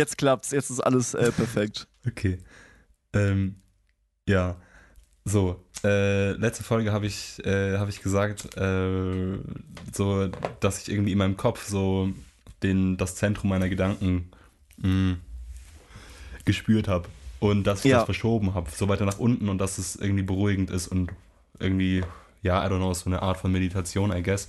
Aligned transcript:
jetzt 0.00 0.18
klappt's, 0.18 0.50
jetzt 0.50 0.70
ist 0.70 0.80
alles 0.80 1.14
äh, 1.14 1.30
perfekt. 1.32 1.86
Okay. 2.08 2.38
Ähm, 3.12 3.56
ja. 4.26 4.56
So, 5.26 5.62
äh, 5.84 6.30
letzte 6.32 6.64
Folge 6.64 6.92
habe 6.92 7.04
ich, 7.06 7.44
äh, 7.44 7.76
hab 7.76 7.90
ich 7.90 8.00
gesagt, 8.02 8.56
äh, 8.56 9.38
so, 9.92 10.28
dass 10.60 10.80
ich 10.82 10.90
irgendwie 10.90 11.12
in 11.12 11.18
meinem 11.18 11.36
Kopf 11.36 11.68
so 11.68 12.08
den, 12.62 12.96
das 12.96 13.16
Zentrum 13.16 13.50
meiner 13.50 13.68
Gedanken 13.68 14.30
mh, 14.78 15.16
gespürt 16.46 16.88
habe. 16.88 17.06
Und 17.38 17.64
dass 17.64 17.80
ich 17.84 17.90
Ja. 17.90 17.98
das 17.98 18.04
verschoben 18.06 18.54
habe, 18.54 18.70
so 18.70 18.88
weiter 18.88 19.04
nach 19.04 19.18
unten 19.18 19.48
und 19.50 19.58
dass 19.58 19.76
es 19.78 19.96
irgendwie 19.96 20.22
beruhigend 20.24 20.70
ist 20.70 20.88
und 20.88 21.10
irgendwie, 21.58 22.02
ja, 22.42 22.64
I 22.66 22.70
don't 22.70 22.78
know, 22.78 22.92
so 22.94 23.08
eine 23.10 23.20
Art 23.22 23.36
von 23.38 23.52
Meditation, 23.52 24.10
I 24.10 24.22
guess. 24.22 24.48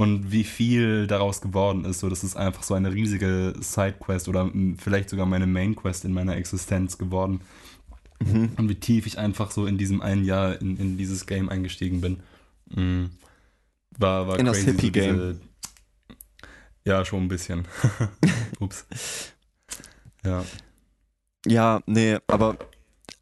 Und 0.00 0.32
wie 0.32 0.44
viel 0.44 1.06
daraus 1.06 1.42
geworden 1.42 1.84
ist, 1.84 2.00
so 2.00 2.08
das 2.08 2.24
ist 2.24 2.34
einfach 2.36 2.62
so 2.62 2.72
eine 2.72 2.90
riesige 2.92 3.52
Sidequest 3.60 4.28
oder 4.28 4.44
mh, 4.46 4.76
vielleicht 4.78 5.10
sogar 5.10 5.26
meine 5.26 5.46
Mainquest 5.46 6.06
in 6.06 6.12
meiner 6.14 6.36
Existenz 6.36 6.96
geworden. 6.96 7.42
Mhm. 8.24 8.52
Und 8.56 8.68
wie 8.70 8.74
tief 8.76 9.06
ich 9.06 9.18
einfach 9.18 9.50
so 9.50 9.66
in 9.66 9.76
diesem 9.76 10.00
einen 10.00 10.24
Jahr 10.24 10.60
in, 10.60 10.78
in 10.78 10.96
dieses 10.96 11.26
Game 11.26 11.48
eingestiegen 11.50 12.00
bin. 12.00 12.20
Mhm. 12.74 13.10
War, 13.98 14.26
war 14.26 14.38
In 14.38 14.46
das 14.46 14.56
crazy, 14.56 14.70
Hippie-Game. 14.72 15.14
diese- 15.16 15.40
Ja, 16.86 17.04
schon 17.04 17.24
ein 17.24 17.28
bisschen. 17.28 17.66
Ups. 18.60 18.86
Ja. 20.24 20.44
Ja, 21.46 21.80
nee, 21.86 22.16
aber 22.26 22.56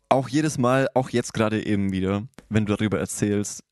auch 0.09 0.29
jedes 0.29 0.59
Mal, 0.59 0.89
auch 0.95 1.11
jetzt 1.11 1.35
gerade 1.35 1.65
eben 1.67 1.91
wieder, 1.93 2.23
wenn 2.49 2.67
du 2.67 2.75
darüber 2.77 2.99
erzählst, 3.01 3.63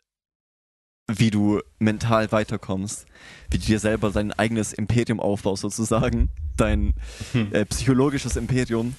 wie 1.08 1.30
du 1.30 1.60
mental 1.78 2.32
weiterkommst, 2.32 3.06
wie 3.50 3.58
du 3.58 3.66
dir 3.66 3.78
selber 3.78 4.10
dein 4.10 4.32
eigenes 4.32 4.72
Imperium 4.72 5.20
aufbaust, 5.20 5.62
sozusagen, 5.62 6.30
dein 6.56 6.94
Hm. 7.32 7.52
äh, 7.52 7.64
psychologisches 7.66 8.36
Imperium, 8.36 8.96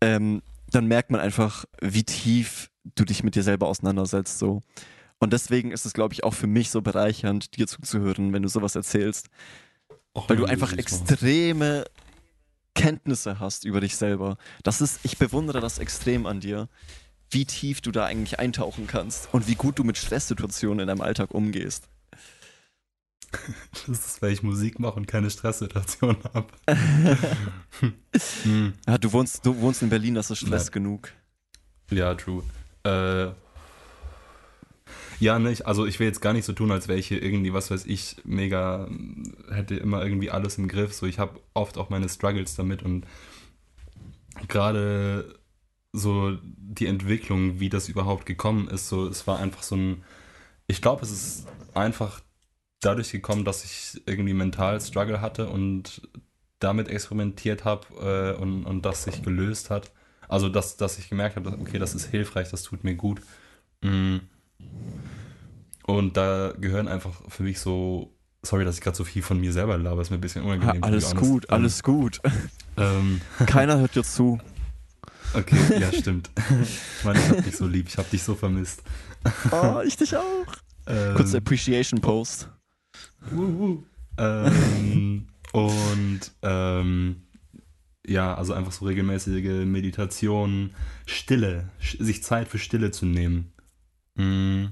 ähm, 0.00 0.42
dann 0.70 0.86
merkt 0.86 1.10
man 1.10 1.20
einfach, 1.20 1.64
wie 1.80 2.02
tief 2.02 2.70
du 2.96 3.04
dich 3.04 3.22
mit 3.22 3.34
dir 3.34 3.42
selber 3.42 3.68
auseinandersetzt. 3.68 4.38
So. 4.38 4.62
Und 5.18 5.32
deswegen 5.32 5.70
ist 5.70 5.86
es, 5.86 5.92
glaube 5.92 6.12
ich, 6.14 6.24
auch 6.24 6.34
für 6.34 6.46
mich 6.46 6.70
so 6.70 6.82
bereichernd, 6.82 7.56
dir 7.56 7.66
zuzuhören, 7.66 8.32
wenn 8.32 8.42
du 8.42 8.48
sowas 8.48 8.74
erzählst, 8.74 9.28
Och, 10.14 10.28
weil 10.28 10.36
du 10.36 10.44
einfach 10.44 10.72
extreme 10.72 11.84
Kenntnisse 12.74 13.40
hast 13.40 13.64
über 13.64 13.80
dich 13.80 13.96
selber. 13.96 14.36
Das 14.62 14.80
ist, 14.80 15.00
ich 15.02 15.18
bewundere 15.18 15.60
das 15.60 15.78
extrem 15.78 16.26
an 16.26 16.40
dir, 16.40 16.68
wie 17.30 17.44
tief 17.44 17.80
du 17.80 17.90
da 17.90 18.04
eigentlich 18.06 18.38
eintauchen 18.38 18.86
kannst 18.86 19.28
und 19.32 19.48
wie 19.48 19.54
gut 19.54 19.78
du 19.78 19.84
mit 19.84 19.98
Stresssituationen 19.98 20.80
in 20.80 20.86
deinem 20.88 21.00
Alltag 21.00 21.32
umgehst. 21.32 21.88
Das 23.86 24.06
ist, 24.06 24.22
weil 24.22 24.32
ich 24.32 24.42
Musik 24.42 24.78
mache 24.78 24.94
und 24.94 25.06
keine 25.06 25.30
Stresssituation 25.30 26.16
habe. 26.32 26.46
hm. 28.44 28.72
Ja, 28.86 28.98
du 28.98 29.12
wohnst, 29.12 29.44
du 29.44 29.58
wohnst 29.60 29.82
in 29.82 29.90
Berlin, 29.90 30.14
das 30.14 30.30
ist 30.30 30.38
Stress 30.38 30.66
Ja. 30.66 30.70
genug. 30.70 31.12
Ja, 31.90 32.14
true. 32.14 32.42
Äh, 32.84 33.28
ja, 35.18 35.38
nicht. 35.38 35.66
Also 35.66 35.86
ich 35.86 35.98
will 35.98 36.06
jetzt 36.06 36.20
gar 36.20 36.32
nicht 36.32 36.44
so 36.44 36.52
tun, 36.52 36.70
als 36.70 36.88
wäre 36.88 36.98
ich 36.98 37.08
hier 37.08 37.22
irgendwie, 37.22 37.52
was 37.52 37.70
weiß 37.70 37.86
ich, 37.86 38.16
mega, 38.24 38.88
hätte 39.50 39.74
immer 39.76 40.02
irgendwie 40.02 40.30
alles 40.30 40.58
im 40.58 40.68
Griff. 40.68 40.94
So, 40.94 41.06
ich 41.06 41.18
habe 41.18 41.40
oft 41.54 41.78
auch 41.78 41.90
meine 41.90 42.08
Struggles 42.08 42.54
damit 42.54 42.82
und 42.82 43.06
gerade 44.48 45.38
so 45.96 46.36
die 46.42 46.86
Entwicklung, 46.86 47.58
wie 47.58 47.68
das 47.68 47.88
überhaupt 47.88 48.26
gekommen 48.26 48.68
ist, 48.68 48.88
so, 48.88 49.06
es 49.08 49.26
war 49.26 49.38
einfach 49.38 49.62
so 49.62 49.76
ein, 49.76 50.04
ich 50.66 50.82
glaube, 50.82 51.02
es 51.02 51.10
ist 51.10 51.46
einfach 51.74 52.20
dadurch 52.80 53.10
gekommen, 53.12 53.44
dass 53.44 53.64
ich 53.64 54.02
irgendwie 54.06 54.34
mental 54.34 54.80
Struggle 54.80 55.20
hatte 55.20 55.48
und 55.48 56.02
damit 56.58 56.88
experimentiert 56.88 57.64
habe 57.64 58.34
äh, 58.36 58.40
und, 58.40 58.64
und 58.64 58.84
das 58.84 59.04
sich 59.04 59.22
gelöst 59.22 59.70
hat. 59.70 59.92
Also, 60.28 60.48
dass, 60.48 60.76
dass 60.76 60.98
ich 60.98 61.08
gemerkt 61.08 61.36
habe, 61.36 61.50
dass, 61.50 61.60
okay, 61.60 61.78
das 61.78 61.94
ist 61.94 62.06
hilfreich, 62.06 62.50
das 62.50 62.62
tut 62.62 62.84
mir 62.84 62.94
gut. 62.94 63.20
Mm. 63.82 64.18
Und 65.86 66.16
da 66.16 66.52
gehören 66.58 66.88
einfach 66.88 67.12
für 67.28 67.44
mich 67.44 67.60
so, 67.60 68.12
sorry, 68.42 68.64
dass 68.64 68.76
ich 68.76 68.80
gerade 68.80 68.96
so 68.96 69.04
viel 69.04 69.22
von 69.22 69.38
mir 69.40 69.52
selber 69.52 69.78
laber, 69.78 70.02
ist 70.02 70.10
mir 70.10 70.18
ein 70.18 70.20
bisschen 70.20 70.42
Ha, 70.42 70.48
unangenehm. 70.48 70.80
be 70.80 70.86
alles 70.86 71.14
gut, 71.14 71.50
alles 71.50 71.82
gut. 71.82 72.20
Ähm, 72.78 73.22
Keiner 73.46 73.78
hört 73.78 73.94
dir 73.94 74.02
zu. 74.02 74.38
Okay, 75.34 75.80
ja, 75.80 75.92
stimmt. 75.92 76.30
Ich 76.98 77.04
meine, 77.04 77.18
ich 77.18 77.28
hab 77.28 77.44
dich 77.44 77.56
so 77.56 77.66
lieb, 77.66 77.88
ich 77.88 77.96
hab 77.98 78.10
dich 78.10 78.22
so 78.22 78.34
vermisst. 78.34 78.82
Oh, 79.50 79.80
ich 79.84 79.96
dich 79.96 80.16
auch. 80.16 80.46
Ähm, 80.86 81.14
Kurz 81.16 81.34
Appreciation 81.34 82.00
Post. 82.00 82.48
Wuhu. 83.30 83.82
Ähm, 84.18 85.26
und 85.52 86.20
ähm, 86.42 87.22
ja, 88.06 88.34
also 88.34 88.52
einfach 88.52 88.72
so 88.72 88.84
regelmäßige 88.86 89.66
Meditation, 89.66 90.74
Stille, 91.06 91.70
sich 91.80 92.22
Zeit 92.22 92.48
für 92.48 92.58
Stille 92.58 92.90
zu 92.90 93.06
nehmen. 93.06 93.52
Mm. 94.14 94.66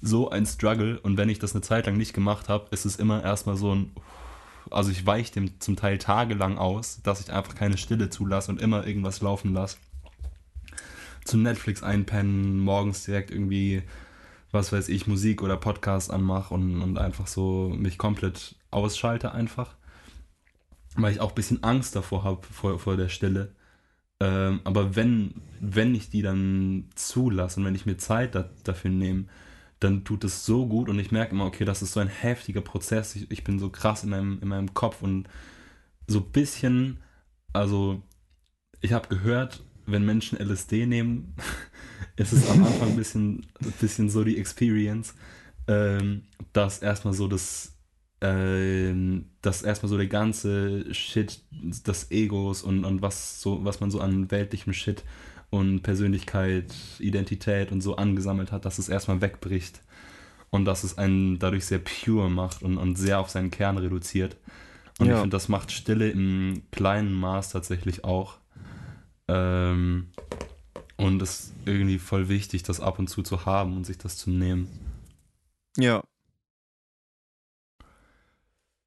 So 0.00 0.30
ein 0.30 0.46
Struggle 0.46 1.00
und 1.00 1.16
wenn 1.16 1.28
ich 1.28 1.38
das 1.38 1.54
eine 1.54 1.62
Zeit 1.62 1.86
lang 1.86 1.96
nicht 1.96 2.12
gemacht 2.12 2.48
habe, 2.48 2.66
ist 2.72 2.84
es 2.84 2.96
immer 2.96 3.22
erstmal 3.22 3.56
so 3.56 3.74
ein, 3.74 3.92
also 4.72 4.90
ich 4.90 5.06
weiche 5.06 5.32
dem 5.32 5.60
zum 5.60 5.76
Teil 5.76 5.98
tagelang 5.98 6.58
aus, 6.58 7.00
dass 7.02 7.20
ich 7.20 7.32
einfach 7.32 7.54
keine 7.54 7.76
Stille 7.76 8.10
zulasse 8.10 8.50
und 8.50 8.60
immer 8.60 8.86
irgendwas 8.86 9.20
laufen 9.20 9.52
lasse. 9.52 9.76
Zu 11.24 11.36
Netflix 11.36 11.82
einpennen, 11.82 12.58
morgens 12.58 13.04
direkt 13.04 13.30
irgendwie 13.30 13.82
was 14.52 14.70
weiß 14.70 14.90
ich, 14.90 15.06
Musik 15.06 15.42
oder 15.42 15.56
Podcast 15.56 16.10
anmache 16.10 16.54
und, 16.54 16.80
und 16.82 16.98
einfach 16.98 17.26
so 17.26 17.74
mich 17.74 17.98
komplett 17.98 18.54
ausschalte 18.70 19.32
einfach. 19.32 19.74
Weil 20.94 21.12
ich 21.12 21.20
auch 21.20 21.30
ein 21.30 21.34
bisschen 21.34 21.64
Angst 21.64 21.96
davor 21.96 22.22
habe, 22.22 22.46
vor, 22.46 22.78
vor 22.78 22.98
der 22.98 23.08
Stille. 23.08 23.54
Ähm, 24.20 24.60
aber 24.64 24.94
wenn, 24.94 25.40
wenn 25.58 25.94
ich 25.94 26.10
die 26.10 26.20
dann 26.20 26.90
zulasse 26.94 27.58
und 27.58 27.66
wenn 27.66 27.74
ich 27.74 27.86
mir 27.86 27.96
Zeit 27.96 28.34
da, 28.34 28.50
dafür 28.62 28.90
nehme, 28.90 29.24
dann 29.82 30.04
tut 30.04 30.24
es 30.24 30.46
so 30.46 30.66
gut 30.66 30.88
und 30.88 30.98
ich 30.98 31.10
merke 31.10 31.32
immer, 31.32 31.46
okay, 31.46 31.64
das 31.64 31.82
ist 31.82 31.92
so 31.92 32.00
ein 32.00 32.08
heftiger 32.08 32.60
Prozess. 32.60 33.16
Ich, 33.16 33.30
ich 33.30 33.44
bin 33.44 33.58
so 33.58 33.70
krass 33.70 34.04
in 34.04 34.10
meinem, 34.10 34.38
in 34.40 34.48
meinem 34.48 34.74
Kopf 34.74 35.02
und 35.02 35.28
so 36.06 36.20
ein 36.20 36.30
bisschen, 36.30 36.98
also 37.52 38.02
ich 38.80 38.92
habe 38.92 39.08
gehört, 39.08 39.64
wenn 39.86 40.04
Menschen 40.04 40.38
LSD 40.38 40.86
nehmen, 40.86 41.34
ist 42.16 42.32
es 42.32 42.48
am 42.50 42.64
Anfang 42.64 42.90
ein 42.90 42.96
bisschen, 42.96 43.46
ein 43.60 43.72
bisschen 43.80 44.08
so 44.08 44.24
die 44.24 44.38
Experience, 44.38 45.14
ähm, 45.66 46.22
dass 46.52 46.78
erstmal 46.78 47.14
so 47.14 47.26
das, 47.26 47.76
ähm, 48.20 49.30
dass 49.40 49.62
erstmal 49.62 49.90
so 49.90 49.96
der 49.96 50.06
ganze 50.06 50.92
Shit 50.94 51.40
des 51.50 52.10
Egos 52.10 52.62
und, 52.62 52.84
und 52.84 53.02
was 53.02 53.40
so, 53.40 53.64
was 53.64 53.80
man 53.80 53.90
so 53.90 54.00
an 54.00 54.30
weltlichem 54.30 54.72
Shit 54.72 55.02
und 55.52 55.82
Persönlichkeit, 55.82 56.74
Identität 56.98 57.72
und 57.72 57.82
so 57.82 57.96
angesammelt 57.96 58.52
hat, 58.52 58.64
dass 58.64 58.78
es 58.78 58.88
erstmal 58.88 59.20
wegbricht 59.20 59.82
und 60.48 60.64
dass 60.64 60.82
es 60.82 60.96
einen 60.96 61.38
dadurch 61.38 61.66
sehr 61.66 61.78
pure 61.78 62.30
macht 62.30 62.62
und, 62.62 62.78
und 62.78 62.96
sehr 62.96 63.20
auf 63.20 63.28
seinen 63.28 63.50
Kern 63.50 63.76
reduziert. 63.76 64.38
Und 64.98 65.08
Ja. 65.08 65.14
ich 65.14 65.20
finde, 65.20 65.36
das 65.36 65.50
macht 65.50 65.70
Stille 65.70 66.08
im 66.08 66.62
kleinen 66.70 67.12
Maß 67.12 67.50
tatsächlich 67.50 68.02
auch. 68.02 68.38
Ähm, 69.28 70.08
und 70.96 71.20
es 71.20 71.40
ist 71.40 71.52
irgendwie 71.66 71.98
voll 71.98 72.30
wichtig, 72.30 72.62
das 72.62 72.80
ab 72.80 72.98
und 72.98 73.08
zu 73.08 73.22
zu 73.22 73.44
haben 73.44 73.76
und 73.76 73.84
sich 73.84 73.98
das 73.98 74.16
zu 74.16 74.30
nehmen. 74.30 74.68
Ja. 75.76 76.02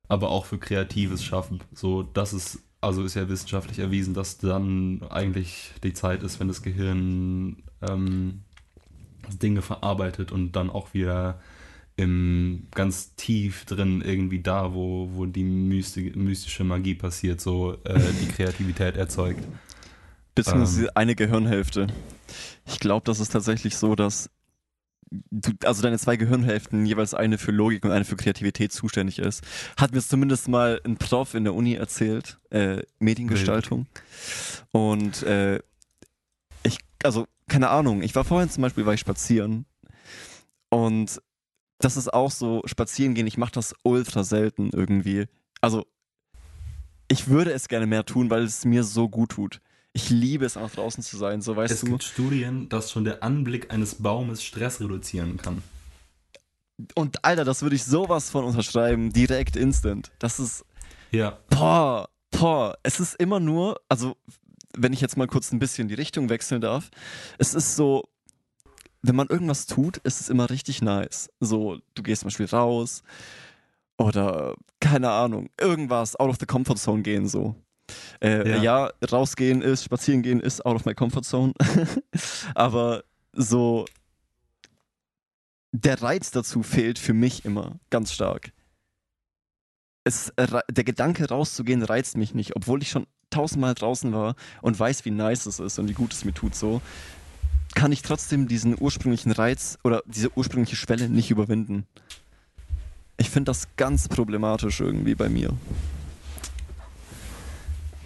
Aber 0.07 0.29
auch 0.29 0.47
für 0.47 0.57
kreatives 0.57 1.23
Schaffen. 1.23 1.59
So, 1.73 2.01
das 2.01 2.33
ist, 2.33 2.63
also 2.85 3.03
ist 3.03 3.15
ja 3.15 3.27
wissenschaftlich 3.27 3.79
erwiesen, 3.79 4.13
dass 4.13 4.37
dann 4.37 5.01
eigentlich 5.09 5.71
die 5.83 5.93
Zeit 5.93 6.23
ist, 6.23 6.39
wenn 6.39 6.47
das 6.47 6.61
Gehirn 6.61 7.63
ähm, 7.81 8.41
Dinge 9.41 9.61
verarbeitet 9.61 10.31
und 10.31 10.51
dann 10.51 10.69
auch 10.69 10.93
wieder 10.93 11.39
im 11.97 12.67
ganz 12.71 13.15
tief 13.15 13.65
drin 13.65 14.01
irgendwie 14.01 14.41
da, 14.41 14.73
wo, 14.73 15.09
wo 15.13 15.25
die 15.25 15.43
mysti 15.43 16.11
mystische 16.15 16.63
Magie 16.63 16.93
passiert, 16.93 17.41
so 17.41 17.73
äh, 17.85 17.99
die 18.21 18.27
Kreativität 18.27 18.97
erzeugt. 18.97 19.43
Beziehungsweise 20.35 20.95
eine 20.95 21.15
Gehirnhälfte. 21.15 21.87
Ich 22.65 22.79
glaube, 22.79 23.05
das 23.05 23.19
ist 23.19 23.31
tatsächlich 23.31 23.77
so, 23.77 23.95
dass 23.95 24.29
du, 25.11 25.51
also 25.63 25.81
deine 25.81 25.99
zwei 25.99 26.17
Gehirnhälften 26.17 26.85
jeweils 26.85 27.13
eine 27.13 27.37
für 27.37 27.51
Logik 27.51 27.85
und 27.85 27.91
eine 27.91 28.05
für 28.05 28.15
Kreativität 28.15 28.71
zuständig 28.71 29.19
ist. 29.19 29.43
Hat 29.77 29.93
mir 29.93 30.01
zumindest 30.01 30.47
mal 30.47 30.81
ein 30.83 30.97
Prof 30.97 31.33
in 31.33 31.43
der 31.43 31.53
Uni 31.53 31.75
erzählt, 31.75 32.39
äh, 32.49 32.81
Mediengestaltung. 32.99 33.87
Und 34.71 35.23
äh, 35.23 35.59
ich, 36.63 36.79
also, 37.03 37.27
keine 37.47 37.69
Ahnung, 37.69 38.01
ich 38.01 38.15
war 38.15 38.23
vorhin 38.23 38.49
zum 38.49 38.61
Beispiel, 38.61 38.85
war 38.85 38.93
ich 38.93 38.99
spazieren 38.99 39.65
und 40.69 41.21
das 41.79 41.97
ist 41.97 42.13
auch 42.13 42.31
so, 42.31 42.61
spazieren 42.65 43.13
gehen, 43.13 43.27
ich 43.27 43.37
mache 43.37 43.51
das 43.51 43.75
ultra 43.83 44.23
selten 44.23 44.69
irgendwie. 44.73 45.25
Also, 45.61 45.85
ich 47.07 47.27
würde 47.27 47.51
es 47.51 47.67
gerne 47.67 47.85
mehr 47.85 48.05
tun, 48.05 48.29
weil 48.29 48.43
es 48.43 48.65
mir 48.65 48.83
so 48.83 49.09
gut 49.09 49.31
tut. 49.31 49.61
Ich 49.95 50.09
liebe 50.09 50.45
es, 50.45 50.57
auch 50.57 50.69
draußen 50.69 51.01
zu 51.01 51.15
sein, 51.15 51.41
so 51.41 51.55
weißt 51.55 51.73
Es 51.73 51.79
du. 51.79 51.87
gibt 51.87 52.03
Studien, 52.03 52.67
dass 52.67 52.91
schon 52.91 53.05
der 53.05 53.23
Anblick 53.23 53.71
eines 53.71 53.95
Baumes 53.95 54.43
Stress 54.43 54.81
reduzieren 54.81 55.37
kann. 55.37 55.63
Und 56.95 57.23
Alter, 57.23 57.45
das 57.45 57.61
würde 57.61 57.77
ich 57.77 57.85
sowas 57.85 58.29
von 58.29 58.43
unterschreiben, 58.43 59.13
direkt 59.13 59.55
instant. 59.55 60.11
Das 60.19 60.37
ist. 60.37 60.65
Ja. 61.11 61.39
Boah, 61.49 62.09
boah. 62.31 62.77
Es 62.83 62.99
ist 62.99 63.15
immer 63.15 63.39
nur, 63.39 63.79
also, 63.87 64.17
wenn 64.77 64.91
ich 64.91 64.99
jetzt 64.99 65.15
mal 65.15 65.27
kurz 65.27 65.53
ein 65.53 65.59
bisschen 65.59 65.87
die 65.87 65.93
Richtung 65.93 66.27
wechseln 66.27 66.59
darf, 66.59 66.91
es 67.37 67.53
ist 67.53 67.77
so, 67.77 68.03
wenn 69.01 69.15
man 69.15 69.27
irgendwas 69.27 69.65
tut, 69.65 69.95
ist 69.99 70.19
es 70.19 70.27
immer 70.27 70.49
richtig 70.49 70.81
nice. 70.81 71.29
So, 71.39 71.79
du 71.93 72.03
gehst 72.03 72.23
zum 72.23 72.27
Beispiel 72.27 72.47
raus 72.47 73.01
oder 73.97 74.55
keine 74.81 75.09
Ahnung, 75.11 75.49
irgendwas 75.57 76.17
out 76.17 76.29
of 76.29 76.35
the 76.37 76.45
comfort 76.45 76.75
zone 76.75 77.01
gehen 77.01 77.29
so. 77.29 77.55
Äh, 78.21 78.49
ja. 78.49 78.63
ja, 78.63 78.91
rausgehen 79.11 79.61
ist, 79.61 79.83
spazieren 79.83 80.21
gehen 80.21 80.39
ist 80.39 80.65
out 80.65 80.75
of 80.75 80.85
my 80.85 80.93
comfort 80.93 81.23
zone. 81.23 81.53
Aber 82.55 83.03
so 83.33 83.85
der 85.71 86.01
Reiz 86.01 86.31
dazu 86.31 86.63
fehlt 86.63 86.99
für 86.99 87.13
mich 87.13 87.45
immer 87.45 87.79
ganz 87.89 88.13
stark. 88.13 88.51
Es, 90.03 90.31
der 90.37 90.83
Gedanke 90.83 91.27
rauszugehen 91.27 91.83
reizt 91.83 92.15
mich 92.15 92.33
nicht, 92.33 92.55
obwohl 92.55 92.81
ich 92.81 92.89
schon 92.89 93.07
tausendmal 93.29 93.73
draußen 93.73 94.13
war 94.13 94.35
und 94.61 94.79
weiß, 94.79 95.03
wie 95.05 95.11
nice 95.11 95.47
es 95.47 95.59
ist 95.59 95.79
und 95.79 95.89
wie 95.89 95.93
gut 95.93 96.13
es 96.13 96.23
mir 96.23 96.33
tut 96.33 96.55
so, 96.55 96.81
kann 97.73 97.91
ich 97.91 98.03
trotzdem 98.03 98.47
diesen 98.47 98.79
ursprünglichen 98.79 99.31
Reiz 99.31 99.77
oder 99.83 100.01
diese 100.05 100.35
ursprüngliche 100.37 100.75
Schwelle 100.75 101.09
nicht 101.09 101.31
überwinden. 101.31 101.85
Ich 103.17 103.29
finde 103.29 103.49
das 103.49 103.67
ganz 103.75 104.07
problematisch 104.07 104.79
irgendwie 104.79 105.15
bei 105.15 105.27
mir. 105.27 105.51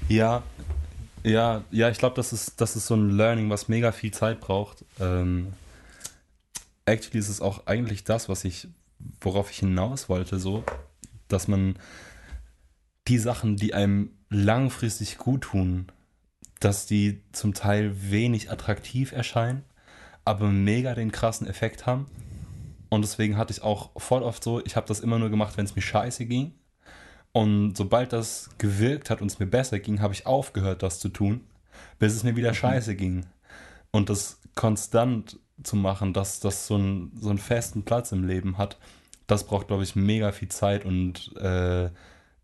Ja, 0.10 0.42
ja, 1.24 1.64
ja, 1.70 1.90
ich 1.90 2.00
glaube, 2.00 2.16
das 2.16 2.34
ist, 2.34 2.60
das 2.60 2.76
ist 2.76 2.88
so 2.88 2.96
ein 2.96 3.12
Learning, 3.12 3.52
was 3.52 3.68
mega 3.68 3.92
viel 3.92 4.12
Zeit 4.12 4.40
braucht. 4.40 4.84
Ähm, 5.00 5.54
actually 6.86 7.20
ist 7.20 7.30
es 7.30 7.42
auch 7.42 7.68
eigentlich 7.68 8.06
das, 8.06 8.28
was 8.28 8.44
ich, 8.44 8.68
worauf 9.22 9.52
ich 9.52 9.60
hinaus 9.60 10.10
wollte, 10.10 10.40
so, 10.40 10.64
dass 11.28 11.48
man 11.48 11.78
die 13.08 13.20
Sachen, 13.20 13.56
die 13.56 13.76
einem 13.76 14.10
langfristig 14.32 15.20
gut 15.20 15.42
tun, 15.42 15.92
dass 16.60 16.88
die 16.88 17.22
zum 17.32 17.54
Teil 17.54 17.94
wenig 18.12 18.52
attraktiv 18.52 19.12
erscheinen, 19.12 19.64
aber 20.26 20.48
mega 20.50 20.96
den 20.96 21.12
krassen 21.12 21.46
Effekt 21.46 21.86
haben. 21.86 22.08
Und 22.90 23.04
deswegen 23.04 23.38
hatte 23.38 23.54
ich 23.54 23.62
auch 23.62 23.92
voll 23.98 24.24
oft 24.24 24.44
so, 24.44 24.66
ich 24.66 24.76
habe 24.76 24.88
das 24.88 25.02
immer 25.02 25.20
nur 25.20 25.30
gemacht, 25.30 25.56
wenn 25.58 25.66
es 25.66 25.76
mir 25.76 25.84
scheiße 25.84 26.26
ging. 26.26 26.54
Und 27.32 27.78
sobald 27.78 28.12
das 28.12 28.50
gewirkt 28.58 29.10
hat 29.10 29.22
und 29.22 29.28
es 29.28 29.40
mir 29.40 29.46
besser 29.46 29.80
ging, 29.80 30.02
habe 30.02 30.14
ich 30.14 30.26
aufgehört, 30.26 30.84
das 30.84 31.00
zu 31.00 31.10
tun, 31.10 31.42
bis 32.00 32.14
es 32.16 32.24
mir 32.24 32.36
wieder 32.36 32.52
mhm. 32.52 32.56
scheiße 32.56 32.96
ging. 32.96 33.26
Und 33.92 34.10
das 34.10 34.40
konstant 34.56 35.40
zu 35.64 35.76
machen, 35.76 36.14
dass 36.14 36.40
das 36.40 36.68
so, 36.68 36.78
ein, 36.78 37.12
so 37.20 37.30
einen 37.30 37.38
festen 37.38 37.84
Platz 37.84 38.12
im 38.12 38.26
Leben 38.26 38.58
hat, 38.58 38.78
das 39.28 39.46
braucht, 39.46 39.68
glaube 39.68 39.84
ich, 39.84 39.96
mega 39.96 40.32
viel 40.32 40.50
Zeit 40.50 40.86
und 40.86 41.36
äh, 41.38 41.90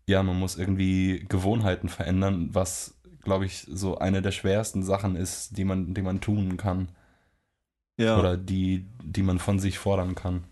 ja, 0.06 0.22
man 0.22 0.38
muss 0.38 0.56
irgendwie 0.56 1.24
Gewohnheiten 1.28 1.88
verändern, 1.88 2.50
was, 2.52 2.94
glaube 3.22 3.44
ich, 3.44 3.66
so 3.68 3.98
eine 3.98 4.22
der 4.22 4.30
schwersten 4.30 4.84
Sachen 4.84 5.16
ist, 5.16 5.58
die 5.58 5.64
man, 5.64 5.94
die 5.94 6.02
man 6.02 6.20
tun 6.20 6.56
kann. 6.56 6.90
Ja. 7.98 8.18
Oder 8.18 8.36
die, 8.36 8.86
die 9.02 9.22
man 9.22 9.38
von 9.40 9.58
sich 9.58 9.78
fordern 9.78 10.14
kann. 10.14 10.44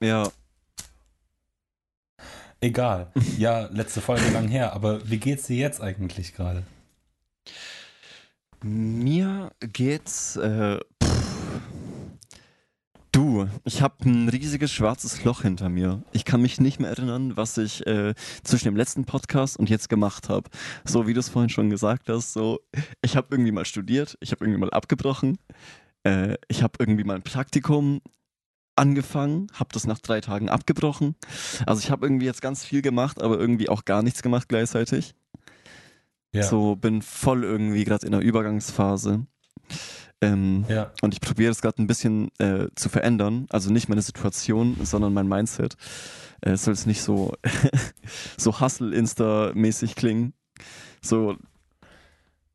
Ja, 0.00 0.30
Egal. 2.64 3.12
Ja, 3.36 3.68
letzte 3.72 4.00
Folge 4.00 4.26
lang 4.30 4.48
her, 4.48 4.72
aber 4.72 5.06
wie 5.10 5.18
geht's 5.18 5.48
dir 5.48 5.56
jetzt 5.58 5.82
eigentlich 5.82 6.34
gerade? 6.34 6.62
Mir 8.62 9.50
geht's. 9.60 10.36
Äh, 10.36 10.80
du, 13.12 13.46
ich 13.64 13.82
habe 13.82 13.96
ein 14.06 14.30
riesiges 14.30 14.72
schwarzes 14.72 15.24
Loch 15.24 15.42
hinter 15.42 15.68
mir. 15.68 16.02
Ich 16.12 16.24
kann 16.24 16.40
mich 16.40 16.58
nicht 16.58 16.80
mehr 16.80 16.88
erinnern, 16.88 17.36
was 17.36 17.58
ich 17.58 17.86
äh, 17.86 18.14
zwischen 18.44 18.68
dem 18.68 18.76
letzten 18.76 19.04
Podcast 19.04 19.58
und 19.58 19.68
jetzt 19.68 19.90
gemacht 19.90 20.30
habe. 20.30 20.48
So 20.84 21.06
wie 21.06 21.12
du 21.12 21.20
es 21.20 21.28
vorhin 21.28 21.50
schon 21.50 21.68
gesagt 21.68 22.08
hast, 22.08 22.32
so 22.32 22.60
ich 23.02 23.14
habe 23.14 23.26
irgendwie 23.30 23.52
mal 23.52 23.66
studiert, 23.66 24.16
ich 24.20 24.32
habe 24.32 24.42
irgendwie 24.42 24.60
mal 24.60 24.70
abgebrochen, 24.70 25.36
äh, 26.04 26.38
ich 26.48 26.62
habe 26.62 26.78
irgendwie 26.78 27.04
mal 27.04 27.16
ein 27.16 27.22
Praktikum 27.22 28.00
angefangen, 28.76 29.48
habe 29.54 29.70
das 29.72 29.86
nach 29.86 29.98
drei 29.98 30.20
Tagen 30.20 30.48
abgebrochen. 30.48 31.14
Also 31.66 31.80
ich 31.80 31.90
habe 31.90 32.06
irgendwie 32.06 32.26
jetzt 32.26 32.42
ganz 32.42 32.64
viel 32.64 32.82
gemacht, 32.82 33.22
aber 33.22 33.38
irgendwie 33.38 33.68
auch 33.68 33.84
gar 33.84 34.02
nichts 34.02 34.22
gemacht 34.22 34.48
gleichzeitig. 34.48 35.14
Ja. 36.32 36.42
So 36.42 36.76
bin 36.76 37.02
voll 37.02 37.44
irgendwie 37.44 37.84
gerade 37.84 38.06
in 38.06 38.12
der 38.12 38.20
Übergangsphase. 38.20 39.26
Ähm, 40.20 40.64
ja. 40.68 40.90
Und 41.02 41.14
ich 41.14 41.20
probiere 41.20 41.50
das 41.50 41.62
gerade 41.62 41.80
ein 41.82 41.86
bisschen 41.86 42.30
äh, 42.38 42.68
zu 42.74 42.88
verändern. 42.88 43.46
Also 43.50 43.72
nicht 43.72 43.88
meine 43.88 44.02
Situation, 44.02 44.76
sondern 44.82 45.12
mein 45.12 45.28
Mindset. 45.28 45.76
Äh, 46.40 46.50
es 46.50 46.64
soll 46.64 46.74
es 46.74 46.86
nicht 46.86 47.02
so, 47.02 47.34
so 48.36 48.60
Hustle-Insta-mäßig 48.60 49.94
klingen. 49.94 50.34
So. 51.00 51.36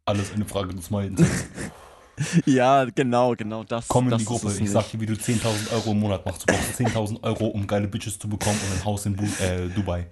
Alles 0.05 0.33
eine 0.33 0.45
Frage 0.45 0.73
des 0.73 0.89
Mindsets. 0.89 1.45
ja, 2.45 2.85
genau, 2.85 3.35
genau 3.35 3.63
das. 3.63 3.87
Komm 3.87 4.05
in 4.05 4.11
das 4.11 4.19
die 4.19 4.25
Gruppe. 4.25 4.53
Ich 4.59 4.69
sag 4.69 4.89
dir, 4.91 4.99
wie 4.99 5.05
du 5.05 5.13
10.000 5.13 5.71
Euro 5.73 5.91
im 5.91 5.99
Monat 5.99 6.25
machst. 6.25 6.43
Du 6.43 6.53
brauchst 6.53 6.79
10.000 6.79 7.23
Euro, 7.23 7.47
um 7.47 7.65
geile 7.67 7.87
Bitches 7.87 8.19
zu 8.19 8.27
bekommen 8.27 8.59
und 8.69 8.77
ein 8.77 8.85
Haus 8.85 9.05
in 9.05 9.15
Bu 9.15 9.25
äh, 9.43 9.67
Dubai. 9.69 10.07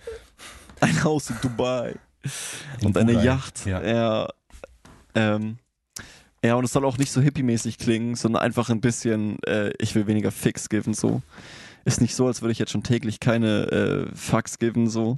Ein 0.79 1.03
Haus 1.03 1.29
in 1.29 1.37
Dubai. 1.41 1.95
In 2.79 2.87
und 2.87 2.97
eine 2.97 3.13
Dubai. 3.13 3.25
Yacht. 3.25 3.65
Ja. 3.65 3.83
Ja, 3.83 4.27
ähm, 5.15 5.57
ja, 6.43 6.55
und 6.55 6.63
es 6.63 6.71
soll 6.71 6.85
auch 6.85 6.97
nicht 6.97 7.11
so 7.11 7.21
hippie-mäßig 7.21 7.77
klingen, 7.77 8.15
sondern 8.15 8.43
einfach 8.43 8.69
ein 8.69 8.81
bisschen, 8.81 9.41
äh, 9.43 9.71
ich 9.79 9.95
will 9.95 10.07
weniger 10.07 10.31
Fix 10.31 10.69
geben, 10.69 10.93
so. 10.93 11.21
Ist 11.83 12.01
nicht 12.01 12.15
so, 12.15 12.27
als 12.27 12.41
würde 12.41 12.51
ich 12.51 12.59
jetzt 12.59 12.71
schon 12.71 12.83
täglich 12.83 13.19
keine 13.19 14.07
äh, 14.11 14.15
Fucks 14.15 14.59
geben, 14.59 14.89
so. 14.89 15.17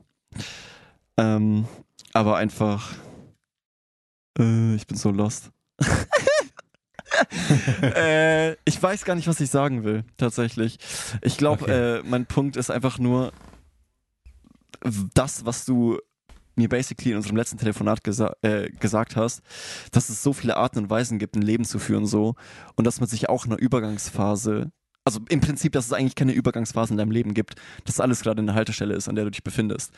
Ähm, 1.18 1.66
aber 2.14 2.38
einfach, 2.38 2.94
äh, 4.40 4.76
ich 4.76 4.88
bin 4.88 4.98
so 4.98 5.12
lost. 5.12 5.52
äh, 7.82 8.54
ich 8.66 8.82
weiß 8.82 9.06
gar 9.06 9.16
nicht, 9.16 9.28
was 9.28 9.40
ich 9.40 9.50
sagen 9.50 9.84
will, 9.84 10.04
tatsächlich. 10.18 10.78
Ich 11.22 11.38
glaube, 11.38 11.64
okay. 11.64 12.00
äh, 12.00 12.04
mein 12.04 12.26
Punkt 12.26 12.56
ist 12.56 12.70
einfach 12.70 13.00
nur 13.00 13.32
das, 15.14 15.46
was 15.46 15.66
du 15.66 16.00
mir 16.56 16.70
basically 16.70 17.12
in 17.12 17.18
unserem 17.18 17.38
letzten 17.38 17.58
Telefonat 17.58 18.04
gesa 18.04 18.36
äh, 18.42 18.70
gesagt 18.70 19.16
hast, 19.16 19.42
dass 19.92 20.10
es 20.10 20.22
so 20.22 20.34
viele 20.34 20.58
Arten 20.58 20.80
und 20.80 20.90
Weisen 20.90 21.18
gibt, 21.18 21.36
ein 21.36 21.42
Leben 21.42 21.66
zu 21.66 21.80
führen 21.80 22.06
so 22.06 22.36
und 22.76 22.86
dass 22.86 23.00
man 23.00 23.08
sich 23.08 23.30
auch 23.30 23.46
in 23.46 23.54
einer 23.54 23.62
Übergangsphase, 23.62 24.72
also 25.06 25.22
im 25.30 25.40
Prinzip, 25.40 25.72
dass 25.72 25.86
es 25.86 25.94
eigentlich 25.94 26.16
keine 26.16 26.34
Übergangsphase 26.34 26.94
in 26.94 26.98
deinem 26.98 27.12
Leben 27.12 27.34
gibt, 27.34 27.56
dass 27.86 28.00
alles 28.00 28.22
gerade 28.22 28.42
in 28.42 28.46
der 28.46 28.56
Haltestelle 28.56 28.94
ist, 28.94 29.08
an 29.08 29.16
der 29.16 29.26
du 29.26 29.32
dich 29.32 29.44
befindest 29.44 29.94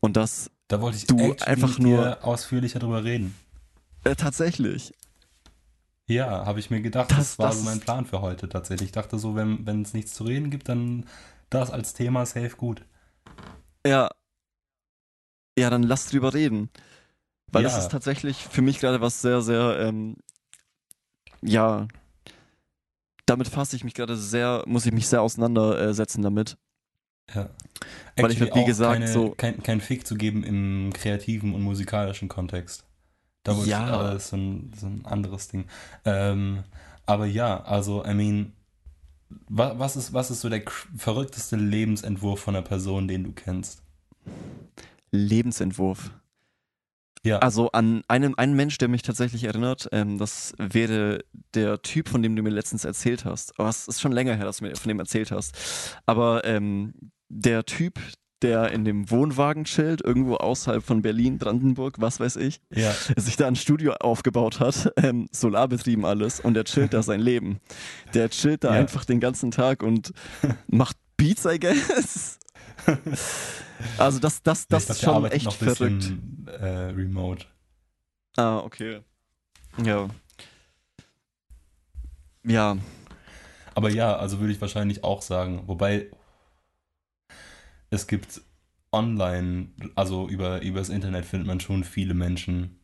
und 0.00 0.16
dass 0.16 0.50
da 0.68 0.80
wollte 0.80 0.96
ich 0.96 1.06
du 1.06 1.36
einfach 1.44 1.78
nur 1.78 2.24
ausführlicher 2.24 2.78
drüber 2.78 3.04
reden. 3.04 3.34
Äh, 4.04 4.16
tatsächlich. 4.16 4.92
Ja, 6.08 6.46
habe 6.46 6.60
ich 6.60 6.70
mir 6.70 6.80
gedacht, 6.80 7.10
das, 7.10 7.18
das 7.18 7.38
war 7.38 7.48
das 7.48 7.58
so 7.58 7.64
mein 7.64 7.80
Plan 7.80 8.06
für 8.06 8.20
heute 8.20 8.48
tatsächlich. 8.48 8.88
Ich 8.88 8.92
dachte 8.92 9.18
so, 9.18 9.34
wenn 9.34 9.82
es 9.82 9.92
nichts 9.92 10.14
zu 10.14 10.24
reden 10.24 10.50
gibt, 10.50 10.68
dann 10.68 11.06
das 11.50 11.70
als 11.70 11.94
Thema 11.94 12.24
safe 12.26 12.56
gut. 12.56 12.84
Ja. 13.84 14.10
Ja, 15.58 15.70
dann 15.70 15.82
lass 15.82 16.08
drüber 16.08 16.32
reden. 16.34 16.70
Weil 17.50 17.62
ja. 17.62 17.68
das 17.68 17.78
ist 17.78 17.90
tatsächlich 17.90 18.44
für 18.44 18.62
mich 18.62 18.78
gerade 18.78 19.00
was 19.00 19.20
sehr, 19.20 19.40
sehr, 19.40 19.78
ähm, 19.80 20.16
ja, 21.42 21.86
damit 23.24 23.48
fasse 23.48 23.76
ich 23.76 23.84
mich 23.84 23.94
gerade 23.94 24.16
sehr, 24.16 24.62
muss 24.66 24.86
ich 24.86 24.92
mich 24.92 25.08
sehr 25.08 25.22
auseinandersetzen 25.22 26.22
damit. 26.22 26.56
Ja. 27.34 27.50
Weil 28.16 28.30
ich, 28.30 28.40
wie 28.40 28.64
gesagt, 28.64 28.92
keine, 28.92 29.08
so. 29.08 29.30
Kein, 29.30 29.62
kein 29.62 29.80
Fick 29.80 30.06
zu 30.06 30.14
geben 30.14 30.44
im 30.44 30.92
kreativen 30.92 31.54
und 31.54 31.62
musikalischen 31.62 32.28
Kontext. 32.28 32.85
Da 33.46 33.56
wird 33.56 33.68
ja. 33.68 33.86
aber 33.86 34.16
ist 34.16 34.30
so 34.30 34.36
ein, 34.36 34.72
so 34.76 34.86
ein 34.86 35.06
anderes 35.06 35.46
Ding. 35.46 35.66
Ähm, 36.04 36.64
aber 37.06 37.26
ja, 37.26 37.62
also, 37.62 38.04
I 38.04 38.12
mean, 38.12 38.52
was, 39.48 39.78
was, 39.78 39.96
ist, 39.96 40.12
was 40.12 40.32
ist 40.32 40.40
so 40.40 40.48
der 40.48 40.62
verrückteste 40.96 41.54
Lebensentwurf 41.54 42.40
von 42.40 42.56
einer 42.56 42.64
Person, 42.64 43.06
den 43.06 43.22
du 43.22 43.30
kennst? 43.30 43.82
Lebensentwurf. 45.12 46.10
Ja. 47.22 47.38
Also 47.38 47.70
an 47.70 48.02
einen, 48.08 48.36
einen 48.36 48.56
Mensch, 48.56 48.78
der 48.78 48.88
mich 48.88 49.02
tatsächlich 49.02 49.44
erinnert, 49.44 49.88
ähm, 49.92 50.18
das 50.18 50.52
wäre 50.58 51.24
der 51.54 51.80
Typ, 51.82 52.08
von 52.08 52.24
dem 52.24 52.34
du 52.34 52.42
mir 52.42 52.50
letztens 52.50 52.84
erzählt 52.84 53.24
hast. 53.24 53.56
Oh, 53.58 53.66
es 53.66 53.86
ist 53.86 54.00
schon 54.00 54.10
länger 54.10 54.34
her, 54.34 54.44
dass 54.44 54.56
du 54.56 54.64
mir 54.64 54.74
von 54.74 54.88
dem 54.88 54.98
erzählt 54.98 55.30
hast. 55.30 55.54
Aber 56.04 56.44
ähm, 56.44 56.94
der 57.28 57.64
Typ, 57.64 58.00
der 58.42 58.70
in 58.70 58.84
dem 58.84 59.10
Wohnwagen 59.10 59.64
chillt, 59.64 60.02
irgendwo 60.02 60.36
außerhalb 60.36 60.82
von 60.82 61.02
Berlin, 61.02 61.38
Brandenburg, 61.38 62.00
was 62.00 62.20
weiß 62.20 62.36
ich, 62.36 62.60
ja. 62.70 62.92
sich 63.16 63.36
da 63.36 63.46
ein 63.46 63.56
Studio 63.56 63.94
aufgebaut 63.94 64.60
hat, 64.60 64.92
ähm, 65.02 65.28
solarbetrieben 65.32 66.04
alles, 66.04 66.40
und 66.40 66.54
der 66.54 66.64
chillt 66.64 66.92
da 66.92 67.02
sein 67.02 67.20
Leben. 67.20 67.60
Der 68.14 68.28
chillt 68.30 68.64
da 68.64 68.74
ja. 68.74 68.80
einfach 68.80 69.04
den 69.04 69.20
ganzen 69.20 69.50
Tag 69.50 69.82
und 69.82 70.12
macht 70.66 70.96
Beats, 71.16 71.44
I 71.46 71.58
guess. 71.58 72.38
Also 73.98 74.18
das, 74.18 74.42
das, 74.42 74.66
das 74.68 74.88
ist 74.88 75.02
schon 75.02 75.26
echt 75.26 75.52
verrückt. 75.52 75.78
Bisschen, 75.78 76.46
äh, 76.60 76.90
remote. 76.92 77.44
Ah, 78.36 78.58
okay. 78.58 79.00
Ja. 79.84 80.08
Ja. 82.42 82.76
Aber 83.74 83.90
ja, 83.90 84.16
also 84.16 84.40
würde 84.40 84.52
ich 84.52 84.60
wahrscheinlich 84.60 85.04
auch 85.04 85.20
sagen. 85.20 85.64
Wobei 85.66 86.10
es 87.90 88.06
gibt 88.06 88.40
online, 88.92 89.68
also 89.94 90.28
über, 90.28 90.62
über 90.62 90.78
das 90.78 90.88
Internet 90.88 91.24
findet 91.24 91.46
man 91.46 91.60
schon 91.60 91.84
viele 91.84 92.14
Menschen. 92.14 92.80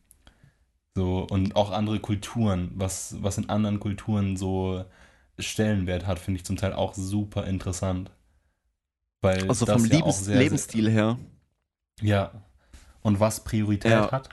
So, 0.95 1.25
und 1.29 1.55
auch 1.55 1.71
andere 1.71 1.99
Kulturen, 1.99 2.71
was, 2.75 3.15
was 3.21 3.37
in 3.37 3.49
anderen 3.49 3.79
Kulturen 3.79 4.37
so 4.37 4.85
Stellenwert 5.39 6.05
hat, 6.05 6.19
finde 6.19 6.39
ich 6.39 6.45
zum 6.45 6.57
Teil 6.57 6.73
auch 6.73 6.93
super 6.93 7.45
interessant. 7.47 8.11
Weil 9.21 9.47
also 9.49 9.65
vom 9.65 9.85
ja 9.85 9.97
Lebens 9.97 10.25
sehr, 10.25 10.37
Lebensstil 10.37 10.89
her. 10.89 11.17
Ja. 12.01 12.31
Und 13.01 13.19
was 13.19 13.43
Priorität 13.43 13.91
ja. 13.91 14.11
hat. 14.11 14.29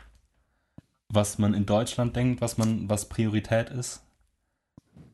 Was 1.08 1.38
man 1.38 1.54
in 1.54 1.66
Deutschland 1.66 2.14
denkt, 2.14 2.40
was 2.40 2.58
man, 2.58 2.88
was 2.88 3.08
Priorität 3.08 3.70
ist. 3.70 4.02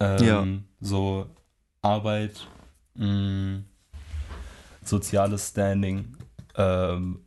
Ähm, 0.01 0.25
ja. 0.27 0.47
So 0.81 1.27
Arbeit, 1.81 2.47
mh, 2.95 3.07
mm, 3.07 3.65
soziales 4.89 5.49
Standing, 5.49 6.17
ähm, 6.57 7.21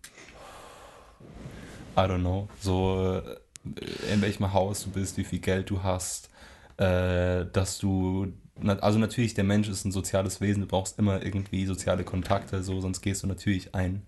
I 1.96 2.02
don't 2.02 2.20
know, 2.20 2.48
so 2.60 3.22
äh, 3.24 4.14
in 4.14 4.22
welchem 4.22 4.54
Haus 4.54 4.84
du 4.84 4.92
bist, 4.92 5.18
wie 5.18 5.24
viel 5.24 5.40
Geld 5.40 5.70
du 5.70 5.84
hast, 5.84 6.30
äh, 6.78 7.46
dass 7.52 7.78
du, 7.78 8.34
also 8.64 9.00
natürlich, 9.00 9.34
der 9.34 9.44
Mensch 9.44 9.68
ist 9.68 9.86
ein 9.86 9.92
soziales 9.92 10.42
Wesen, 10.42 10.62
du 10.62 10.68
brauchst 10.68 10.98
immer 10.98 11.24
irgendwie 11.24 11.66
soziale 11.66 12.04
Kontakte, 12.04 12.64
so, 12.64 12.80
sonst 12.82 13.02
gehst 13.02 13.24
du 13.24 13.28
natürlich 13.28 13.76
ein. 13.76 14.08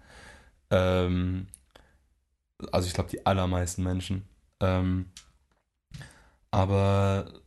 Ähm, 0.69 1.47
also 2.71 2.87
ich 2.87 2.93
glaube, 2.93 3.09
die 3.09 3.25
allermeisten 3.25 3.83
Menschen. 3.83 4.23
Ähm, 4.59 5.07
aber 6.51 7.41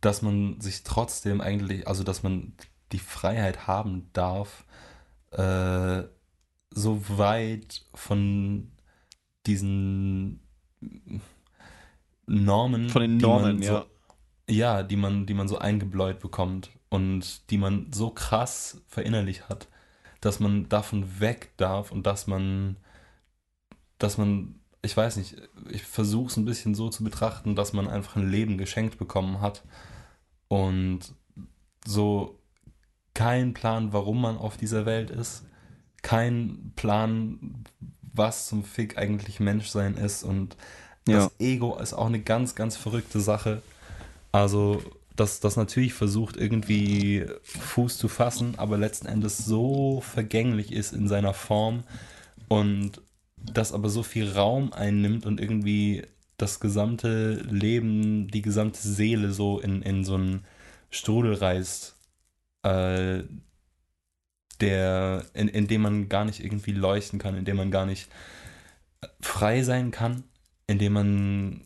dass 0.00 0.22
man 0.22 0.60
sich 0.60 0.82
trotzdem 0.82 1.40
eigentlich, 1.40 1.86
also 1.86 2.04
dass 2.04 2.22
man 2.22 2.54
die 2.92 2.98
Freiheit 2.98 3.66
haben 3.66 4.08
darf, 4.12 4.64
äh, 5.30 6.02
so 6.72 7.18
weit 7.18 7.84
von 7.94 8.70
diesen 9.46 10.40
Normen, 12.26 12.88
von 12.88 13.02
den 13.02 13.16
Normen, 13.16 13.62
ja. 13.62 13.80
So, 13.80 13.86
ja, 14.52 14.82
die 14.82 14.96
man, 14.96 15.26
die 15.26 15.34
man 15.34 15.48
so 15.48 15.58
eingebläut 15.58 16.20
bekommt 16.20 16.70
und 16.88 17.50
die 17.50 17.58
man 17.58 17.92
so 17.92 18.10
krass 18.10 18.82
verinnerlicht 18.86 19.48
hat, 19.48 19.68
dass 20.20 20.40
man 20.40 20.68
davon 20.68 21.20
weg 21.20 21.52
darf 21.56 21.92
und 21.92 22.06
dass 22.06 22.26
man, 22.26 22.76
dass 23.98 24.18
man, 24.18 24.60
ich 24.82 24.96
weiß 24.96 25.16
nicht, 25.16 25.36
ich 25.70 25.82
versuche 25.82 26.28
es 26.28 26.36
ein 26.36 26.44
bisschen 26.44 26.74
so 26.74 26.88
zu 26.88 27.04
betrachten, 27.04 27.54
dass 27.54 27.72
man 27.72 27.88
einfach 27.88 28.16
ein 28.16 28.30
Leben 28.30 28.58
geschenkt 28.58 28.98
bekommen 28.98 29.40
hat 29.40 29.64
und 30.48 31.14
so 31.86 32.39
kein 33.20 33.52
Plan, 33.52 33.92
warum 33.92 34.22
man 34.22 34.38
auf 34.38 34.56
dieser 34.56 34.86
Welt 34.86 35.10
ist, 35.10 35.44
kein 36.00 36.72
Plan, 36.74 37.64
was 38.14 38.48
zum 38.48 38.64
Fick 38.64 38.96
eigentlich 38.96 39.40
Menschsein 39.40 39.94
ist 39.96 40.22
und 40.22 40.56
das 41.04 41.30
ja. 41.38 41.46
Ego 41.46 41.76
ist 41.76 41.92
auch 41.92 42.06
eine 42.06 42.20
ganz, 42.20 42.54
ganz 42.54 42.78
verrückte 42.78 43.20
Sache. 43.20 43.60
Also, 44.32 44.82
dass 45.16 45.40
das 45.40 45.56
natürlich 45.56 45.92
versucht, 45.92 46.38
irgendwie 46.38 47.26
Fuß 47.42 47.98
zu 47.98 48.08
fassen, 48.08 48.54
aber 48.56 48.78
letzten 48.78 49.06
Endes 49.06 49.36
so 49.36 50.00
vergänglich 50.00 50.72
ist 50.72 50.94
in 50.94 51.06
seiner 51.06 51.34
Form 51.34 51.82
und 52.48 53.02
das 53.36 53.72
aber 53.72 53.90
so 53.90 54.02
viel 54.02 54.32
Raum 54.32 54.72
einnimmt 54.72 55.26
und 55.26 55.40
irgendwie 55.40 56.04
das 56.38 56.58
gesamte 56.58 57.34
Leben, 57.34 58.28
die 58.28 58.40
gesamte 58.40 58.80
Seele 58.80 59.32
so 59.32 59.60
in, 59.60 59.82
in 59.82 60.04
so 60.04 60.14
einen 60.14 60.44
Strudel 60.90 61.34
reißt, 61.34 61.96
äh, 62.62 63.22
der, 64.60 65.24
in, 65.34 65.48
in 65.48 65.66
dem 65.68 65.82
man 65.82 66.08
gar 66.08 66.24
nicht 66.24 66.44
irgendwie 66.44 66.72
leuchten 66.72 67.18
kann, 67.18 67.36
in 67.36 67.44
dem 67.44 67.56
man 67.56 67.70
gar 67.70 67.86
nicht 67.86 68.10
frei 69.20 69.62
sein 69.62 69.90
kann, 69.90 70.24
in 70.66 70.78
dem 70.78 70.92
man 70.92 71.64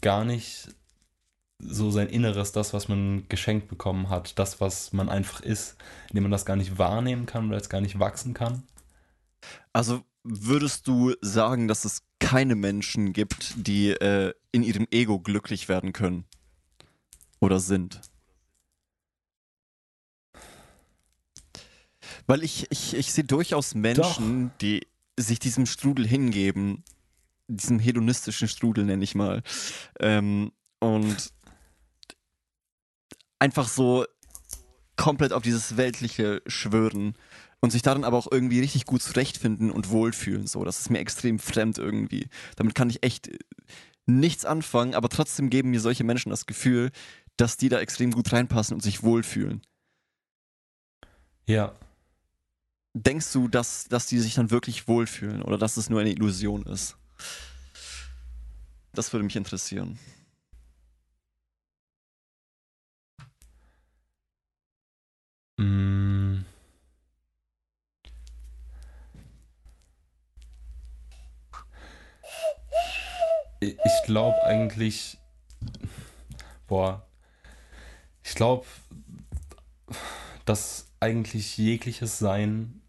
gar 0.00 0.24
nicht 0.24 0.68
so 1.58 1.90
sein 1.90 2.08
Inneres, 2.08 2.52
das, 2.52 2.72
was 2.72 2.88
man 2.88 3.28
geschenkt 3.28 3.68
bekommen 3.68 4.08
hat, 4.08 4.38
das, 4.38 4.60
was 4.60 4.92
man 4.92 5.08
einfach 5.08 5.40
ist, 5.40 5.76
in 6.08 6.14
dem 6.14 6.24
man 6.24 6.32
das 6.32 6.46
gar 6.46 6.56
nicht 6.56 6.78
wahrnehmen 6.78 7.26
kann, 7.26 7.50
weil 7.50 7.60
es 7.60 7.68
gar 7.68 7.80
nicht 7.80 7.98
wachsen 7.98 8.32
kann. 8.34 8.62
Also 9.72 10.02
würdest 10.22 10.88
du 10.88 11.14
sagen, 11.20 11.68
dass 11.68 11.84
es 11.84 12.02
keine 12.18 12.54
Menschen 12.54 13.12
gibt, 13.12 13.54
die 13.66 13.90
äh, 13.90 14.32
in 14.52 14.62
ihrem 14.62 14.86
Ego 14.90 15.18
glücklich 15.18 15.68
werden 15.68 15.92
können? 15.92 16.24
Oder 17.40 17.58
sind? 17.58 18.00
Weil 22.30 22.44
ich, 22.44 22.68
ich, 22.70 22.94
ich 22.94 23.12
sehe 23.12 23.24
durchaus 23.24 23.74
Menschen, 23.74 24.50
Doch. 24.50 24.58
die 24.60 24.86
sich 25.18 25.40
diesem 25.40 25.66
Strudel 25.66 26.06
hingeben, 26.06 26.84
diesem 27.48 27.80
hedonistischen 27.80 28.46
Strudel 28.46 28.84
nenne 28.84 29.02
ich 29.02 29.16
mal. 29.16 29.42
Ähm, 29.98 30.52
und 30.78 31.32
einfach 33.40 33.66
so 33.66 34.04
komplett 34.94 35.32
auf 35.32 35.42
dieses 35.42 35.76
Weltliche 35.76 36.40
schwören 36.46 37.14
und 37.58 37.72
sich 37.72 37.82
darin 37.82 38.04
aber 38.04 38.16
auch 38.16 38.30
irgendwie 38.30 38.60
richtig 38.60 38.84
gut 38.84 39.02
zurechtfinden 39.02 39.72
und 39.72 39.90
wohlfühlen. 39.90 40.46
So, 40.46 40.62
das 40.62 40.78
ist 40.78 40.88
mir 40.88 41.00
extrem 41.00 41.40
fremd 41.40 41.78
irgendwie. 41.78 42.28
Damit 42.54 42.76
kann 42.76 42.90
ich 42.90 43.02
echt 43.02 43.28
nichts 44.06 44.44
anfangen, 44.44 44.94
aber 44.94 45.08
trotzdem 45.08 45.50
geben 45.50 45.70
mir 45.70 45.80
solche 45.80 46.04
Menschen 46.04 46.30
das 46.30 46.46
Gefühl, 46.46 46.92
dass 47.36 47.56
die 47.56 47.68
da 47.68 47.80
extrem 47.80 48.12
gut 48.12 48.32
reinpassen 48.32 48.74
und 48.74 48.82
sich 48.82 49.02
wohlfühlen. 49.02 49.62
Ja, 51.48 51.74
denkst 52.94 53.32
du, 53.32 53.48
dass, 53.48 53.88
dass 53.88 54.06
die 54.06 54.18
sich 54.18 54.34
dann 54.34 54.50
wirklich 54.50 54.88
wohlfühlen 54.88 55.42
oder 55.42 55.58
dass 55.58 55.76
es 55.76 55.90
nur 55.90 56.00
eine 56.00 56.10
Illusion 56.10 56.64
ist? 56.64 56.96
Das 58.92 59.12
würde 59.12 59.24
mich 59.24 59.36
interessieren. 59.36 59.98
Mm. 65.58 66.44
Ich 73.60 74.06
glaube 74.06 74.42
eigentlich, 74.44 75.18
boah, 76.66 77.06
ich 78.24 78.34
glaube, 78.34 78.66
dass 80.46 80.86
eigentlich 80.98 81.58
jegliches 81.58 82.18
Sein 82.18 82.79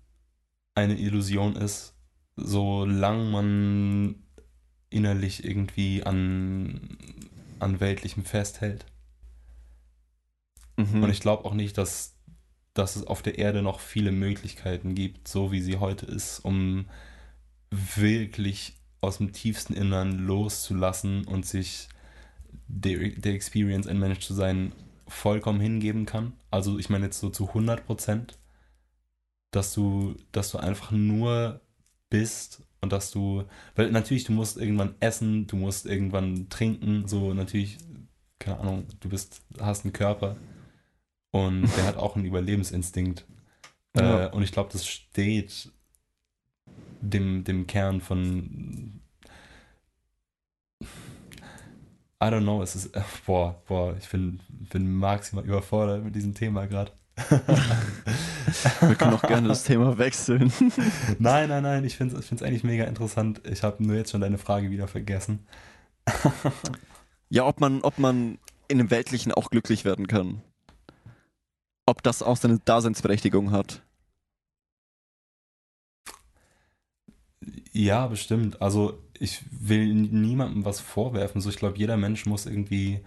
eine 0.76 0.98
Illusion 0.98 1.56
ist, 1.56 1.94
solange 2.36 3.26
man 3.26 4.16
innerlich 4.90 5.44
irgendwie 5.44 6.04
an, 6.04 6.98
an 7.60 7.80
Weltlichem 7.80 8.26
festhält. 8.26 8.86
Mhm. 10.78 11.04
Und 11.04 11.10
ich 11.10 11.20
glaube 11.20 11.46
auch 11.46 11.54
nicht, 11.54 11.78
dass, 11.78 12.18
dass 12.74 12.96
es 12.96 13.06
auf 13.06 13.22
der 13.22 13.38
Erde 13.38 13.62
noch 13.62 13.80
viele 13.80 14.12
Möglichkeiten 14.12 14.96
gibt, 14.96 15.28
so 15.28 15.52
wie 15.52 15.62
sie 15.62 15.78
heute 15.78 16.06
ist, 16.06 16.40
um 16.40 16.86
wirklich 17.70 18.76
aus 19.00 19.18
dem 19.18 19.34
tiefsten 19.34 19.74
Innern 19.74 20.20
loszulassen 20.20 21.26
und 21.26 21.46
sich 21.46 21.90
der, 22.68 23.10
der 23.10 23.34
Experience, 23.34 23.88
ein 23.88 24.00
Mensch 24.00 24.20
zu 24.20 24.34
sein, 24.34 24.74
vollkommen 25.08 25.60
hingeben 25.60 26.06
kann. 26.06 26.34
Also 26.52 26.80
ich 26.80 26.90
meine 26.90 27.06
jetzt 27.06 27.20
so 27.20 27.30
zu 27.30 27.48
100 27.50 27.86
Prozent 27.86 28.38
dass 29.52 29.74
du, 29.74 30.16
dass 30.32 30.52
du 30.52 30.58
einfach 30.58 30.92
nur 30.92 31.62
bist 32.10 32.64
und 32.82 32.92
dass 32.92 33.12
du, 33.12 33.44
weil 33.76 33.92
natürlich, 33.92 34.24
du 34.24 34.32
musst 34.32 34.58
irgendwann 34.58 34.96
essen, 35.00 35.48
du 35.48 35.56
musst 35.56 35.86
irgendwann 35.86 36.50
trinken, 36.50 37.08
so 37.08 37.34
natürlich, 37.34 37.78
keine 38.40 38.60
Ahnung, 38.60 38.86
du 39.00 39.10
bist, 39.10 39.42
hast 39.60 39.86
einen 39.86 39.94
Körper 39.94 40.36
und 41.32 41.64
der 41.78 41.86
hat 41.86 41.98
auch 41.98 42.16
einen 42.16 42.26
Überlebensinstinkt. 42.26 43.26
Ja. 43.96 44.28
Äh, 44.28 44.32
und 44.32 44.44
ich 44.44 44.52
glaube, 44.52 44.70
das 44.72 44.88
steht 44.88 45.72
dem, 47.02 47.44
dem 47.44 47.68
Kern 47.68 48.02
von 48.02 49.02
I 52.24 52.26
don't 52.26 52.44
know, 52.44 52.62
es 52.62 52.76
ist, 52.76 52.92
boah, 53.26 53.60
boah, 53.68 53.96
ich 53.98 54.08
bin, 54.10 54.40
bin 54.50 54.94
maximal 54.96 55.44
überfordert 55.44 56.04
mit 56.04 56.16
diesem 56.16 56.36
Thema 56.36 56.68
gerade. 56.68 56.92
Wir 58.82 58.96
können 58.96 59.14
auch 59.14 59.22
gerne 59.22 59.48
das 59.48 59.64
Thema 59.64 59.98
wechseln. 59.98 60.52
nein, 61.20 61.50
nein, 61.50 61.64
nein, 61.64 61.84
ich 61.84 61.98
finde 61.98 62.18
es 62.18 62.42
eigentlich 62.42 62.64
mega 62.64 62.86
interessant. 62.86 63.42
Ich 63.46 63.64
habe 63.64 63.84
nur 63.84 63.96
jetzt 63.96 64.12
schon 64.12 64.22
deine 64.22 64.38
Frage 64.38 64.70
wieder 64.70 64.88
vergessen. 64.88 65.46
ja, 67.30 67.46
ob 67.46 67.60
man, 67.60 67.82
ob 67.82 67.98
man 68.00 68.38
in 68.68 68.78
dem 68.78 68.92
Weltlichen 68.92 69.32
auch 69.32 69.50
glücklich 69.50 69.86
werden 69.86 70.08
kann. 70.08 70.42
Ob 71.86 72.04
das 72.04 72.24
auch 72.24 72.38
seine 72.38 72.60
Daseinsberechtigung 72.60 73.52
hat. 73.52 73.82
Ja, 77.72 78.08
bestimmt. 78.08 78.62
Also 78.62 79.02
ich 79.20 79.42
will 79.52 79.94
niemandem 79.94 80.66
was 80.66 80.80
vorwerfen. 80.80 81.42
So, 81.42 81.50
ich 81.50 81.58
glaube, 81.58 81.78
jeder 81.78 81.98
Mensch 81.98 82.26
muss 82.26 82.46
irgendwie 82.46 83.02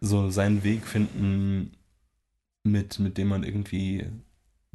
so 0.00 0.30
seinen 0.30 0.62
Weg 0.62 0.86
finden, 0.86 1.72
mit, 2.66 2.98
mit 2.98 3.16
dem 3.16 3.28
man 3.28 3.44
irgendwie 3.44 4.06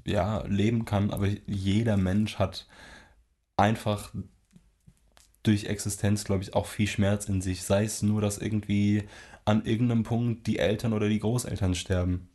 ja, 0.05 0.43
leben 0.47 0.85
kann, 0.85 1.11
aber 1.11 1.27
jeder 1.45 1.97
Mensch 1.97 2.39
hat 2.39 2.67
einfach 3.57 4.13
durch 5.43 5.65
Existenz, 5.65 6.23
glaube 6.23 6.43
ich, 6.43 6.53
auch 6.53 6.67
viel 6.67 6.87
Schmerz 6.87 7.27
in 7.27 7.41
sich. 7.41 7.63
Sei 7.63 7.83
es 7.83 8.01
nur, 8.01 8.21
dass 8.21 8.37
irgendwie 8.37 9.07
an 9.45 9.65
irgendeinem 9.65 10.03
Punkt 10.03 10.47
die 10.47 10.59
Eltern 10.59 10.93
oder 10.93 11.09
die 11.09 11.19
Großeltern 11.19 11.75
sterben. 11.75 12.29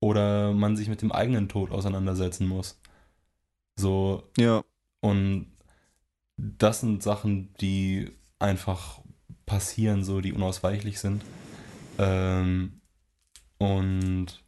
Oder 0.00 0.52
man 0.52 0.76
sich 0.76 0.88
mit 0.88 1.02
dem 1.02 1.12
eigenen 1.12 1.48
Tod 1.48 1.70
auseinandersetzen 1.70 2.46
muss. 2.46 2.80
So. 3.76 4.30
Ja. 4.38 4.62
Und 5.00 5.52
das 6.36 6.80
sind 6.80 7.02
Sachen, 7.02 7.54
die 7.60 8.10
einfach 8.38 9.00
passieren, 9.46 10.04
so, 10.04 10.20
die 10.20 10.32
unausweichlich 10.32 11.00
sind. 11.00 11.22
Ähm, 11.98 12.80
und 13.58 14.42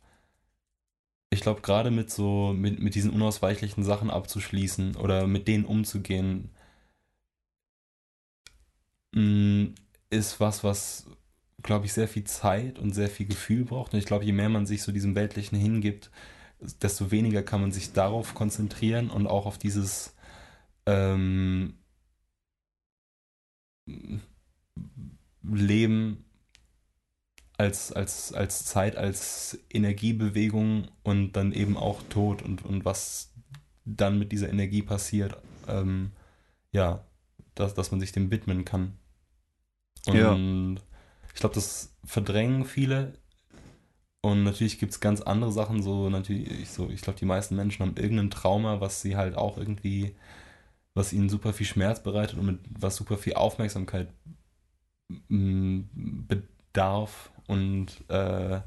ich 1.33 1.41
glaube, 1.41 1.63
gerade 1.63 1.91
mit 1.91 2.11
so, 2.11 2.53
mit, 2.53 2.81
mit 2.81 2.95
diesen 2.95 3.11
unausweichlichen 3.11 3.85
Sachen 3.85 4.11
abzuschließen 4.11 4.97
oder 4.97 5.27
mit 5.27 5.49
denen 5.49 5.65
umzugehen, 5.65 6.51
mm, 9.15 9.67
ist 10.11 10.41
was, 10.41 10.63
was, 10.65 11.07
glaube 11.63 11.87
ich, 11.87 11.93
sehr 11.95 12.09
viel 12.09 12.25
Zeit 12.25 12.79
und 12.79 12.93
sehr 12.93 13.09
viel 13.09 13.27
Gefühl 13.27 13.65
braucht. 13.65 13.95
Und 13.95 13.99
ich 13.99 14.07
glaube, 14.07 14.25
je 14.25 14.33
mehr 14.33 14.49
man 14.51 14.67
sich 14.67 14.83
so 14.83 14.93
diesem 14.93 15.15
Weltlichen 15.15 15.59
hingibt, 15.59 16.11
desto 16.83 17.11
weniger 17.11 17.43
kann 17.43 17.61
man 17.63 17.73
sich 17.73 17.93
darauf 17.93 18.35
konzentrieren 18.35 19.11
und 19.11 19.27
auch 19.27 19.47
auf 19.47 19.59
dieses 19.59 20.15
ähm, 20.87 21.75
Leben 25.43 26.25
als, 27.63 27.93
als, 27.93 28.33
als 28.33 28.65
Zeit, 28.65 28.97
als 28.97 29.57
Energiebewegung 29.71 30.89
und 31.05 31.35
dann 31.35 31.53
eben 31.53 31.77
auch 31.77 32.03
Tod 32.09 32.43
und, 32.43 32.65
und 32.65 32.85
was 32.85 33.33
dann 33.85 34.19
mit 34.19 34.33
dieser 34.33 34.51
Energie 34.51 34.83
passiert. 34.83 35.37
Ähm, 35.69 36.11
ja, 36.73 37.05
dass, 37.55 37.75
dass 37.75 37.93
man 37.93 38.01
sich 38.01 38.11
dem 38.11 38.33
widmen 38.33 38.65
kann. 38.65 38.99
Und 40.07 40.17
ja. 40.17 40.37
ich 41.29 41.35
glaube, 41.35 41.55
das 41.55 41.95
verdrängen 42.05 42.65
viele. 42.65 43.13
Und 44.23 44.43
natürlich 44.43 44.81
gibt 44.81 44.93
es 44.93 45.01
ganz 45.01 45.21
andere 45.21 45.53
Sachen, 45.53 45.83
so 45.83 46.11
natürlich, 46.11 46.69
so, 46.69 46.91
ich 46.91 47.03
glaube, 47.03 47.19
die 47.19 47.27
meisten 47.27 47.55
Menschen 47.55 47.87
haben 47.87 47.97
irgendein 47.97 48.31
Trauma, 48.31 48.81
was 48.81 49.03
sie 49.03 49.17
halt 49.17 49.37
auch 49.37 49.57
irgendwie, 49.57 50.17
was 50.95 51.13
ihnen 51.13 51.29
super 51.29 51.53
viel 51.53 51.67
Schmerz 51.67 52.03
bereitet 52.03 52.39
und 52.39 52.47
mit 52.47 52.59
was 52.69 52.97
super 52.97 53.19
viel 53.19 53.35
Aufmerksamkeit 53.35 54.09
bedarf 55.29 57.33
und 57.53 57.89
äh, 58.09 58.61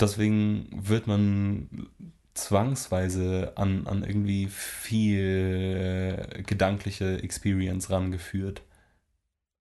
deswegen 0.00 0.68
wird 0.72 1.06
man 1.06 1.88
zwangsweise 2.34 3.52
an, 3.56 3.86
an 3.86 4.02
irgendwie 4.04 4.46
viel 4.48 6.42
gedankliche 6.46 7.22
Experience 7.22 7.90
rangeführt. 7.90 8.62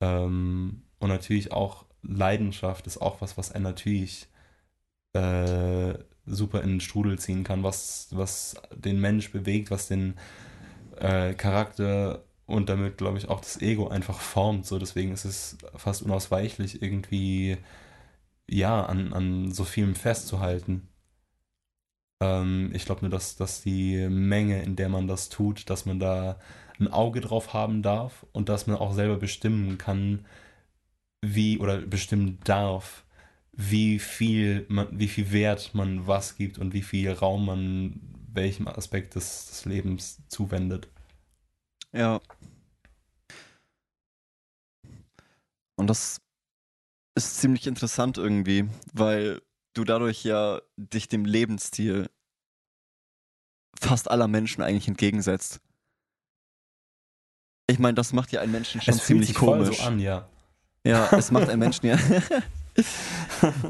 Ähm, 0.01 0.83
und 0.99 1.09
natürlich 1.09 1.51
auch 1.51 1.85
Leidenschaft 2.01 2.87
ist 2.87 2.97
auch 2.97 3.21
was, 3.21 3.37
was 3.37 3.51
er 3.51 3.59
natürlich 3.59 4.27
äh, 5.13 5.93
super 6.25 6.61
in 6.61 6.69
den 6.69 6.79
Strudel 6.79 7.19
ziehen 7.19 7.43
kann, 7.43 7.63
was, 7.63 8.07
was 8.11 8.55
den 8.73 9.01
Mensch 9.01 9.31
bewegt, 9.31 9.69
was 9.69 9.87
den 9.87 10.15
äh, 10.97 11.33
Charakter 11.33 12.23
und 12.51 12.69
damit, 12.69 12.97
glaube 12.97 13.17
ich, 13.17 13.29
auch 13.29 13.41
das 13.41 13.61
Ego 13.61 13.87
einfach 13.87 14.19
formt. 14.19 14.65
So, 14.65 14.79
deswegen 14.79 15.11
ist 15.11 15.25
es 15.25 15.57
fast 15.75 16.03
unausweichlich, 16.03 16.81
irgendwie 16.81 17.57
ja, 18.49 18.85
an, 18.85 19.13
an 19.13 19.51
so 19.51 19.63
vielem 19.63 19.95
festzuhalten. 19.95 20.87
Ähm, 22.21 22.71
ich 22.73 22.85
glaube 22.85 23.01
nur, 23.01 23.09
dass, 23.09 23.35
dass 23.35 23.61
die 23.61 24.07
Menge, 24.09 24.61
in 24.63 24.75
der 24.75 24.89
man 24.89 25.07
das 25.07 25.29
tut, 25.29 25.69
dass 25.69 25.85
man 25.85 25.99
da 25.99 26.39
ein 26.79 26.87
Auge 26.87 27.21
drauf 27.21 27.53
haben 27.53 27.81
darf 27.83 28.25
und 28.33 28.49
dass 28.49 28.67
man 28.67 28.77
auch 28.77 28.93
selber 28.93 29.17
bestimmen 29.17 29.77
kann, 29.77 30.25
wie 31.21 31.59
oder 31.59 31.77
bestimmen 31.79 32.39
darf, 32.43 33.05
wie 33.53 33.99
viel 33.99 34.65
man, 34.69 34.87
wie 34.91 35.07
viel 35.07 35.31
Wert 35.31 35.71
man 35.73 36.07
was 36.07 36.37
gibt 36.37 36.57
und 36.57 36.73
wie 36.73 36.81
viel 36.81 37.11
Raum 37.11 37.45
man 37.45 37.99
welchem 38.33 38.67
Aspekt 38.67 39.15
des, 39.15 39.47
des 39.47 39.65
Lebens 39.65 40.21
zuwendet. 40.29 40.89
Ja. 41.93 42.19
Und 45.75 45.87
das 45.87 46.21
ist 47.15 47.39
ziemlich 47.39 47.67
interessant 47.67 48.17
irgendwie, 48.17 48.69
weil 48.93 49.41
du 49.73 49.83
dadurch 49.83 50.23
ja 50.23 50.61
dich 50.77 51.07
dem 51.07 51.25
Lebensstil 51.25 52.09
fast 53.79 54.09
aller 54.09 54.27
Menschen 54.27 54.61
eigentlich 54.61 54.87
entgegensetzt. 54.87 55.59
Ich 57.67 57.79
meine, 57.79 57.95
das 57.95 58.13
macht 58.13 58.31
ja 58.31 58.41
einen 58.41 58.51
Menschen 58.51 58.81
schon 58.81 58.93
es 58.93 59.05
ziemlich 59.05 59.33
komisch. 59.33 59.77
So 59.77 59.83
an, 59.83 59.99
ja. 59.99 60.27
Ja, 60.85 61.09
es 61.17 61.31
macht 61.31 61.49
einen 61.49 61.59
Menschen 61.59 61.87
ja. 61.87 61.97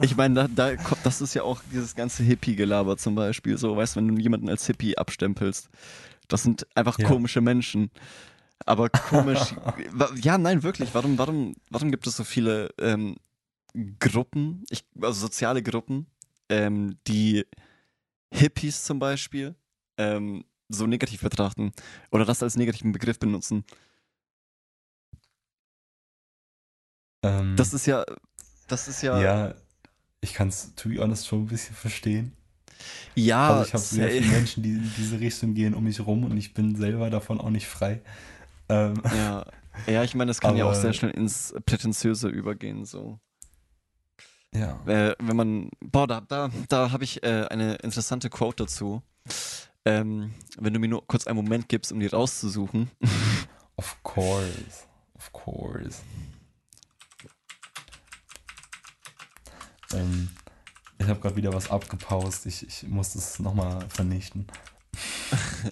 ich 0.02 0.16
meine, 0.16 0.48
da, 0.48 0.48
da, 0.48 0.84
das 1.04 1.22
ist 1.22 1.34
ja 1.34 1.44
auch 1.44 1.62
dieses 1.72 1.96
ganze 1.96 2.24
Hippie-Gelaber 2.24 2.98
zum 2.98 3.16
Beispiel. 3.16 3.58
So, 3.58 3.76
weißt 3.76 3.96
du, 3.96 4.00
wenn 4.00 4.16
du 4.16 4.22
jemanden 4.22 4.50
als 4.50 4.66
Hippie 4.68 4.98
abstempelst, 4.98 5.70
das 6.32 6.44
sind 6.44 6.66
einfach 6.76 6.98
ja. 6.98 7.08
komische 7.08 7.42
Menschen. 7.42 7.92
Aber 8.66 8.90
komisch. 9.10 9.54
ja, 10.22 10.38
nein, 10.38 10.64
wirklich. 10.64 10.94
Warum, 10.94 11.18
warum, 11.18 11.56
warum 11.70 11.92
gibt 11.92 12.08
es 12.08 12.16
so 12.16 12.24
viele 12.24 12.70
ähm, 12.80 13.18
Gruppen, 14.00 14.64
ich, 14.70 14.86
also 15.02 15.20
soziale 15.20 15.62
Gruppen, 15.62 16.08
ähm, 16.50 16.98
die 17.08 17.46
Hippies 18.34 18.84
zum 18.84 19.00
Beispiel 19.00 19.56
ähm, 19.98 20.46
so 20.70 20.88
negativ 20.88 21.22
betrachten 21.22 21.74
oder 22.12 22.24
das 22.24 22.44
als 22.44 22.56
negativen 22.56 22.92
Begriff 22.92 23.20
benutzen? 23.20 23.66
Ähm, 27.24 27.56
das 27.56 27.74
ist 27.74 27.86
ja, 27.86 28.06
das 28.68 28.88
ist 28.88 29.02
ja. 29.02 29.20
Ja, 29.22 29.56
ich 30.22 30.34
kann 30.34 30.48
es, 30.48 30.74
to 30.76 30.90
be 30.90 31.00
honest, 31.00 31.28
schon 31.28 31.44
ein 31.44 31.48
bisschen 31.48 31.76
verstehen. 31.76 32.36
Ja, 33.16 33.40
aber 33.40 33.66
ich 33.66 33.74
habe 33.74 33.84
sehr 33.84 34.10
viele 34.10 34.26
Menschen, 34.32 34.64
die 34.64 34.72
in 34.72 34.92
diese 34.98 35.20
Richtung 35.20 35.54
gehen 35.54 35.74
um 35.74 35.84
mich 35.84 36.00
rum 36.06 36.24
und 36.24 36.38
ich 36.38 36.54
bin 36.54 36.76
selber 36.76 37.10
davon 37.10 37.40
auch 37.40 37.50
nicht 37.50 37.68
frei. 37.68 38.02
Ähm, 38.70 39.02
ja. 39.16 39.46
ja, 39.88 40.04
ich 40.04 40.16
meine, 40.16 40.30
das 40.30 40.40
kann 40.40 40.52
aber, 40.52 40.60
ja 40.60 40.66
auch 40.66 40.74
sehr 40.74 40.94
schnell 40.94 41.12
ins 41.12 41.54
Prätentiöse 41.66 42.30
übergehen, 42.30 42.86
so. 42.86 43.20
Ja. 44.54 44.80
Äh, 44.86 45.16
wenn 45.20 45.36
man, 45.36 45.70
boah, 45.80 46.08
da, 46.08 46.22
da, 46.22 46.50
da 46.68 46.92
habe 46.92 47.04
ich 47.04 47.24
äh, 47.24 47.46
eine 47.50 47.76
interessante 47.76 48.30
Quote 48.30 48.64
dazu. 48.64 49.02
Ähm, 49.86 50.34
wenn 50.58 50.74
du 50.74 50.80
mir 50.80 50.90
nur 50.90 51.06
kurz 51.08 51.26
einen 51.26 51.38
Moment 51.38 51.70
gibst, 51.70 51.92
um 51.92 52.00
die 52.00 52.08
rauszusuchen. 52.08 52.92
Of 53.78 53.98
course. 54.04 54.86
Of 55.16 55.32
course. 55.32 56.02
Ähm, 59.94 60.30
ich 61.02 61.10
habe 61.10 61.20
gerade 61.20 61.36
wieder 61.36 61.52
was 61.54 61.70
abgepaust. 61.70 62.46
Ich, 62.46 62.66
ich 62.66 62.84
muss 62.84 63.14
das 63.14 63.40
nochmal 63.40 63.90
vernichten. 63.90 64.46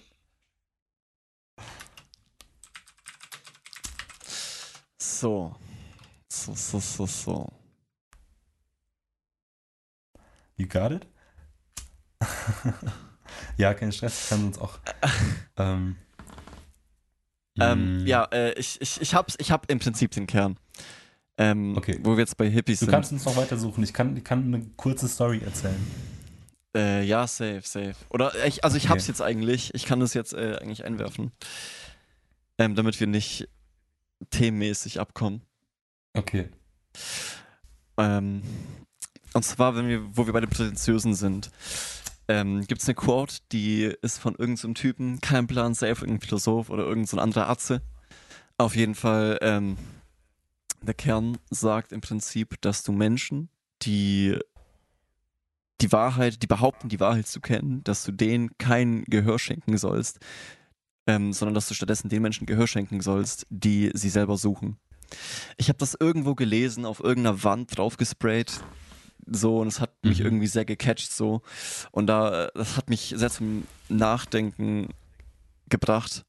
so. 4.98 5.54
So, 6.28 6.54
so, 6.54 6.80
so, 6.80 7.06
so. 7.06 7.48
You 10.56 10.66
got 10.66 10.92
it? 10.92 11.06
ja, 13.56 13.72
kein 13.74 13.92
Stress, 13.92 14.24
ich 14.24 14.28
kann 14.30 14.46
uns 14.46 14.58
auch. 14.58 14.78
ähm, 15.56 15.96
ähm, 17.58 18.02
mm. 18.02 18.06
ja, 18.06 18.24
äh, 18.24 18.52
ich, 18.58 18.80
ich, 18.80 19.00
ich, 19.00 19.14
hab's, 19.14 19.36
ich 19.38 19.50
hab 19.50 19.70
im 19.70 19.78
Prinzip 19.78 20.10
den 20.10 20.26
Kern. 20.26 20.58
Ähm, 21.40 21.74
okay. 21.74 21.98
Wo 22.02 22.10
wir 22.12 22.18
jetzt 22.18 22.36
bei 22.36 22.50
Hippies 22.50 22.80
du 22.80 22.84
sind. 22.84 22.92
Du 22.92 22.96
kannst 22.96 23.12
uns 23.12 23.24
noch 23.24 23.34
weitersuchen. 23.34 23.82
Ich 23.82 23.94
kann, 23.94 24.14
ich 24.14 24.22
kann 24.24 24.44
eine 24.44 24.62
kurze 24.76 25.08
Story 25.08 25.40
erzählen. 25.42 25.80
Äh, 26.76 27.02
ja, 27.04 27.26
safe, 27.26 27.62
safe. 27.64 27.94
Oder 28.10 28.32
ich, 28.46 28.62
also 28.62 28.76
ich 28.76 28.84
okay. 28.84 28.92
hab's 28.92 29.06
jetzt 29.06 29.22
eigentlich. 29.22 29.74
Ich 29.74 29.86
kann 29.86 30.00
das 30.00 30.12
jetzt 30.12 30.34
äh, 30.34 30.58
eigentlich 30.60 30.84
einwerfen. 30.84 31.32
Ähm, 32.58 32.74
damit 32.74 33.00
wir 33.00 33.06
nicht 33.06 33.48
themenmäßig 34.28 35.00
abkommen. 35.00 35.40
Okay. 36.12 36.50
Ähm, 37.96 38.42
und 39.32 39.42
zwar, 39.42 39.74
wenn 39.76 39.88
wir, 39.88 40.14
wo 40.14 40.26
wir 40.26 40.34
bei 40.34 40.40
den 40.40 40.50
Prätentiösen 40.50 41.14
sind, 41.14 41.50
ähm, 42.28 42.66
gibt 42.66 42.82
es 42.82 42.88
eine 42.88 42.96
Quote, 42.96 43.36
die 43.50 43.92
ist 44.02 44.18
von 44.18 44.34
irgendeinem 44.34 44.56
so 44.56 44.72
Typen, 44.74 45.22
kein 45.22 45.46
Plan, 45.46 45.72
safe, 45.72 46.02
irgendein 46.02 46.20
Philosoph 46.20 46.68
oder 46.68 46.82
irgendein 46.82 47.06
so 47.06 47.18
anderer 47.18 47.48
Atze. 47.48 47.80
Auf 48.58 48.76
jeden 48.76 48.94
Fall, 48.94 49.38
ähm, 49.40 49.78
der 50.82 50.94
Kern 50.94 51.38
sagt 51.50 51.92
im 51.92 52.00
Prinzip, 52.00 52.60
dass 52.60 52.82
du 52.82 52.92
Menschen, 52.92 53.48
die 53.82 54.38
die 55.80 55.92
Wahrheit, 55.92 56.42
die 56.42 56.46
behaupten, 56.46 56.88
die 56.88 57.00
Wahrheit 57.00 57.26
zu 57.26 57.40
kennen, 57.40 57.82
dass 57.84 58.04
du 58.04 58.12
denen 58.12 58.50
kein 58.58 59.04
Gehör 59.04 59.38
schenken 59.38 59.78
sollst, 59.78 60.18
ähm, 61.06 61.32
sondern 61.32 61.54
dass 61.54 61.68
du 61.68 61.74
stattdessen 61.74 62.08
den 62.10 62.20
Menschen 62.22 62.46
Gehör 62.46 62.66
schenken 62.66 63.00
sollst, 63.00 63.46
die 63.48 63.90
sie 63.94 64.10
selber 64.10 64.36
suchen. 64.36 64.78
Ich 65.56 65.68
habe 65.68 65.78
das 65.78 65.96
irgendwo 65.98 66.34
gelesen, 66.34 66.84
auf 66.84 67.00
irgendeiner 67.00 67.42
Wand 67.44 67.76
draufgesprayt. 67.76 68.60
So, 69.26 69.60
und 69.60 69.68
es 69.68 69.80
hat 69.80 69.92
mich 70.04 70.20
Mhm. 70.20 70.26
irgendwie 70.26 70.46
sehr 70.46 70.64
gecatcht 70.64 71.12
so. 71.12 71.42
Und 71.92 72.06
da, 72.06 72.48
das 72.54 72.76
hat 72.76 72.90
mich 72.90 73.14
sehr 73.16 73.30
zum 73.30 73.64
Nachdenken 73.88 74.88
gebracht, 75.68 76.24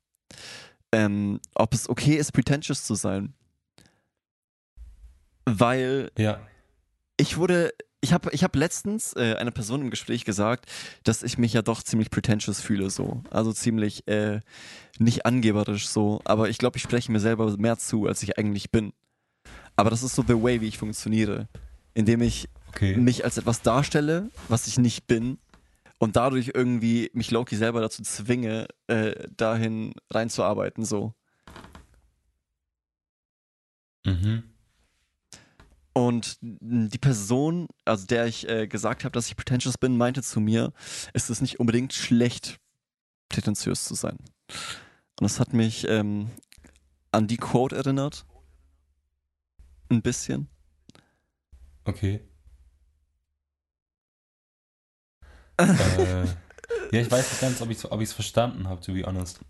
ähm, 0.92 1.40
ob 1.56 1.74
es 1.74 1.90
okay 1.90 2.16
ist, 2.16 2.32
pretentious 2.32 2.86
zu 2.86 2.96
sein. 2.96 3.34
Weil 5.60 6.12
Ja. 6.18 6.40
ich 7.18 7.38
wurde, 7.38 7.74
ich 8.02 8.14
habe 8.14 8.30
ich 8.32 8.44
hab 8.44 8.56
letztens 8.56 9.14
äh, 9.16 9.36
einer 9.36 9.52
Person 9.52 9.82
im 9.82 9.90
Gespräch 9.90 10.26
gesagt, 10.26 10.66
dass 11.04 11.24
ich 11.24 11.38
mich 11.38 11.54
ja 11.54 11.62
doch 11.62 11.84
ziemlich 11.84 12.10
pretentious 12.10 12.62
fühle, 12.62 12.90
so. 12.90 13.22
Also 13.30 13.54
ziemlich 13.54 14.08
äh, 14.08 14.40
nicht 14.98 15.26
angeberisch 15.26 15.88
so. 15.88 16.22
Aber 16.26 16.50
ich 16.50 16.58
glaube, 16.58 16.78
ich 16.78 16.84
spreche 16.84 17.12
mir 17.12 17.20
selber 17.20 17.56
mehr 17.58 17.78
zu, 17.78 18.08
als 18.08 18.24
ich 18.24 18.38
eigentlich 18.38 18.72
bin. 18.72 18.94
Aber 19.76 19.90
das 19.90 20.04
ist 20.04 20.16
so 20.16 20.24
the 20.28 20.42
way, 20.42 20.62
wie 20.62 20.68
ich 20.68 20.78
funktioniere. 20.78 21.48
Indem 21.94 22.22
ich 22.22 22.48
Okay. 22.70 22.96
mich 22.96 23.26
als 23.26 23.38
etwas 23.38 23.62
darstelle, 23.62 24.30
was 24.48 24.66
ich 24.68 24.78
nicht 24.78 25.06
bin. 25.08 25.38
Und 26.00 26.16
dadurch 26.16 26.52
irgendwie 26.56 27.12
mich 27.14 27.30
Loki 27.32 27.56
selber 27.58 27.82
dazu 27.82 28.02
zwinge, 28.02 28.68
äh, 28.88 29.28
dahin 29.38 29.94
reinzuarbeiten, 30.10 30.84
so. 30.86 31.14
Mhm. 34.06 34.44
Und 35.94 36.38
die 36.42 36.98
Person, 36.98 37.68
also 37.84 38.06
der 38.06 38.26
ich 38.26 38.48
äh, 38.48 38.68
gesagt 38.68 39.04
habe, 39.04 39.12
dass 39.12 39.28
ich 39.28 39.36
pretentious 39.36 39.78
bin, 39.78 39.98
meinte 39.98 40.24
zu 40.24 40.40
mir, 40.40 40.72
ist 41.14 41.30
es 41.30 41.42
nicht 41.42 41.60
unbedingt 41.60 41.94
schlecht, 41.94 42.60
prätentiös 43.28 43.84
zu 43.84 43.96
sein. 43.96 44.18
Und 44.18 45.22
das 45.22 45.40
hat 45.40 45.54
mich 45.54 45.86
ähm, 45.88 46.30
an 47.12 47.28
die 47.28 47.38
Quote 47.38 47.76
erinnert. 47.76 48.26
Ein 49.90 50.02
bisschen. 50.02 50.48
Okay. 51.84 52.22
äh, 55.58 56.26
ja, 56.26 57.02
ich 57.02 57.12
weiß 57.12 57.32
nicht 57.32 57.42
ganz, 57.42 57.62
ob 57.62 57.70
ich 57.70 57.78
es 57.80 57.92
ob 57.92 58.08
verstanden 58.08 58.70
habe, 58.70 58.80
to 58.80 58.94
be 58.94 59.04
honest. 59.04 59.42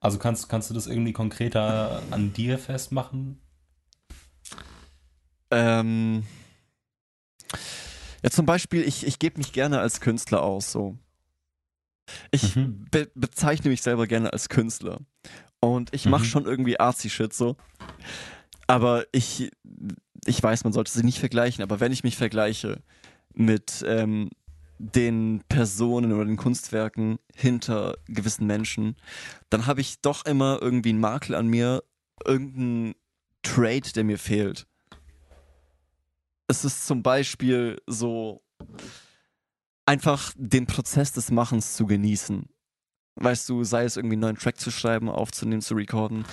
Also 0.00 0.18
kannst, 0.18 0.48
kannst 0.48 0.70
du 0.70 0.74
das 0.74 0.86
irgendwie 0.86 1.12
konkreter 1.12 2.02
an 2.10 2.32
dir 2.32 2.58
festmachen? 2.58 3.40
Ähm, 5.54 6.24
ja, 8.22 8.30
zum 8.30 8.46
Beispiel, 8.46 8.82
ich, 8.82 9.06
ich 9.06 9.18
gebe 9.18 9.38
mich 9.38 9.52
gerne 9.52 9.78
als 9.80 10.00
Künstler 10.00 10.42
aus, 10.42 10.72
so. 10.72 10.98
Ich 12.30 12.56
Mhm. 12.56 12.86
be 12.90 13.10
bezeichne 13.14 13.70
mich 13.70 13.82
selber 13.82 14.06
gerne 14.06 14.32
als 14.32 14.48
Künstler. 14.48 15.00
Und 15.60 15.94
ich 15.94 16.06
mache 16.06 16.24
Mhm. 16.24 16.28
schon 16.28 16.44
irgendwie 16.44 16.78
Artsy-Shit 16.80 17.32
so. 17.32 17.56
Aber 18.66 19.04
ich, 19.12 19.50
ich 20.26 20.42
weiß, 20.42 20.64
man 20.64 20.72
sollte 20.72 20.90
sie 20.92 21.04
nicht 21.04 21.18
vergleichen, 21.18 21.62
aber 21.62 21.80
wenn 21.80 21.92
ich 21.92 22.02
mich 22.04 22.16
vergleiche 22.16 22.82
mit 23.34 23.84
ähm, 23.86 24.30
den 24.78 25.42
Personen 25.48 26.12
oder 26.12 26.24
den 26.24 26.36
Kunstwerken 26.36 27.18
hinter 27.34 27.96
gewissen 28.06 28.46
Menschen, 28.46 28.96
dann 29.50 29.66
habe 29.66 29.80
ich 29.80 30.00
doch 30.00 30.24
immer 30.26 30.58
irgendwie 30.60 30.90
einen 30.90 31.00
Makel 31.00 31.34
an 31.34 31.46
mir, 31.46 31.84
irgendeinen 32.24 32.94
Trade, 33.42 33.92
der 33.94 34.04
mir 34.04 34.18
fehlt. 34.18 34.66
Es 36.46 36.64
ist 36.64 36.86
zum 36.86 37.02
Beispiel 37.02 37.80
so, 37.86 38.42
einfach 39.86 40.32
den 40.36 40.66
Prozess 40.66 41.12
des 41.12 41.30
Machens 41.30 41.76
zu 41.76 41.86
genießen. 41.86 42.48
Weißt 43.16 43.48
du, 43.48 43.64
sei 43.64 43.84
es 43.84 43.96
irgendwie 43.96 44.14
einen 44.14 44.22
neuen 44.22 44.38
Track 44.38 44.58
zu 44.58 44.70
schreiben, 44.70 45.08
aufzunehmen, 45.08 45.62
zu 45.62 45.74
recorden 45.74 46.24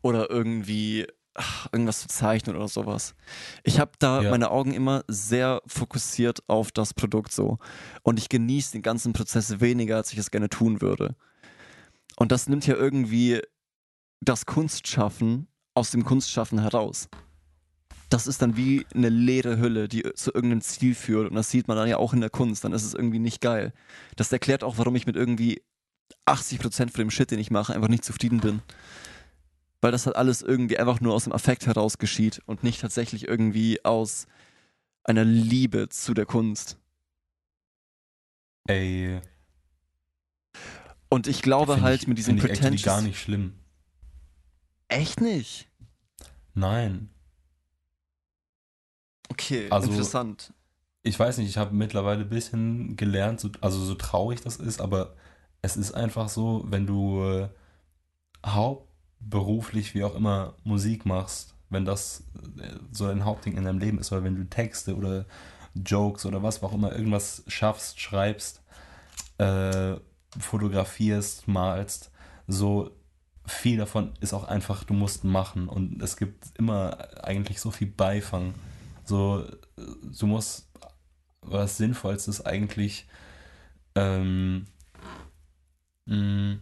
oder 0.00 0.30
irgendwie 0.30 1.06
ach, 1.34 1.68
irgendwas 1.72 2.00
zu 2.00 2.08
zeichnen 2.08 2.56
oder 2.56 2.66
sowas. 2.68 3.14
Ich 3.62 3.78
habe 3.78 3.92
da 3.98 4.22
Ja. 4.22 4.30
meine 4.30 4.50
Augen 4.50 4.72
immer 4.72 5.04
sehr 5.06 5.62
fokussiert 5.66 6.42
auf 6.48 6.72
das 6.72 6.92
Produkt 6.92 7.32
so 7.32 7.58
und 8.02 8.18
ich 8.18 8.28
genieße 8.28 8.72
den 8.72 8.82
ganzen 8.82 9.12
Prozess 9.12 9.60
weniger, 9.60 9.96
als 9.96 10.12
ich 10.12 10.18
es 10.18 10.30
gerne 10.30 10.48
tun 10.48 10.80
würde. 10.80 11.14
Und 12.16 12.32
das 12.32 12.48
nimmt 12.48 12.66
ja 12.66 12.74
irgendwie 12.74 13.40
das 14.20 14.44
Kunstschaffen 14.44 15.46
aus 15.74 15.90
dem 15.90 16.04
Kunstschaffen 16.04 16.58
heraus. 16.60 17.08
Das 18.10 18.26
ist 18.26 18.42
dann 18.42 18.56
wie 18.56 18.84
eine 18.94 19.08
leere 19.08 19.58
Hülle, 19.58 19.88
die 19.88 20.02
zu 20.14 20.34
irgendeinem 20.34 20.60
Ziel 20.60 20.94
führt. 20.94 21.30
Und 21.30 21.36
das 21.36 21.50
sieht 21.50 21.68
man 21.68 21.76
dann 21.76 21.88
ja 21.88 21.96
auch 21.96 22.12
in 22.12 22.20
der 22.20 22.28
Kunst. 22.30 22.64
Dann 22.64 22.72
ist 22.72 22.84
es 22.84 22.92
irgendwie 22.92 23.20
nicht 23.20 23.40
geil. 23.40 23.72
Das 24.16 24.32
erklärt 24.32 24.64
auch, 24.64 24.76
warum 24.78 24.96
ich 24.96 25.06
mit 25.06 25.16
irgendwie 25.16 25.62
80% 26.26 26.90
von 26.90 26.98
dem 26.98 27.10
Shit, 27.10 27.30
den 27.30 27.38
ich 27.38 27.50
mache, 27.50 27.72
einfach 27.72 27.88
nicht 27.88 28.04
zufrieden 28.04 28.40
bin. 28.40 28.62
Weil 29.80 29.92
das 29.92 30.04
halt 30.06 30.16
alles 30.16 30.42
irgendwie 30.42 30.78
einfach 30.78 31.00
nur 31.00 31.14
aus 31.14 31.24
dem 31.24 31.32
Affekt 31.32 31.66
heraus 31.66 31.96
geschieht 31.98 32.42
und 32.46 32.62
nicht 32.64 32.80
tatsächlich 32.80 33.26
irgendwie 33.26 33.84
aus 33.84 34.26
einer 35.04 35.24
Liebe 35.24 35.88
zu 35.88 36.12
der 36.12 36.26
Kunst. 36.26 36.76
Ey, 38.66 39.20
Und 41.08 41.26
ich 41.26 41.42
glaube 41.42 41.80
halt 41.80 42.02
ich, 42.02 42.08
mit 42.08 42.18
diesem 42.18 42.36
Pretentious. 42.36 42.82
gar 42.82 43.02
nicht 43.02 43.20
schlimm. 43.20 43.54
Echt 44.88 45.20
nicht? 45.20 45.68
Nein. 46.54 47.10
Okay, 49.30 49.68
Also- 49.70 49.90
interessant. 49.90 50.52
Ich 51.02 51.18
weiß 51.18 51.38
nicht, 51.38 51.48
ich 51.48 51.56
habe 51.56 51.74
mittlerweile 51.74 52.24
ein 52.24 52.28
bisschen 52.28 52.94
gelernt, 52.96 53.40
so, 53.40 53.48
also 53.62 53.82
so 53.82 53.94
traurig 53.94 54.42
das 54.42 54.56
ist, 54.56 54.82
aber 54.82 55.14
es 55.62 55.78
ist 55.78 55.92
einfach 55.92 56.28
so, 56.28 56.62
wenn 56.68 56.86
du 56.86 57.22
äh, 57.24 57.48
hauptberuflich, 58.44 59.94
wie 59.94 60.04
auch 60.04 60.14
immer, 60.14 60.54
Musik 60.64 61.06
machst, 61.06 61.54
wenn 61.70 61.86
das 61.86 62.24
äh, 62.60 62.68
so 62.92 63.06
ein 63.06 63.24
Hauptding 63.24 63.56
in 63.56 63.64
deinem 63.64 63.78
Leben 63.78 63.98
ist, 63.98 64.12
oder 64.12 64.24
wenn 64.24 64.36
du 64.36 64.44
Texte 64.44 64.94
oder 64.94 65.24
Jokes 65.74 66.26
oder 66.26 66.42
was 66.42 66.62
auch 66.62 66.72
immer, 66.74 66.92
irgendwas 66.92 67.44
schaffst, 67.46 67.98
schreibst, 67.98 68.62
äh, 69.38 69.96
fotografierst, 70.38 71.48
malst, 71.48 72.10
so 72.46 72.90
viel 73.46 73.78
davon 73.78 74.12
ist 74.20 74.34
auch 74.34 74.44
einfach, 74.44 74.84
du 74.84 74.92
musst 74.94 75.24
machen 75.24 75.68
und 75.68 76.02
es 76.02 76.16
gibt 76.16 76.44
immer 76.58 77.24
eigentlich 77.24 77.58
so 77.60 77.70
viel 77.70 77.88
Beifang. 77.88 78.54
So, 79.10 79.44
du 79.76 80.26
musst 80.28 80.70
was 81.40 81.78
Sinnvollstes 81.78 82.46
eigentlich 82.46 83.08
ähm, 83.96 84.66
mh, 86.06 86.58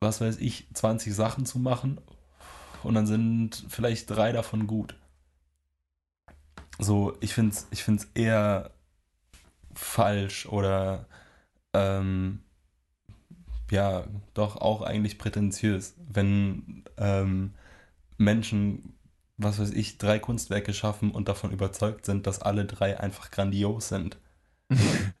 was 0.00 0.22
weiß 0.22 0.38
ich, 0.38 0.66
20 0.72 1.14
Sachen 1.14 1.44
zu 1.44 1.58
machen 1.58 2.00
und 2.82 2.94
dann 2.94 3.06
sind 3.06 3.66
vielleicht 3.68 4.08
drei 4.08 4.32
davon 4.32 4.66
gut. 4.66 4.94
So, 6.78 7.18
ich 7.20 7.34
finde 7.34 7.54
es 7.54 7.66
ich 7.70 7.84
find's 7.84 8.08
eher 8.14 8.70
falsch 9.74 10.46
oder 10.46 11.06
ähm, 11.74 12.40
ja, 13.70 14.06
doch 14.32 14.56
auch 14.56 14.80
eigentlich 14.80 15.18
prätentiös, 15.18 15.96
wenn 16.08 16.84
ähm, 16.96 17.52
Menschen 18.16 18.94
was 19.36 19.58
weiß 19.58 19.70
ich, 19.72 19.98
drei 19.98 20.18
Kunstwerke 20.18 20.72
schaffen 20.74 21.10
und 21.10 21.28
davon 21.28 21.50
überzeugt 21.52 22.06
sind, 22.06 22.26
dass 22.26 22.40
alle 22.42 22.64
drei 22.66 23.00
einfach 23.00 23.30
grandios 23.30 23.88
sind. 23.88 24.18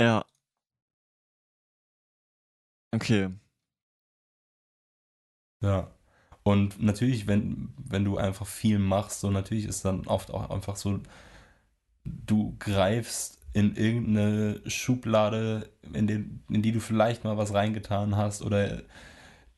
ja. 0.00 0.24
Okay. 2.94 3.30
Ja. 5.62 5.90
Und 6.42 6.80
natürlich, 6.82 7.26
wenn, 7.26 7.74
wenn 7.78 8.04
du 8.04 8.16
einfach 8.18 8.46
viel 8.46 8.78
machst, 8.78 9.20
so 9.20 9.30
natürlich 9.30 9.64
ist 9.66 9.84
dann 9.84 10.06
oft 10.06 10.30
auch 10.30 10.50
einfach 10.50 10.76
so, 10.76 11.00
du 12.04 12.56
greifst 12.58 13.40
in 13.52 13.74
irgendeine 13.74 14.60
Schublade, 14.70 15.70
in, 15.92 16.06
den, 16.06 16.44
in 16.50 16.62
die 16.62 16.72
du 16.72 16.80
vielleicht 16.80 17.24
mal 17.24 17.36
was 17.36 17.54
reingetan 17.54 18.16
hast 18.16 18.42
oder 18.42 18.82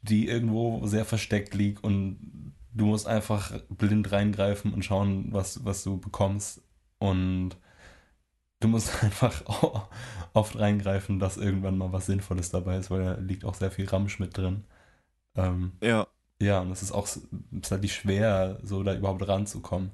die 0.09 0.29
irgendwo 0.29 0.87
sehr 0.87 1.05
versteckt 1.05 1.55
liegt 1.55 1.83
und 1.85 2.53
du 2.73 2.87
musst 2.87 3.07
einfach 3.07 3.59
blind 3.68 4.11
reingreifen 4.12 4.73
und 4.73 4.85
schauen, 4.85 5.33
was, 5.33 5.64
was 5.64 5.83
du 5.85 5.99
bekommst. 5.99 6.62
Und 6.99 7.57
du 8.61 8.68
musst 8.68 9.03
einfach 9.03 9.42
oft 10.33 10.59
reingreifen, 10.59 11.18
dass 11.18 11.37
irgendwann 11.37 11.79
mal 11.79 11.92
was 11.92 12.07
Sinnvolles 12.07 12.51
dabei 12.51 12.77
ist, 12.79 12.90
weil 12.90 13.05
da 13.05 13.14
liegt 13.14 13.44
auch 13.44 13.55
sehr 13.55 13.71
viel 13.71 13.88
Ramsch 13.88 14.18
mit 14.18 14.37
drin. 14.37 14.64
Ähm, 15.37 15.73
Ja. 15.83 16.07
ja, 16.40 16.61
und 16.61 16.71
es 16.71 16.83
ist 16.83 16.92
auch 16.92 17.07
ist 17.07 17.71
halt 17.71 17.90
schwer, 17.90 18.59
so 18.62 18.83
da 18.83 18.94
überhaupt 18.94 19.27
ranzukommen. 19.27 19.92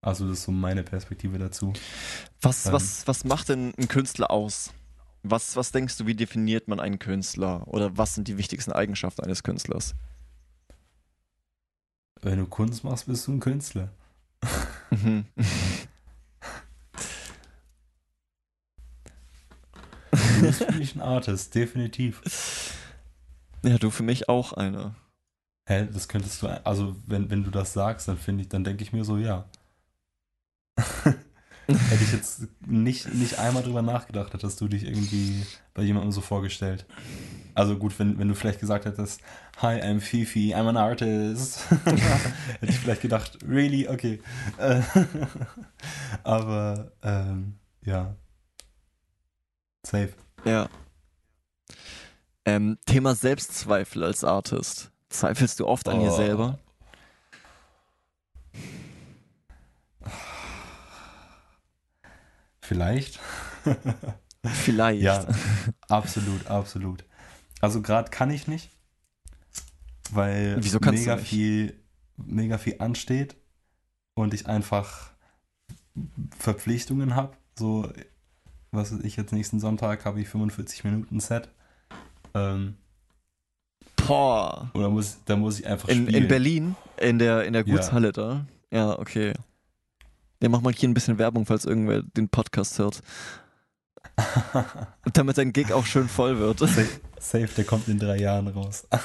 Also 0.00 0.28
das 0.28 0.38
ist 0.38 0.44
so 0.44 0.52
meine 0.52 0.84
Perspektive 0.84 1.38
dazu. 1.38 1.72
Was, 2.40 2.66
Ähm. 2.66 2.72
was, 2.72 3.06
was 3.06 3.24
macht 3.24 3.48
denn 3.48 3.74
ein 3.78 3.88
Künstler 3.88 4.30
aus? 4.30 4.72
Was, 5.22 5.56
was 5.56 5.72
denkst 5.72 5.96
du, 5.98 6.06
wie 6.06 6.14
definiert 6.14 6.68
man 6.68 6.80
einen 6.80 6.98
Künstler? 6.98 7.66
Oder 7.66 7.96
was 7.96 8.14
sind 8.14 8.28
die 8.28 8.38
wichtigsten 8.38 8.72
Eigenschaften 8.72 9.22
eines 9.24 9.42
Künstlers? 9.42 9.94
Wenn 12.20 12.38
du 12.38 12.46
Kunst 12.46 12.84
machst, 12.84 13.06
bist 13.06 13.26
du 13.26 13.32
ein 13.32 13.40
Künstler. 13.40 13.90
Mhm. 14.90 15.26
bist 20.40 20.64
für 20.64 20.72
mich 20.72 20.94
ein 20.94 21.00
Artist, 21.00 21.54
definitiv. 21.54 22.74
Ja, 23.62 23.78
du 23.78 23.90
für 23.90 24.02
mich 24.02 24.28
auch 24.28 24.52
einer. 24.52 24.94
Hä, 25.66 25.86
das 25.92 26.08
könntest 26.08 26.42
du, 26.42 26.48
also 26.64 26.96
wenn, 27.06 27.30
wenn 27.30 27.44
du 27.44 27.50
das 27.50 27.72
sagst, 27.72 28.08
dann 28.08 28.16
finde 28.16 28.42
ich, 28.42 28.48
dann 28.48 28.64
denke 28.64 28.82
ich 28.82 28.92
mir 28.92 29.04
so, 29.04 29.16
ja. 29.18 29.44
Hätte 31.90 32.02
ich 32.02 32.12
jetzt 32.12 32.42
nicht, 32.66 33.12
nicht 33.14 33.38
einmal 33.38 33.62
drüber 33.62 33.82
nachgedacht, 33.82 34.32
hättest 34.32 34.58
du 34.60 34.68
dich 34.68 34.84
irgendwie 34.84 35.44
bei 35.74 35.82
jemandem 35.82 36.12
so 36.12 36.22
vorgestellt. 36.22 36.86
Also 37.54 37.76
gut, 37.76 37.98
wenn, 37.98 38.18
wenn 38.18 38.28
du 38.28 38.34
vielleicht 38.34 38.60
gesagt 38.60 38.86
hättest, 38.86 39.20
Hi, 39.60 39.78
I'm 39.82 40.00
Fifi, 40.00 40.54
I'm 40.54 40.66
an 40.68 40.76
artist. 40.78 41.60
Hätte 41.84 42.72
ich 42.72 42.78
vielleicht 42.78 43.02
gedacht, 43.02 43.38
really? 43.46 43.86
Okay. 43.88 44.20
Aber 46.24 46.92
ähm, 47.02 47.54
ja. 47.84 48.14
Safe. 49.84 50.12
Ja. 50.44 50.68
Ähm, 52.44 52.78
Thema 52.86 53.14
Selbstzweifel 53.14 54.04
als 54.04 54.24
Artist. 54.24 54.90
Zweifelst 55.10 55.60
du 55.60 55.66
oft 55.66 55.88
an 55.88 56.00
dir 56.00 56.12
Oh. 56.12 56.16
selber? 56.16 56.58
Vielleicht. 62.68 63.18
Vielleicht. 64.44 65.00
Ja, 65.02 65.26
absolut, 65.88 66.46
absolut. 66.46 67.02
Also 67.62 67.80
gerade 67.80 68.10
kann 68.10 68.30
ich 68.30 68.46
nicht, 68.46 68.68
weil 70.10 70.60
mega 70.82 71.16
viel, 71.16 71.80
mega 72.18 72.58
viel 72.58 72.76
ansteht 72.78 73.36
und 74.14 74.34
ich 74.34 74.46
einfach 74.46 75.12
Verpflichtungen 76.38 77.16
habe. 77.16 77.36
So, 77.58 77.90
was 78.70 78.92
weiß 78.92 79.00
ich 79.02 79.16
jetzt 79.16 79.32
nächsten 79.32 79.60
Sonntag 79.60 80.04
habe 80.04 80.20
ich 80.20 80.28
45 80.28 80.84
Minuten 80.84 81.20
Set. 81.20 81.48
Ähm, 82.34 82.76
Boah. 83.96 84.70
oder 84.74 84.90
muss, 84.90 85.18
da 85.24 85.36
muss 85.36 85.58
ich 85.58 85.66
einfach 85.66 85.88
In, 85.88 86.02
spielen. 86.06 86.22
in 86.22 86.28
Berlin, 86.28 86.76
in 86.98 87.18
der, 87.18 87.44
in 87.44 87.54
der 87.54 87.66
Ja. 87.66 87.74
Gutshalle 87.74 88.12
da. 88.12 88.46
Ja, 88.70 88.98
okay. 88.98 89.32
Ja, 90.42 90.48
mach 90.48 90.60
mal 90.60 90.72
hier 90.72 90.88
ein 90.88 90.94
bisschen 90.94 91.18
Werbung, 91.18 91.46
falls 91.46 91.64
irgendwer 91.64 92.02
den 92.02 92.28
Podcast 92.28 92.78
hört. 92.78 93.02
Damit 95.12 95.38
dein 95.38 95.52
Gig 95.52 95.72
auch 95.72 95.84
schön 95.84 96.08
voll 96.08 96.38
wird. 96.38 96.60
Safe, 96.60 96.86
safe, 97.18 97.48
der 97.56 97.64
kommt 97.64 97.88
in 97.88 97.98
drei 97.98 98.18
Jahren 98.18 98.48
raus. 98.48 98.86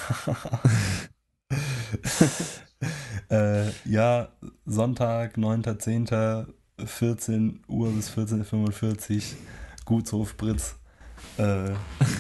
äh, 3.30 3.70
ja, 3.86 4.30
Sonntag, 4.66 5.38
9.10., 5.38 6.48
14 6.86 7.64
Uhr 7.68 7.92
bis 7.92 8.12
14.45 8.12 9.16
Uhr, 9.16 9.22
Gutshof 9.86 10.38
Britz 10.38 10.76
äh, 11.38 11.72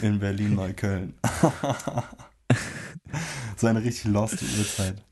in 0.01 0.19
Berlin-Neukölln. 0.19 1.13
so 3.57 3.67
eine 3.67 3.83
richtig 3.83 4.05
lost 4.05 4.41
Uhrzeit. 4.41 5.03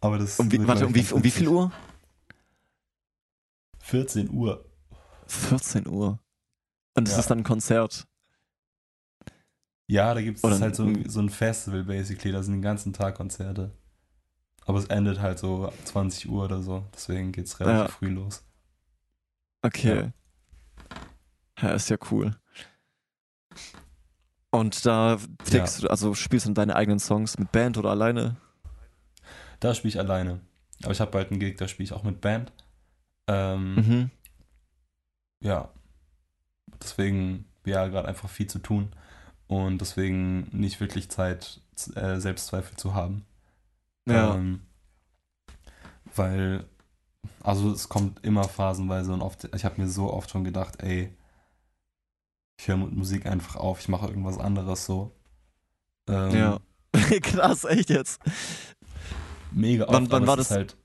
Aber 0.00 0.18
das 0.18 0.38
Um 0.38 0.50
wie, 0.50 0.66
warte, 0.66 0.86
um 0.86 0.94
wie, 0.94 1.06
um 1.12 1.24
wie 1.24 1.30
viel. 1.30 1.48
Uhr? 1.48 1.72
14 3.92 4.30
Uhr. 4.30 4.64
14 5.26 5.86
Uhr. 5.86 6.18
Und 6.94 7.06
das 7.08 7.14
Ja. 7.14 7.20
ist 7.20 7.30
dann 7.30 7.38
ein 7.40 7.44
Konzert. 7.44 8.06
Ja, 9.86 10.14
da 10.14 10.22
gibt 10.22 10.42
es 10.42 10.60
halt 10.62 10.74
so, 10.74 10.84
ein- 10.84 11.06
so 11.10 11.20
ein 11.20 11.28
Festival, 11.28 11.84
basically. 11.84 12.32
Da 12.32 12.42
sind 12.42 12.54
den 12.54 12.62
ganzen 12.62 12.94
Tag 12.94 13.16
Konzerte. 13.16 13.70
Aber 14.64 14.78
es 14.78 14.86
endet 14.86 15.20
halt 15.20 15.38
so 15.38 15.70
20 15.84 16.30
Uhr 16.30 16.44
oder 16.46 16.62
so. 16.62 16.86
Deswegen 16.94 17.32
geht 17.32 17.44
es 17.44 17.60
relativ 17.60 17.90
Ja. 17.92 17.98
früh 17.98 18.08
los. 18.08 18.42
Okay. 19.60 20.10
Ja. 21.60 21.74
ist 21.74 21.90
ja 21.90 21.98
cool. 22.10 22.34
Und 24.50 24.86
da 24.86 25.18
fliegst 25.44 25.82
du, 25.82 25.88
also 25.88 26.14
spielst 26.14 26.46
du 26.46 26.52
deine 26.54 26.76
eigenen 26.76 26.98
Songs 26.98 27.38
mit 27.38 27.52
Band 27.52 27.76
oder 27.76 27.90
alleine? 27.90 28.36
Da 29.60 29.74
spiele 29.74 29.90
ich 29.90 29.98
alleine. 29.98 30.40
Aber 30.82 30.92
ich 30.92 31.00
habe 31.00 31.10
bald 31.10 31.30
einen 31.30 31.40
Gig, 31.40 31.56
da 31.58 31.68
spiele 31.68 31.84
ich 31.84 31.92
auch 31.92 32.02
mit 32.04 32.22
Band. 32.22 32.52
Ähm, 33.28 33.74
Mhm. 33.74 34.10
Ja. 35.40 35.68
Deswegen, 36.82 37.44
ja, 37.64 37.86
gerade 37.88 38.08
einfach 38.08 38.28
viel 38.28 38.46
zu 38.48 38.58
tun. 38.58 38.92
Und 39.46 39.78
deswegen 39.80 40.48
nicht 40.52 40.80
wirklich 40.80 41.10
Zeit, 41.10 41.60
äh, 41.94 42.18
Selbstzweifel 42.18 42.76
zu 42.76 42.94
haben. 42.94 43.24
Ja. 44.08 44.34
Ähm, 44.34 44.60
weil, 46.14 46.64
also 47.42 47.70
es 47.72 47.88
kommt 47.88 48.24
immer 48.24 48.44
phasenweise 48.44 49.12
und 49.12 49.22
oft, 49.22 49.48
ich 49.54 49.64
habe 49.64 49.80
mir 49.80 49.88
so 49.88 50.12
oft 50.12 50.30
schon 50.30 50.44
gedacht, 50.44 50.82
ey, 50.82 51.14
ich 52.58 52.68
höre 52.68 52.76
mit 52.76 52.92
Musik 52.92 53.26
einfach 53.26 53.56
auf, 53.56 53.80
ich 53.80 53.88
mache 53.88 54.06
irgendwas 54.08 54.38
anderes 54.38 54.84
so. 54.86 55.14
Ähm, 56.08 56.30
ja. 56.36 56.60
Krass, 57.22 57.64
echt 57.64 57.90
jetzt. 57.90 58.20
Mega 59.50 59.84
oft, 59.84 59.92
Wann- 59.94 60.10
wann 60.10 60.26
war 60.26 60.36
das? 60.36 60.50
halt, 60.50 60.76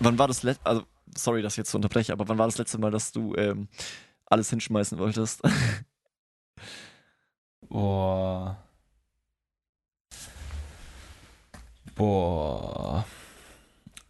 Wann 0.00 0.18
war 0.18 0.28
das 0.28 0.42
letzte, 0.42 0.64
also 0.66 0.82
sorry, 1.16 1.42
dass 1.42 1.54
ich 1.54 1.58
jetzt 1.58 1.70
so 1.70 1.78
unterbreche, 1.78 2.12
aber 2.12 2.28
wann 2.28 2.38
war 2.38 2.46
das 2.46 2.58
letzte 2.58 2.78
Mal, 2.78 2.90
dass 2.90 3.12
du 3.12 3.34
ähm, 3.36 3.68
alles 4.26 4.50
hinschmeißen 4.50 4.98
wolltest? 4.98 5.42
boah. 7.68 8.56
Boah. 11.94 13.04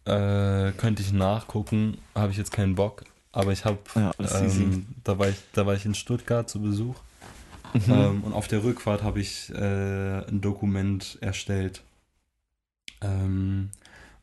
Äh, 0.05 0.71
könnte 0.73 1.01
ich 1.01 1.13
nachgucken, 1.13 1.97
habe 2.15 2.31
ich 2.31 2.37
jetzt 2.37 2.51
keinen 2.51 2.75
Bock. 2.75 3.03
Aber 3.31 3.51
ich 3.51 3.65
habe, 3.65 3.79
Ja, 3.95 4.11
ähm, 4.19 4.85
da, 5.03 5.17
war 5.17 5.29
ich, 5.29 5.37
da 5.53 5.65
war 5.65 5.73
ich 5.73 5.85
in 5.85 5.95
Stuttgart 5.95 6.49
zu 6.49 6.61
Besuch. 6.61 6.95
Mhm. 7.73 7.81
Ähm, 7.87 8.23
und 8.23 8.33
auf 8.33 8.47
der 8.47 8.63
Rückfahrt 8.63 9.01
habe 9.01 9.19
ich 9.19 9.49
äh, 9.49 10.27
ein 10.27 10.41
Dokument 10.41 11.17
erstellt 11.21 11.81
ähm, 13.01 13.71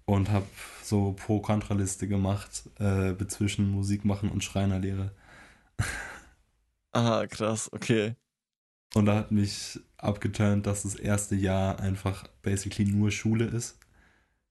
und 0.05 0.31
habe 0.31 0.47
so 0.90 1.12
Pro-Kontra-Liste 1.12 2.09
gemacht 2.09 2.64
äh, 2.79 3.16
zwischen 3.29 3.70
Musik 3.70 4.05
machen 4.05 4.29
und 4.31 4.44
Schreinerlehre. 4.44 5.12
ah, 6.92 7.26
krass, 7.26 7.72
okay. 7.72 8.16
Und 8.94 9.07
da 9.07 9.16
hat 9.16 9.31
mich 9.31 9.81
abgeturnt, 9.96 10.66
dass 10.66 10.83
das 10.83 10.96
erste 10.96 11.37
Jahr 11.37 11.79
einfach 11.81 12.26
basically 12.42 12.90
nur 12.90 13.11
Schule 13.11 13.46
ist. 13.46 13.79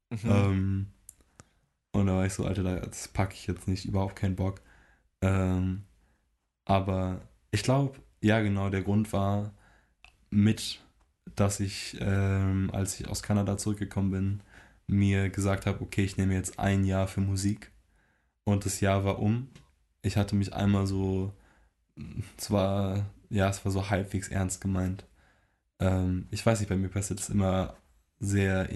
Mhm. 0.09 0.19
Ähm, 0.23 0.87
und 1.91 2.07
da 2.07 2.15
war 2.15 2.25
ich 2.25 2.33
so, 2.33 2.45
Alter, 2.45 2.63
das 2.81 3.09
packe 3.09 3.33
ich 3.33 3.47
jetzt 3.47 3.67
nicht, 3.67 3.85
überhaupt 3.85 4.15
keinen 4.15 4.35
Bock. 4.35 4.61
Ähm, 5.21 5.83
aber 6.65 7.21
ich 7.51 7.63
glaube, 7.63 7.99
ja, 8.21 8.39
genau, 8.41 8.69
der 8.69 8.83
Grund 8.83 9.11
war 9.11 9.53
mit, 10.29 10.79
dass 11.35 11.59
ich, 11.59 11.97
ähm, 11.99 12.69
als 12.73 12.99
ich 12.99 13.07
aus 13.09 13.23
Kanada 13.23 13.57
zurückgekommen 13.57 14.11
bin, 14.11 14.43
mir 14.89 15.29
gesagt 15.29 15.65
habe, 15.65 15.81
okay, 15.81 16.03
ich 16.03 16.17
nehme 16.17 16.33
jetzt 16.33 16.59
ein 16.59 16.85
Jahr 16.85 17.07
für 17.07 17.21
Musik. 17.21 17.71
Und 18.43 18.65
das 18.65 18.81
Jahr 18.81 19.05
war 19.05 19.19
um. 19.19 19.49
Ich 20.01 20.17
hatte 20.17 20.35
mich 20.35 20.53
einmal 20.53 20.87
so, 20.87 21.33
es 22.37 22.51
war, 22.51 23.05
ja, 23.29 23.49
es 23.49 23.63
war 23.65 23.71
so 23.71 23.89
halbwegs 23.89 24.29
ernst 24.29 24.61
gemeint. 24.61 25.05
Ähm, 25.79 26.27
ich 26.31 26.45
weiß 26.45 26.59
nicht, 26.59 26.69
bei 26.69 26.77
mir 26.77 26.89
passiert 26.89 27.19
es 27.19 27.29
immer 27.29 27.77
sehr 28.19 28.69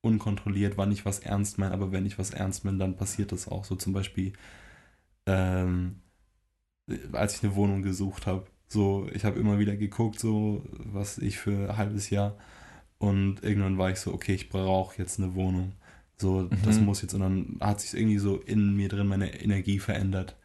unkontrolliert, 0.00 0.76
wann 0.76 0.92
ich 0.92 1.04
was 1.04 1.20
ernst 1.20 1.58
meine, 1.58 1.72
aber 1.74 1.92
wenn 1.92 2.06
ich 2.06 2.18
was 2.18 2.30
ernst 2.30 2.64
meine, 2.64 2.78
dann 2.78 2.96
passiert 2.96 3.32
das 3.32 3.48
auch. 3.48 3.64
So 3.64 3.76
zum 3.76 3.92
Beispiel, 3.92 4.32
ähm, 5.26 6.00
als 7.12 7.36
ich 7.36 7.44
eine 7.44 7.54
Wohnung 7.54 7.82
gesucht 7.82 8.26
habe. 8.26 8.46
So, 8.68 9.08
ich 9.12 9.24
habe 9.24 9.40
immer 9.40 9.58
wieder 9.58 9.76
geguckt, 9.76 10.20
so, 10.20 10.64
was 10.72 11.18
ich 11.18 11.38
für 11.38 11.70
ein 11.70 11.76
halbes 11.76 12.10
Jahr. 12.10 12.36
Und 12.98 13.42
irgendwann 13.44 13.78
war 13.78 13.90
ich 13.90 13.98
so, 14.00 14.12
okay, 14.14 14.34
ich 14.34 14.48
brauche 14.48 14.98
jetzt 14.98 15.18
eine 15.20 15.34
Wohnung. 15.34 15.72
So, 16.16 16.50
das 16.62 16.80
Mhm. 16.80 16.84
muss 16.84 17.02
jetzt, 17.02 17.14
und 17.14 17.20
dann 17.20 17.58
hat 17.60 17.80
sich 17.80 17.94
irgendwie 17.98 18.18
so 18.18 18.38
in 18.38 18.74
mir 18.76 18.88
drin 18.88 19.06
meine 19.08 19.40
Energie 19.42 19.78
verändert. 19.78 20.36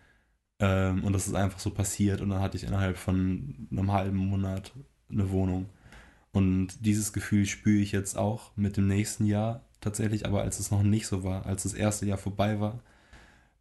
Ähm, 0.59 1.03
und 1.03 1.13
das 1.13 1.27
ist 1.27 1.35
einfach 1.35 1.59
so 1.59 1.71
passiert. 1.71 2.21
Und 2.21 2.29
dann 2.29 2.41
hatte 2.41 2.57
ich 2.57 2.63
innerhalb 2.65 2.97
von 2.97 3.67
einem 3.71 3.91
halben 3.91 4.17
Monat 4.17 4.73
eine 5.11 5.31
Wohnung. 5.31 5.69
Und 6.31 6.85
dieses 6.85 7.13
Gefühl 7.13 7.45
spüre 7.45 7.81
ich 7.81 7.91
jetzt 7.93 8.17
auch 8.17 8.51
mit 8.57 8.77
dem 8.77 8.87
nächsten 8.87 9.25
Jahr 9.25 9.63
tatsächlich, 9.81 10.25
aber 10.25 10.41
als 10.43 10.59
es 10.59 10.71
noch 10.71 10.83
nicht 10.83 11.07
so 11.07 11.23
war, 11.23 11.45
als 11.45 11.63
das 11.63 11.73
erste 11.73 12.05
Jahr 12.07 12.17
vorbei 12.17 12.59
war, 12.59 12.81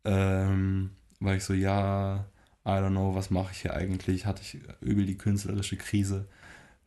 ähm, 0.04 0.90
war 1.20 1.36
ich 1.36 1.44
so, 1.44 1.54
ja, 1.54 2.26
I 2.66 2.70
don't 2.70 2.90
know, 2.90 3.14
was 3.14 3.30
mache 3.30 3.52
ich 3.52 3.62
hier 3.62 3.74
eigentlich? 3.74 4.26
Hatte 4.26 4.42
ich 4.42 4.58
übel 4.80 5.06
die 5.06 5.16
künstlerische 5.18 5.76
Krise, 5.76 6.26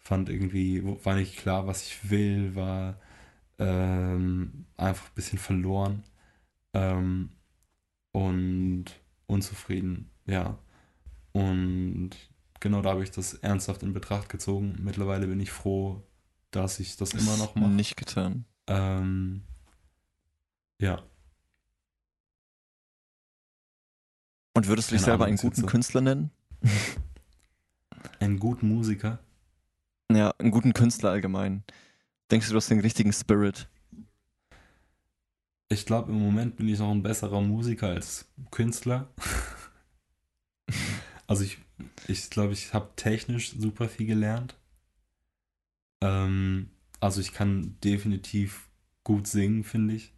fand 0.06 0.30
irgendwie, 0.30 0.84
war 1.04 1.16
nicht 1.16 1.38
klar, 1.38 1.66
was 1.66 1.88
ich 1.88 2.10
will, 2.12 2.56
war 2.56 3.00
ähm, 3.58 4.66
einfach 4.78 5.08
ein 5.08 5.16
bisschen 5.16 5.40
verloren 5.40 6.04
ähm, 6.74 7.32
und 8.12 8.86
unzufrieden, 9.26 10.12
ja. 10.28 10.60
Und 11.34 12.12
genau 12.60 12.82
da 12.82 12.92
habe 12.92 13.04
ich 13.04 13.12
das 13.12 13.34
ernsthaft 13.34 13.82
in 13.82 13.94
Betracht 13.94 14.30
gezogen. 14.30 14.78
Mittlerweile 14.80 15.26
bin 15.28 15.40
ich 15.40 15.52
froh, 15.52 16.04
dass 16.52 16.80
ich 16.80 16.98
das 16.98 17.14
immer 17.14 17.36
noch 17.38 17.56
mache. 17.56 17.72
Nicht 17.72 17.98
getan. 17.98 18.46
Ähm, 18.68 19.42
ja. 20.80 21.02
Und 24.54 24.68
würdest 24.68 24.92
du 24.92 24.96
dich 24.96 25.02
selber 25.02 25.26
Ahnung, 25.26 25.40
einen 25.40 25.50
guten 25.50 25.66
Künstler 25.66 26.02
nennen? 26.02 26.30
Einen 28.20 28.40
guten 28.40 28.70
Musiker? 28.70 29.20
Ja, 30.12 30.32
einen 30.38 30.52
guten 30.52 30.74
Künstler 30.74 31.12
allgemein. 31.12 31.64
Denkst 32.32 32.48
du, 32.48 32.54
du 32.54 32.58
hast 32.58 32.70
den 32.70 32.80
richtigen 32.80 33.14
Spirit? 33.14 33.68
Ich 35.70 35.86
glaube, 35.86 36.12
im 36.12 36.20
Moment 36.20 36.58
bin 36.58 36.68
ich 36.68 36.80
noch 36.80 36.92
ein 36.92 37.04
besserer 37.04 37.42
Musiker 37.42 37.90
als 37.90 38.28
Künstler. 38.52 39.10
also 41.28 41.44
ich 41.44 41.60
ich 42.08 42.30
glaube, 42.30 42.54
ich 42.54 42.74
habe 42.74 42.90
technisch 42.96 43.52
super 43.52 43.90
viel 43.90 44.08
gelernt. 44.08 44.56
Ähm, 46.02 46.70
also 47.00 47.22
ich 47.22 47.34
kann 47.34 47.78
definitiv 47.84 48.70
gut 49.04 49.28
singen, 49.28 49.64
finde 49.64 49.96
ich. 49.96 50.14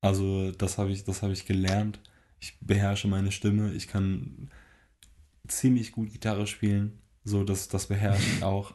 Also 0.00 0.52
das 0.52 0.78
habe 0.78 0.92
ich, 0.92 1.04
das 1.04 1.22
habe 1.22 1.32
ich 1.32 1.46
gelernt. 1.46 2.00
Ich 2.40 2.58
beherrsche 2.60 3.08
meine 3.08 3.32
Stimme. 3.32 3.72
Ich 3.72 3.88
kann 3.88 4.50
ziemlich 5.48 5.92
gut 5.92 6.12
Gitarre 6.12 6.46
spielen. 6.46 7.00
So, 7.24 7.44
das, 7.44 7.68
das 7.68 7.86
beherrsche 7.86 8.28
ich 8.36 8.42
auch. 8.42 8.74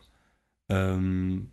Ähm, 0.71 1.51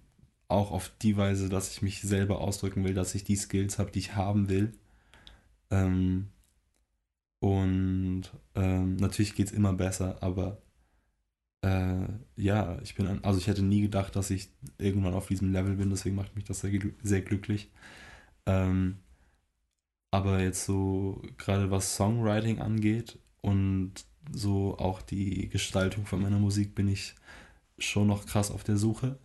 auch 0.48 0.70
auf 0.70 0.92
die 1.02 1.16
Weise, 1.16 1.48
dass 1.48 1.72
ich 1.72 1.82
mich 1.82 2.00
selber 2.02 2.40
ausdrücken 2.40 2.84
will, 2.84 2.94
dass 2.94 3.14
ich 3.14 3.24
die 3.24 3.36
Skills 3.36 3.78
habe, 3.78 3.90
die 3.90 3.98
ich 3.98 4.14
haben 4.14 4.48
will. 4.48 4.72
Ähm, 5.70 6.28
und 7.40 8.22
ähm, 8.54 8.96
natürlich 8.96 9.34
geht 9.34 9.48
es 9.48 9.52
immer 9.52 9.72
besser, 9.72 10.22
aber 10.22 10.62
äh, 11.62 12.06
ja, 12.36 12.78
ich 12.82 12.94
bin, 12.94 13.06
ein, 13.08 13.24
also 13.24 13.38
ich 13.38 13.48
hätte 13.48 13.62
nie 13.62 13.82
gedacht, 13.82 14.14
dass 14.16 14.30
ich 14.30 14.50
irgendwann 14.78 15.14
auf 15.14 15.26
diesem 15.28 15.52
Level 15.52 15.74
bin, 15.76 15.90
deswegen 15.90 16.16
macht 16.16 16.36
mich 16.36 16.44
das 16.44 16.60
sehr, 16.60 16.72
sehr 17.02 17.22
glücklich. 17.22 17.70
Ähm, 18.46 18.98
aber 20.10 20.40
jetzt 20.40 20.64
so, 20.64 21.22
gerade 21.36 21.70
was 21.70 21.96
Songwriting 21.96 22.60
angeht 22.60 23.18
und 23.42 23.92
so 24.32 24.78
auch 24.78 25.02
die 25.02 25.48
Gestaltung 25.48 26.06
von 26.06 26.22
meiner 26.22 26.38
Musik, 26.38 26.74
bin 26.74 26.88
ich 26.88 27.14
schon 27.78 28.06
noch 28.06 28.26
krass 28.26 28.50
auf 28.50 28.64
der 28.64 28.76
Suche. 28.76 29.18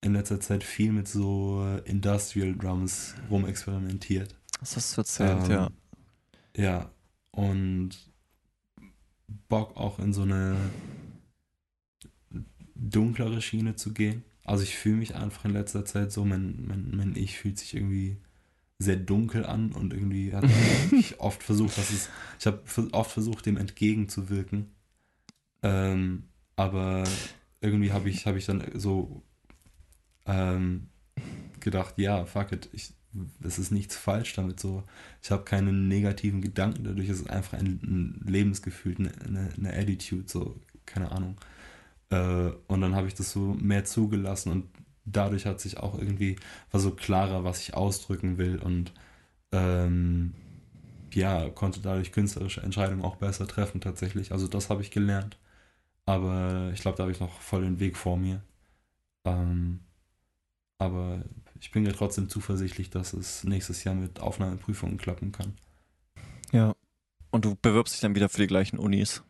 In 0.00 0.12
letzter 0.12 0.40
Zeit 0.40 0.64
viel 0.64 0.92
mit 0.92 1.08
so 1.08 1.66
Industrial 1.84 2.54
Drums 2.54 3.14
rumexperimentiert. 3.30 4.34
Das 4.60 4.76
hast 4.76 4.96
du 4.96 5.00
erzählt, 5.00 5.44
ähm, 5.44 5.50
ja. 5.50 5.70
Ja, 6.56 6.90
und 7.30 7.90
Bock 9.48 9.76
auch 9.76 9.98
in 9.98 10.12
so 10.12 10.22
eine 10.22 10.56
dunklere 12.74 13.40
Schiene 13.40 13.76
zu 13.76 13.92
gehen. 13.92 14.24
Also 14.44 14.62
ich 14.62 14.76
fühle 14.76 14.96
mich 14.96 15.14
einfach 15.14 15.44
in 15.46 15.52
letzter 15.52 15.84
Zeit 15.84 16.12
so, 16.12 16.24
mein, 16.24 16.64
mein, 16.66 16.90
mein 16.94 17.16
Ich 17.16 17.38
fühlt 17.38 17.58
sich 17.58 17.74
irgendwie 17.74 18.18
sehr 18.78 18.96
dunkel 18.96 19.46
an 19.46 19.72
und 19.72 19.92
irgendwie 19.92 20.34
hat 20.34 20.44
ich 20.92 21.20
oft 21.20 21.42
versucht, 21.42 21.78
dass 21.78 21.90
es, 21.90 22.10
ich 22.38 22.46
habe 22.46 22.62
oft 22.92 23.10
versucht, 23.10 23.46
dem 23.46 23.56
entgegenzuwirken. 23.56 24.70
Ähm, 25.62 26.24
aber 26.56 27.04
irgendwie 27.60 27.92
habe 27.92 28.08
ich, 28.08 28.26
hab 28.26 28.36
ich 28.36 28.46
dann 28.46 28.62
so 28.74 29.22
ähm, 30.26 30.88
gedacht, 31.60 31.94
ja, 31.98 32.24
fuck 32.26 32.52
it, 32.52 32.68
ich, 32.72 32.92
es 33.42 33.58
ist 33.58 33.72
nichts 33.72 33.96
falsch 33.96 34.34
damit 34.34 34.60
so. 34.60 34.84
Ich 35.22 35.30
habe 35.30 35.44
keine 35.44 35.72
negativen 35.72 36.40
Gedanken, 36.40 36.84
dadurch 36.84 37.08
ist 37.08 37.20
es 37.20 37.26
einfach 37.28 37.58
ein, 37.58 37.80
ein 37.82 38.24
Lebensgefühl, 38.26 38.96
eine, 38.96 39.48
eine 39.56 39.72
Attitude, 39.72 40.24
so, 40.26 40.56
keine 40.86 41.12
Ahnung. 41.12 41.36
Äh, 42.10 42.50
und 42.66 42.80
dann 42.80 42.94
habe 42.94 43.08
ich 43.08 43.14
das 43.14 43.32
so 43.32 43.54
mehr 43.60 43.84
zugelassen 43.84 44.50
und 44.52 44.66
dadurch 45.04 45.46
hat 45.46 45.60
sich 45.60 45.78
auch 45.78 45.98
irgendwie, 45.98 46.36
war 46.70 46.80
so 46.80 46.90
klarer, 46.92 47.44
was 47.44 47.60
ich 47.60 47.74
ausdrücken 47.74 48.38
will 48.38 48.58
und 48.58 48.92
ähm, 49.52 50.34
ja, 51.12 51.48
konnte 51.50 51.80
dadurch 51.80 52.12
künstlerische 52.12 52.62
Entscheidungen 52.62 53.02
auch 53.02 53.16
besser 53.16 53.46
treffen 53.46 53.80
tatsächlich. 53.80 54.32
Also 54.32 54.48
das 54.48 54.70
habe 54.70 54.82
ich 54.82 54.90
gelernt. 54.90 55.38
Aber 56.06 56.70
ich 56.72 56.80
glaube, 56.80 56.96
da 56.96 57.04
habe 57.04 57.12
ich 57.12 57.20
noch 57.20 57.40
voll 57.40 57.62
den 57.62 57.80
Weg 57.80 57.96
vor 57.96 58.16
mir. 58.16 58.42
Ähm, 59.24 59.80
aber 60.78 61.22
ich 61.60 61.70
bin 61.70 61.86
ja 61.86 61.92
trotzdem 61.92 62.28
zuversichtlich, 62.28 62.90
dass 62.90 63.12
es 63.12 63.44
nächstes 63.44 63.84
Jahr 63.84 63.94
mit 63.94 64.20
Aufnahmeprüfungen 64.20 64.98
klappen 64.98 65.32
kann. 65.32 65.54
Ja. 66.52 66.74
Und 67.30 67.44
du 67.44 67.56
bewirbst 67.56 67.94
dich 67.94 68.00
dann 68.00 68.14
wieder 68.14 68.28
für 68.28 68.40
die 68.40 68.46
gleichen 68.46 68.78
Unis. 68.78 69.22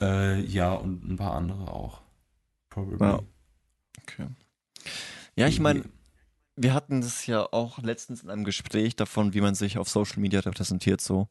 Äh, 0.00 0.40
ja, 0.42 0.72
und 0.72 1.04
ein 1.04 1.16
paar 1.16 1.34
andere 1.34 1.72
auch. 1.72 2.00
Probably. 2.70 3.04
Ja. 3.06 3.20
Okay. 4.02 4.28
Ja, 5.34 5.48
ich 5.48 5.60
meine, 5.60 5.84
wir 6.56 6.74
hatten 6.74 7.00
das 7.00 7.26
ja 7.26 7.46
auch 7.52 7.78
letztens 7.78 8.22
in 8.22 8.30
einem 8.30 8.44
Gespräch 8.44 8.96
davon, 8.96 9.34
wie 9.34 9.40
man 9.40 9.54
sich 9.54 9.78
auf 9.78 9.88
Social 9.88 10.20
Media 10.20 10.40
repräsentiert 10.40 11.00
so. 11.00 11.28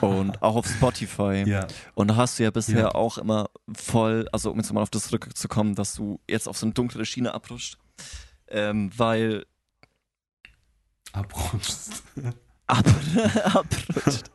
Und 0.00 0.42
auch 0.42 0.56
auf 0.56 0.66
Spotify. 0.66 1.44
Ja. 1.46 1.66
Und 1.94 2.08
da 2.08 2.16
hast 2.16 2.38
du 2.38 2.44
ja 2.44 2.50
bisher 2.50 2.78
ja. 2.78 2.94
auch 2.94 3.18
immer 3.18 3.50
voll, 3.74 4.28
also 4.32 4.50
um 4.50 4.58
jetzt 4.58 4.72
mal 4.72 4.82
auf 4.82 4.90
das 4.90 5.04
zurückzukommen, 5.04 5.74
dass 5.74 5.94
du 5.94 6.20
jetzt 6.28 6.48
auf 6.48 6.56
so 6.56 6.66
eine 6.66 6.74
dunkle 6.74 7.04
Schiene 7.04 7.34
abrutscht. 7.34 7.78
Ähm, 8.48 8.90
weil. 8.96 9.46
Abrutscht. 11.12 12.02
Ab, 12.66 12.84
abrutscht. 13.44 14.30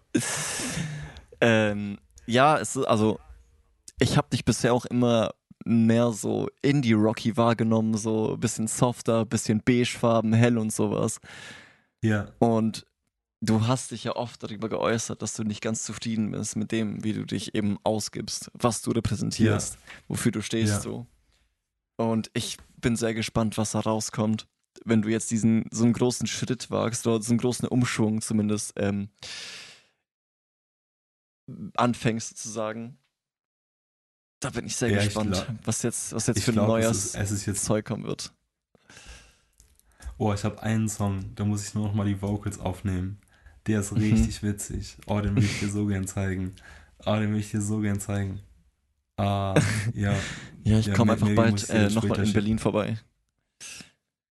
ähm, 1.42 1.98
ja, 2.26 2.58
es 2.58 2.76
ist, 2.76 2.86
also 2.86 3.20
ich 4.00 4.18
habe 4.18 4.30
dich 4.30 4.46
bisher 4.46 4.74
auch 4.74 4.86
immer 4.86 5.34
mehr 5.66 6.12
so 6.12 6.48
Indie-Rocky 6.62 7.38
wahrgenommen, 7.38 7.96
so 7.96 8.34
ein 8.34 8.40
bisschen 8.40 8.68
softer, 8.68 9.26
bisschen 9.26 9.62
beigefarben, 9.64 10.34
hell 10.34 10.58
und 10.58 10.72
sowas. 10.72 11.20
Ja. 12.02 12.28
Und 12.40 12.86
du 13.42 13.68
hast 13.68 13.92
dich 13.92 14.04
ja 14.04 14.16
oft 14.16 14.42
darüber 14.44 14.70
geäußert, 14.70 15.22
dass 15.22 15.34
du 15.34 15.44
nicht 15.44 15.62
ganz 15.62 15.84
zufrieden 15.84 16.32
bist 16.32 16.56
mit 16.56 16.72
dem, 16.72 17.04
wie 17.04 17.14
du 17.14 17.26
dich 17.26 17.56
eben 17.56 17.78
ausgibst, 17.84 18.52
was 18.54 18.82
du 18.82 18.92
repräsentierst, 18.92 19.76
ja. 19.76 19.80
wofür 20.08 20.32
du 20.32 20.42
stehst 20.42 20.74
ja. 20.74 20.80
so. 20.80 21.08
Und 21.98 22.30
ich 22.34 22.58
bin 22.78 22.96
sehr 22.96 23.14
gespannt, 23.14 23.58
was 23.58 23.72
da 23.72 23.82
rauskommt, 23.82 24.48
wenn 24.86 25.02
du 25.02 25.10
jetzt 25.10 25.32
diesen 25.32 25.66
so 25.72 25.84
einen 25.84 25.94
großen 25.94 26.28
Schritt 26.28 26.72
wagst 26.72 27.06
oder 27.08 27.22
so 27.22 27.32
einen 27.32 27.40
großen 27.40 27.68
Umschwung 27.68 28.22
zumindest 28.22 28.74
ähm, 28.78 29.10
anfängst 31.76 32.30
sozusagen 32.30 33.00
da 34.40 34.50
bin 34.50 34.66
ich 34.66 34.76
sehr 34.76 34.90
ja, 34.90 35.04
gespannt, 35.04 35.36
ich 35.36 35.44
glaub, 35.44 35.68
was 35.68 35.82
jetzt, 35.82 36.14
was 36.14 36.28
jetzt 36.28 36.44
für 36.44 36.54
glaub, 36.54 36.66
ein 36.66 36.70
neues 36.70 36.98
es 36.98 37.06
ist, 37.06 37.16
es 37.16 37.32
ist 37.32 37.46
jetzt, 37.46 37.66
Zeug 37.66 37.86
kommen 37.86 38.06
wird. 38.06 38.34
Oh, 40.18 40.34
ich 40.34 40.44
habe 40.44 40.62
einen 40.62 40.90
Song, 40.90 41.36
da 41.36 41.46
muss 41.46 41.68
ich 41.68 41.74
nur 41.74 41.88
noch 41.88 41.94
mal 41.94 42.06
die 42.06 42.22
Vocals 42.22 42.60
aufnehmen. 42.60 43.20
Der 43.70 43.82
ist 43.82 43.92
mhm. 43.92 44.00
richtig 44.00 44.42
witzig. 44.42 44.98
Oh, 45.06 45.22
den 45.22 45.36
will 45.36 45.44
ich 45.44 45.60
dir 45.60 45.70
so 45.70 45.86
gern 45.86 46.08
zeigen. 46.08 46.56
Oh, 47.06 47.14
den 47.18 47.32
will 47.32 47.40
ich 47.40 47.52
dir 47.52 47.62
so 47.62 47.80
gern 47.80 48.00
zeigen. 48.00 48.40
Ah, 49.16 49.54
ja. 49.94 50.16
ja, 50.64 50.80
ich 50.80 50.88
ja, 50.88 50.96
komme 50.96 51.14
einfach 51.14 51.30
bald 51.36 51.70
äh, 51.70 51.88
nochmal 51.92 52.26
in 52.26 52.34
Berlin 52.34 52.58
vorbei. 52.58 52.98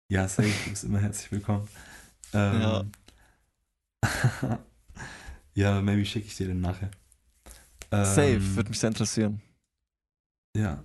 Ja, 0.09 0.27
safe, 0.27 0.51
du 0.65 0.71
bist 0.71 0.83
immer 0.83 0.99
herzlich 0.99 1.31
willkommen. 1.31 1.69
Ähm, 2.33 2.61
ja. 4.03 4.59
ja, 5.55 5.83
maybe 5.83 6.05
schicke 6.05 6.27
ich 6.27 6.37
dir 6.37 6.49
den 6.49 6.61
nachher. 6.61 6.91
Ähm, 7.93 8.05
safe, 8.05 8.57
würde 8.57 8.71
mich 8.71 8.81
sehr 8.81 8.89
interessieren. 8.89 9.41
Ja. 10.57 10.83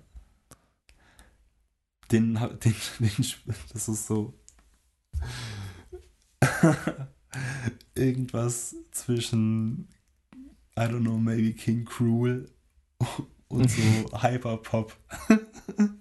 Den, 2.12 2.34
den, 2.64 2.76
den, 3.00 3.26
das 3.72 3.88
ist 3.88 4.06
so. 4.06 4.32
Irgendwas 7.94 8.76
zwischen, 8.90 9.88
I 10.76 10.82
don't 10.82 11.00
know, 11.00 11.16
maybe 11.16 11.52
King 11.52 11.84
Cruel 11.84 12.48
und 13.48 13.70
so 13.70 13.82
Hyperpop. 14.22 14.96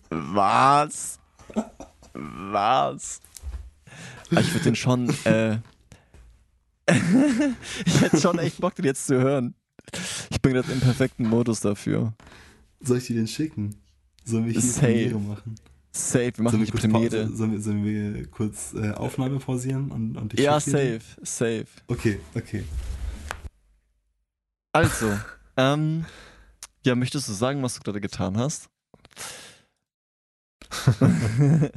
Was? 0.09 1.19
Was? 2.13 3.21
Ah, 4.31 4.39
ich 4.39 4.53
würde 4.53 4.63
den 4.63 4.75
schon, 4.75 5.09
äh, 5.25 5.59
ich 7.85 8.01
hätte 8.01 8.19
schon 8.19 8.39
echt 8.39 8.59
Bock, 8.59 8.75
den 8.75 8.85
jetzt 8.85 9.07
zu 9.07 9.19
hören. 9.19 9.55
Ich 10.31 10.41
bin 10.41 10.53
gerade 10.53 10.71
im 10.71 10.79
perfekten 10.79 11.27
Modus 11.27 11.59
dafür. 11.61 12.13
Soll 12.81 12.97
ich 12.97 13.07
dir 13.07 13.15
den 13.15 13.27
schicken? 13.27 13.75
Sollen 14.25 14.45
wir 14.45 14.53
hier 14.53 14.61
Safe. 14.61 15.19
Machen? 15.19 15.55
Safe, 15.95 16.31
wir 16.37 16.43
machen 16.43 16.59
nicht 16.59 16.73
Premiere. 16.73 17.29
sollen, 17.29 17.51
wir, 17.51 17.61
sollen 17.61 17.85
wir 17.85 18.25
kurz 18.27 18.73
äh, 18.73 18.91
Aufnahme 18.91 19.37
pausieren 19.37 19.91
und, 19.91 20.17
und 20.17 20.39
Ja, 20.39 20.59
safe, 20.59 21.01
safe. 21.21 21.67
Okay, 21.87 22.19
okay. 22.33 22.63
Also, 24.71 25.15
ähm, 25.55 26.05
ja, 26.83 26.95
möchtest 26.95 27.29
du 27.29 27.33
sagen, 27.33 27.61
was 27.61 27.75
du 27.75 27.81
gerade 27.81 28.01
getan 28.01 28.37
hast? 28.37 28.69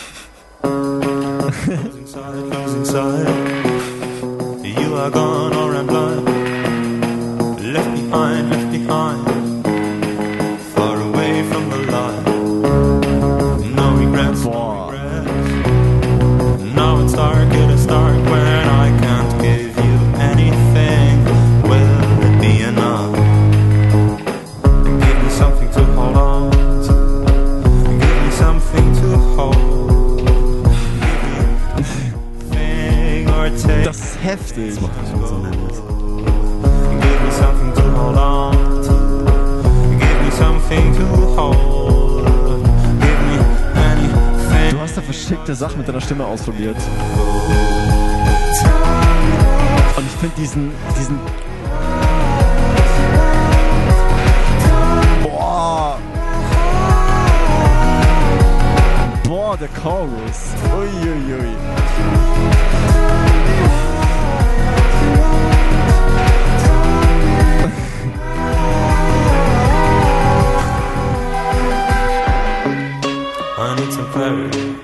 Clarity. 74.24 74.76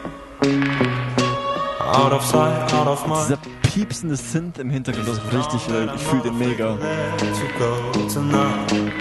Out 1.80 2.12
of 2.12 2.26
sight, 2.26 2.74
out 2.74 2.88
of 2.88 3.08
mind. 3.08 3.26
Dieser 3.26 3.38
piepsende 3.62 4.18
Synth 4.18 4.60
im 4.60 4.70
Hintergrund, 4.70 5.08
das 5.08 5.18
ist 5.18 5.34
richtig 5.34 5.74
wild. 5.74 5.92
Ich 5.96 6.02
fühle 6.02 6.24
den 6.24 6.38
mega. 6.38 6.74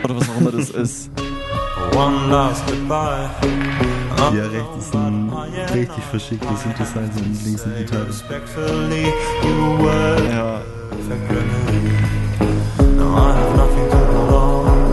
Oder 0.04 0.16
was 0.16 0.30
auch 0.30 0.36
immer 0.40 0.52
das 0.52 0.70
ist. 0.70 1.10
One 1.96 2.28
last 2.30 2.64
goodbye. 2.68 3.28
Ja, 4.32 4.46
rechts 4.46 4.86
ist 4.86 4.94
ein 4.94 5.28
richtig 5.74 6.04
verschicktes 6.04 6.62
Synthesizer 6.62 7.00
und 7.00 7.44
links 7.44 7.64
eine 7.64 7.74
Gitarre. 7.74 8.06
Ja. 10.30 10.60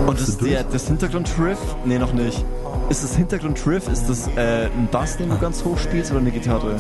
Und 0.08 0.20
das, 0.20 0.38
der, 0.38 0.64
das 0.64 0.88
Hintergrund-Riff? 0.88 1.60
Nee, 1.86 2.00
noch 2.00 2.14
nicht. 2.14 2.44
Ist 2.90 3.04
das 3.04 3.16
Hintergrund-Riff, 3.16 3.88
ist 3.88 4.08
das 4.08 4.28
äh, 4.36 4.66
ein 4.66 4.88
Bass, 4.92 5.18
den 5.18 5.30
du 5.30 5.38
ganz 5.40 5.64
hoch 5.66 5.78
spielst 5.78 6.12
oder 6.12 6.20
eine 6.20 6.32
Gitarre? 6.32 6.80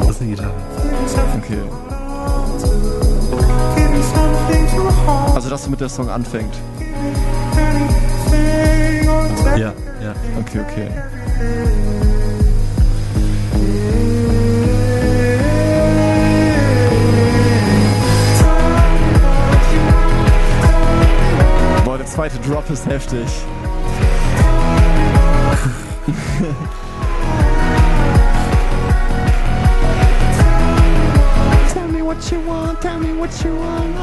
Das 0.00 0.10
ist 0.10 0.22
eine 0.22 0.30
Gitarre. 0.30 0.54
Okay. 1.36 1.58
Also, 5.34 5.48
dass 5.48 5.64
du 5.64 5.70
mit 5.70 5.80
der 5.80 5.88
Song 5.88 6.08
anfängt. 6.08 6.54
Ja, 9.56 9.72
ja. 10.02 10.14
Okay, 10.40 10.60
okay. 10.60 10.88
Zweite 22.18 22.38
Drop 22.40 22.68
ist 22.68 22.84
heftig. 22.84 23.28
tell 31.72 31.86
me 31.86 32.02
what 32.02 32.16
you 32.32 32.40
want, 32.44 32.80
tell 32.80 32.98
me 32.98 33.12
what 33.16 33.30
you 33.44 33.54
want. 33.54 33.94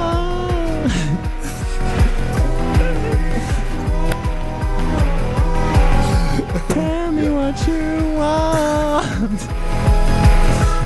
Tell 6.69 7.11
me 7.11 7.29
what 7.29 7.67
you 7.67 8.17
want. 8.17 9.41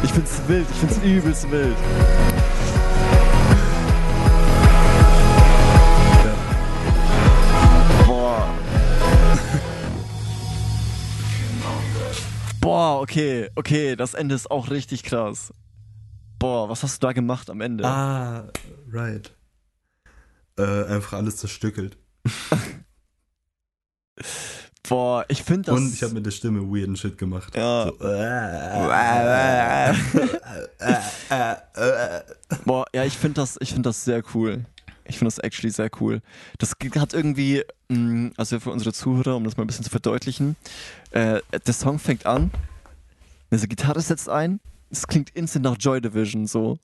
Ich 0.02 0.12
find's 0.12 0.42
wild, 0.48 0.66
ich 0.72 0.78
find's 0.80 0.98
übelst 1.04 1.52
wild. 1.52 1.76
Boah, 13.00 13.04
okay, 13.04 13.50
okay, 13.56 13.96
das 13.96 14.14
Ende 14.14 14.36
ist 14.36 14.52
auch 14.52 14.70
richtig 14.70 15.04
krass. 15.04 15.54
Boah, 16.38 16.68
was 16.68 16.84
hast 16.84 17.02
du 17.02 17.08
da 17.08 17.14
gemacht 17.14 17.50
am 17.50 17.62
Ende? 17.62 17.86
Ah, 17.86 18.52
right. 18.92 19.34
Äh, 20.58 20.84
einfach 20.84 21.14
alles 21.14 21.38
zerstückelt. 21.38 21.98
Boah, 24.90 25.24
ich 25.30 25.44
finde 25.44 25.72
das. 25.72 25.80
Und 25.80 25.94
ich 25.94 26.04
habe 26.04 26.14
mit 26.14 26.26
der 26.26 26.32
Stimme 26.32 26.60
weirden 26.62 26.98
Shit 26.98 27.18
gemacht. 27.18 27.56
Ja. 27.56 27.86
So, 27.86 27.92
äh, 28.02 29.94
Boah, 32.66 32.86
ja, 32.94 33.06
ich 33.06 33.18
finde 33.18 33.36
das, 33.36 33.56
ich 33.62 33.70
finde 33.70 33.88
das 33.90 34.04
sehr 34.04 34.22
cool. 34.34 34.66
Ich 35.06 35.18
finde 35.20 35.34
das 35.34 35.40
actually 35.40 35.72
sehr 35.72 35.90
cool. 36.02 36.22
Das 36.58 36.74
hat 36.98 37.14
irgendwie, 37.14 37.64
mh, 37.88 38.32
also 38.36 38.60
für 38.60 38.72
unsere 38.72 38.92
Zuhörer, 38.92 39.38
um 39.38 39.46
das 39.46 39.56
mal 39.56 39.64
ein 39.64 39.68
bisschen 39.68 39.86
zu 39.86 39.90
verdeutlichen, 39.90 40.58
äh, 41.12 41.40
der 41.66 41.74
Song 41.74 41.98
fängt 41.98 42.26
an, 42.26 42.52
diese 43.52 43.68
Gitarre 43.68 44.02
setzt 44.02 44.30
ein, 44.30 44.60
es 44.90 45.08
klingt 45.08 45.30
instant 45.32 45.66
nach 45.66 45.78
Joy 45.80 46.02
Division 46.02 46.48
so. 46.48 46.80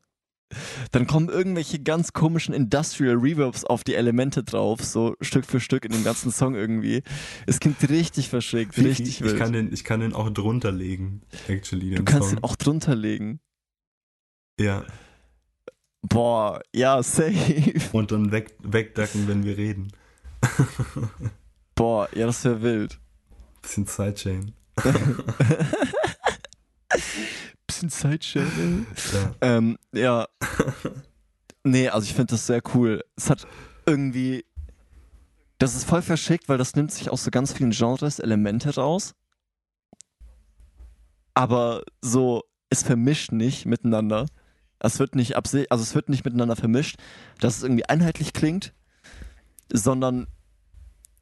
Dann 0.91 1.07
kommen 1.07 1.29
irgendwelche 1.29 1.79
ganz 1.79 2.13
komischen 2.13 2.53
Industrial 2.53 3.15
Reverbs 3.15 3.65
auf 3.65 3.83
die 3.83 3.95
Elemente 3.95 4.43
drauf, 4.43 4.83
so 4.83 5.15
Stück 5.19 5.45
für 5.45 5.59
Stück 5.59 5.85
in 5.85 5.91
dem 5.91 6.03
ganzen 6.03 6.31
Song 6.31 6.53
irgendwie. 6.53 7.01
Es 7.47 7.59
klingt 7.59 7.89
richtig 7.89 8.29
verschickt, 8.29 8.77
richtig 8.77 9.07
ich, 9.07 9.21
wild. 9.21 9.37
kann 9.37 9.53
den, 9.53 9.73
ich 9.73 9.83
kann 9.83 10.01
den 10.01 10.13
auch 10.13 10.29
drunter 10.29 10.71
legen, 10.71 11.23
actually, 11.47 11.89
den 11.89 11.97
du 11.97 12.03
kannst 12.05 12.29
Song. 12.29 12.37
ihn 12.37 12.43
auch 12.43 12.55
drunter 12.55 12.95
legen. 12.95 13.39
Ja, 14.59 14.85
Boah, 16.07 16.61
ja, 16.73 17.01
safe. 17.01 17.73
und 17.91 18.11
dann 18.11 18.31
weg, 18.31 18.55
wegducken, 18.61 19.27
wenn 19.27 19.43
wir 19.43 19.57
reden. 19.57 19.91
Boah, 21.73 22.07
ja, 22.13 22.27
das 22.27 22.43
wäre 22.45 22.61
wild. 22.61 22.99
Bisschen 23.61 23.87
Sidechain. 23.87 24.53
Bisschen 27.67 27.89
Sidechannel. 27.89 28.85
Ja. 29.13 29.35
ähm, 29.41 29.77
ja. 29.93 30.27
Nee, 31.67 31.89
also 31.89 32.05
ich 32.05 32.13
finde 32.13 32.31
das 32.31 32.45
sehr 32.45 32.61
cool. 32.75 33.03
Es 33.15 33.29
hat 33.29 33.47
irgendwie. 33.87 34.45
Das 35.57 35.73
ist 35.75 35.85
voll 35.85 36.01
verschickt, 36.03 36.47
weil 36.47 36.59
das 36.59 36.75
nimmt 36.75 36.91
sich 36.91 37.09
aus 37.09 37.23
so 37.23 37.31
ganz 37.31 37.53
vielen 37.53 37.71
Genres 37.71 38.19
Elemente 38.19 38.75
raus. 38.75 39.15
aber 41.35 41.83
so, 42.01 42.43
es 42.69 42.81
vermischt 42.83 43.31
nicht 43.31 43.65
miteinander. 43.65 44.25
Es 44.79 44.99
wird 44.99 45.15
nicht 45.15 45.35
absi 45.35 45.67
also 45.69 45.83
es 45.83 45.93
wird 45.93 46.09
nicht 46.09 46.25
miteinander 46.25 46.55
vermischt, 46.55 46.97
dass 47.39 47.57
es 47.57 47.63
irgendwie 47.63 47.85
einheitlich 47.85 48.33
klingt, 48.33 48.73
sondern 49.71 50.27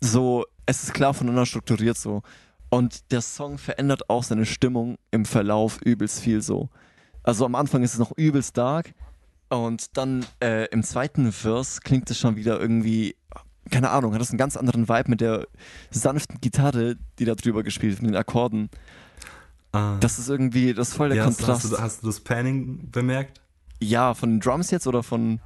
so, 0.01 0.45
es 0.65 0.83
ist 0.83 0.93
klar 0.93 1.13
voneinander 1.13 1.45
strukturiert 1.45 1.97
so. 1.97 2.21
Und 2.73 3.11
der 3.11 3.21
Song 3.21 3.57
verändert 3.57 4.09
auch 4.09 4.23
seine 4.23 4.45
Stimmung 4.45 4.97
im 5.11 5.25
Verlauf 5.25 5.81
übelst 5.81 6.21
viel 6.21 6.41
so. 6.41 6.69
Also 7.21 7.45
am 7.45 7.55
Anfang 7.55 7.83
ist 7.83 7.93
es 7.93 7.99
noch 7.99 8.11
übelst 8.17 8.57
dark 8.57 8.93
und 9.49 9.95
dann 9.97 10.25
äh, 10.41 10.65
im 10.71 10.81
zweiten 10.83 11.31
Vers 11.31 11.81
klingt 11.81 12.09
es 12.09 12.17
schon 12.17 12.35
wieder 12.35 12.59
irgendwie, 12.59 13.15
keine 13.69 13.91
Ahnung, 13.91 14.13
hat 14.13 14.21
das 14.21 14.31
einen 14.31 14.39
ganz 14.39 14.57
anderen 14.57 14.89
Vibe 14.89 15.09
mit 15.09 15.21
der 15.21 15.47
sanften 15.91 16.41
Gitarre, 16.41 16.95
die 17.19 17.25
da 17.25 17.35
drüber 17.35 17.61
gespielt 17.61 17.93
wird, 17.93 18.01
mit 18.01 18.11
den 18.11 18.17
Akkorden. 18.17 18.69
Ah. 19.71 19.97
Das 19.99 20.17
ist 20.17 20.29
irgendwie, 20.29 20.73
das 20.73 20.89
ist 20.89 20.95
voll 20.95 21.09
der 21.09 21.19
ja, 21.19 21.23
Kontrast. 21.25 21.63
hast, 21.63 21.71
du, 21.71 21.77
hast 21.77 22.01
du 22.03 22.07
das 22.07 22.19
Panning 22.19 22.89
bemerkt? 22.91 23.39
ja, 23.79 24.13
von 24.13 24.29
den 24.31 24.39
Drums 24.39 24.71
jetzt 24.71 24.87
oder 24.87 25.03
von. 25.03 25.39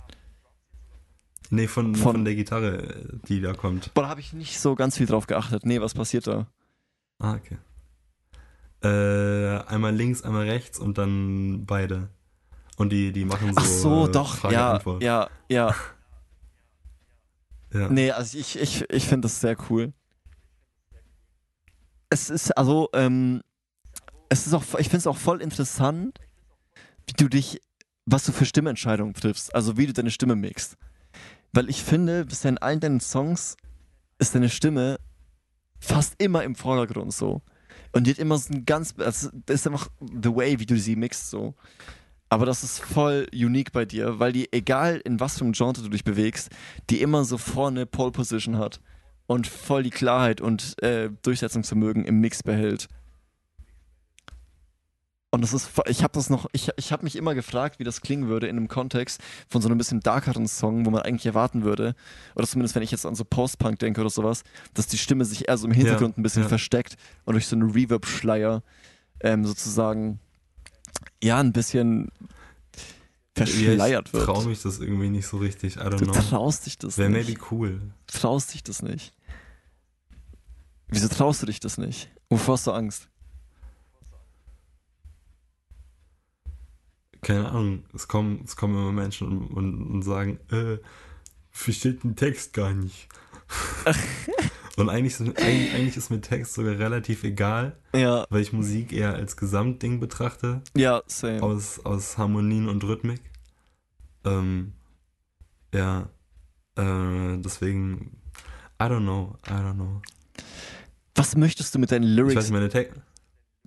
Nee, 1.49 1.67
von, 1.67 1.95
Von- 1.95 2.13
von, 2.13 2.25
der 2.25 2.35
Gitarre, 2.35 3.19
die 3.27 3.41
da 3.41 3.53
kommt. 3.53 3.93
Boah, 3.93 4.01
da 4.03 4.09
habe 4.09 4.19
ich 4.19 4.33
nicht 4.33 4.59
so 4.59 4.75
ganz 4.75 4.97
viel 4.97 5.05
drauf 5.05 5.27
geachtet. 5.27 5.65
Nee, 5.65 5.79
was 5.81 5.93
passiert 5.93 6.27
da? 6.27 6.47
Ah, 7.19 7.35
okay. 7.35 7.57
Äh, 8.83 9.59
einmal 9.67 9.95
links, 9.95 10.21
einmal 10.21 10.47
rechts 10.47 10.79
und 10.79 10.97
dann 10.97 11.65
beide. 11.65 12.09
Und 12.77 12.89
die, 12.91 13.11
die 13.11 13.25
machen 13.25 13.53
so. 13.53 13.59
Ach 13.59 13.65
so, 13.65 14.07
äh, 14.07 14.11
doch, 14.11 14.35
Frage, 14.35 14.53
ja, 14.53 14.73
Antwort. 14.73 15.01
ja, 15.01 15.29
ja. 15.49 15.75
ja. 17.73 17.89
Nee, 17.89 18.11
also 18.11 18.37
ich, 18.37 18.59
ich, 18.59 18.87
ich 18.89 19.07
finde 19.07 19.25
das 19.25 19.41
sehr 19.41 19.57
cool. 19.69 19.93
Es 22.09 22.29
ist 22.29 22.51
also, 22.51 22.89
ähm, 22.93 23.41
es 24.29 24.45
ist 24.45 24.53
auch, 24.53 24.63
ich 24.77 24.87
finde 24.89 24.97
es 24.97 25.07
auch 25.07 25.17
voll 25.17 25.41
interessant, 25.41 26.19
wie 27.07 27.13
du 27.13 27.27
dich, 27.27 27.61
was 28.05 28.25
du 28.25 28.31
für 28.31 28.45
Stimmentscheidungen 28.45 29.13
triffst, 29.15 29.53
also 29.55 29.75
wie 29.77 29.87
du 29.87 29.93
deine 29.93 30.11
Stimme 30.11 30.35
mixt. 30.35 30.77
Weil 31.53 31.69
ich 31.69 31.83
finde, 31.83 32.25
bisher 32.25 32.49
in 32.49 32.57
allen 32.59 32.79
deinen 32.79 32.99
Songs 32.99 33.57
ist 34.19 34.35
deine 34.35 34.49
Stimme 34.49 34.99
fast 35.79 36.15
immer 36.17 36.43
im 36.43 36.55
Vordergrund 36.55 37.13
so. 37.13 37.41
Und 37.91 38.05
die 38.05 38.11
hat 38.11 38.19
immer 38.19 38.37
so 38.37 38.53
ein 38.53 38.65
ganz, 38.65 38.93
also 38.97 39.29
das 39.45 39.61
ist 39.61 39.67
einfach 39.67 39.89
the 39.99 40.35
way, 40.35 40.59
wie 40.59 40.65
du 40.65 40.77
sie 40.77 40.95
mixt 40.95 41.29
so. 41.29 41.55
Aber 42.29 42.45
das 42.45 42.63
ist 42.63 42.79
voll 42.79 43.27
unique 43.33 43.71
bei 43.71 43.85
dir, 43.85 44.19
weil 44.19 44.33
die, 44.33 44.51
egal 44.51 45.01
in 45.05 45.19
was 45.19 45.37
für 45.37 45.45
einem 45.45 45.53
Genre 45.53 45.73
du 45.73 45.89
dich 45.89 46.03
bewegst, 46.03 46.49
die 46.89 47.01
immer 47.01 47.23
so 47.23 47.37
vorne 47.37 47.85
Pole 47.85 48.11
Position 48.11 48.57
hat 48.57 48.81
und 49.27 49.47
voll 49.47 49.83
die 49.83 49.89
Klarheit 49.89 50.41
und 50.41 50.81
äh, 50.83 51.09
Durchsetzungsvermögen 51.21 52.03
im 52.03 52.19
Mix 52.19 52.43
behält. 52.43 52.87
Und 55.29 55.41
das 55.41 55.51
ist, 55.53 55.69
ich 55.87 56.03
habe 56.03 56.13
das 56.13 56.29
noch, 56.29 56.47
ich, 56.53 56.69
ich 56.77 56.93
habe 56.93 57.03
mich 57.03 57.17
immer 57.17 57.35
gefragt, 57.35 57.79
wie 57.79 57.83
das 57.83 57.99
klingen 58.01 58.29
würde 58.29 58.47
in 58.47 58.55
einem 58.55 58.69
Kontext 58.69 59.19
von 59.49 59.61
so 59.61 59.67
einem 59.67 59.77
bisschen 59.77 59.99
darkeren 59.99 60.47
Song, 60.47 60.85
wo 60.85 60.89
man 60.89 61.01
eigentlich 61.01 61.25
erwarten 61.25 61.63
würde, 61.63 61.95
oder 62.35 62.47
zumindest 62.47 62.75
wenn 62.75 62.83
ich 62.83 62.91
jetzt 62.91 63.05
an 63.05 63.13
so 63.13 63.25
Post-Punk 63.25 63.77
denke 63.79 63.99
oder 63.99 64.09
sowas, 64.09 64.43
dass 64.73 64.87
die 64.87 64.97
Stimme 64.97 65.25
sich 65.25 65.49
eher 65.49 65.57
so 65.57 65.67
im 65.67 65.73
Hintergrund 65.73 66.17
ein 66.17 66.23
bisschen 66.23 66.43
ja. 66.43 66.47
versteckt 66.49 66.95
und 67.25 67.33
durch 67.33 67.45
so 67.47 67.57
einen 67.57 67.69
Reverb-Schleier 67.71 68.63
ähm, 69.19 69.43
sozusagen, 69.45 70.19
ja, 71.21 71.39
ein 71.39 71.51
bisschen 71.51 72.09
verschleiert 73.35 74.07
ich 74.07 74.13
wird. 74.13 74.25
traue 74.25 74.45
mich 74.45 74.61
das 74.61 74.79
irgendwie 74.79 75.09
nicht 75.09 75.27
so 75.27 75.37
richtig. 75.37 75.75
I 75.75 75.79
don't 75.79 75.97
Du 75.97 76.05
know. 76.05 76.13
traust 76.13 76.65
dich 76.65 76.77
das 76.77 76.97
Wäre 76.97 77.09
nicht. 77.09 77.27
maybe 77.27 77.41
cool. 77.51 77.81
Du 78.11 78.17
traust 78.17 78.53
dich 78.53 78.63
das 78.63 78.81
nicht. 78.81 79.13
Wieso 80.87 81.09
traust 81.09 81.41
du 81.41 81.45
dich 81.47 81.59
das 81.59 81.77
nicht? 81.77 82.09
Wovor 82.29 82.53
hast 82.53 82.65
du 82.65 82.71
Angst? 82.71 83.09
Keine 87.21 87.49
Ahnung. 87.49 87.83
Es 87.93 88.07
kommen, 88.07 88.41
es 88.45 88.55
kommen 88.55 88.75
immer 88.75 88.91
Menschen 88.91 89.27
und, 89.27 89.47
und, 89.47 89.87
und 89.91 90.01
sagen, 90.03 90.39
äh, 90.51 90.77
versteht 91.49 92.03
den 92.03 92.15
Text 92.15 92.53
gar 92.53 92.73
nicht. 92.73 93.07
und 94.77 94.89
eigentlich, 94.89 95.13
ist- 95.19 95.21
eigentlich, 95.41 95.73
eigentlich 95.73 95.97
ist 95.97 96.09
mir 96.09 96.21
Text 96.21 96.53
sogar 96.53 96.77
relativ 96.77 97.23
egal, 97.23 97.77
Ja, 97.95 98.25
weil 98.29 98.41
ich 98.41 98.53
Musik 98.53 98.91
eher 98.93 99.13
als 99.15 99.37
Gesamtding 99.37 99.99
betrachte. 99.99 100.61
ja, 100.75 101.01
same. 101.07 101.41
aus, 101.41 101.79
aus 101.85 102.17
Harmonien 102.17 102.69
und 102.69 102.83
Rhythmik. 102.83 103.21
Ähm, 104.25 104.73
ja, 105.73 106.09
äh, 106.75 107.37
deswegen, 107.37 108.17
I 108.81 108.85
don't 108.85 108.99
know, 109.01 109.35
I 109.47 109.51
don't 109.51 109.73
know. 109.75 110.01
Was 111.15 111.35
möchtest 111.35 111.73
du 111.73 111.79
mit 111.79 111.91
deinen 111.91 112.03
Ich 112.03 112.09
weiß 112.09 112.15
Lyrics? 112.33 112.49
meine 112.51 112.69
Tech, 112.69 112.89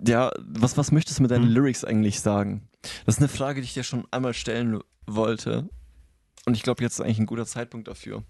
Ja, 0.05 0.31
was, 0.39 0.77
was 0.77 0.91
möchtest 0.91 1.19
du 1.19 1.23
mit 1.23 1.31
deinen 1.31 1.45
Hm? 1.45 1.51
Lyrics 1.53 1.83
eigentlich 1.83 2.19
sagen? 2.21 2.67
Das 3.05 3.15
ist 3.15 3.19
eine 3.19 3.27
Frage, 3.29 3.61
die 3.61 3.65
ich 3.65 3.73
dir 3.73 3.83
schon 3.83 4.05
einmal 4.11 4.33
stellen 4.33 4.79
wollte. 5.05 5.69
Und 6.45 6.55
ich 6.55 6.63
glaube, 6.63 6.81
jetzt 6.83 6.93
ist 6.93 7.01
eigentlich 7.01 7.19
ein 7.19 7.27
guter 7.27 7.45
Zeitpunkt 7.45 7.87
dafür. 7.87 8.23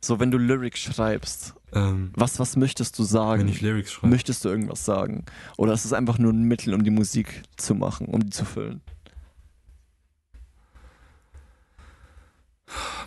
So, 0.00 0.18
wenn 0.20 0.30
du 0.30 0.38
Lyrics 0.38 0.80
schreibst, 0.80 1.54
ähm, 1.72 2.12
was, 2.14 2.38
was 2.38 2.56
möchtest 2.56 2.98
du 2.98 3.04
sagen? 3.04 3.40
wenn 3.42 3.48
ich 3.48 3.60
Lyrics 3.60 3.92
schreibe, 3.92 4.08
Möchtest 4.08 4.44
du 4.44 4.48
irgendwas 4.48 4.84
sagen? 4.84 5.24
Oder 5.56 5.72
ist 5.72 5.84
es 5.84 5.92
einfach 5.92 6.18
nur 6.18 6.32
ein 6.32 6.42
Mittel, 6.44 6.74
um 6.74 6.82
die 6.84 6.90
Musik 6.90 7.42
zu 7.56 7.74
machen, 7.74 8.06
um 8.06 8.20
die 8.20 8.30
zu 8.30 8.44
füllen? 8.44 8.80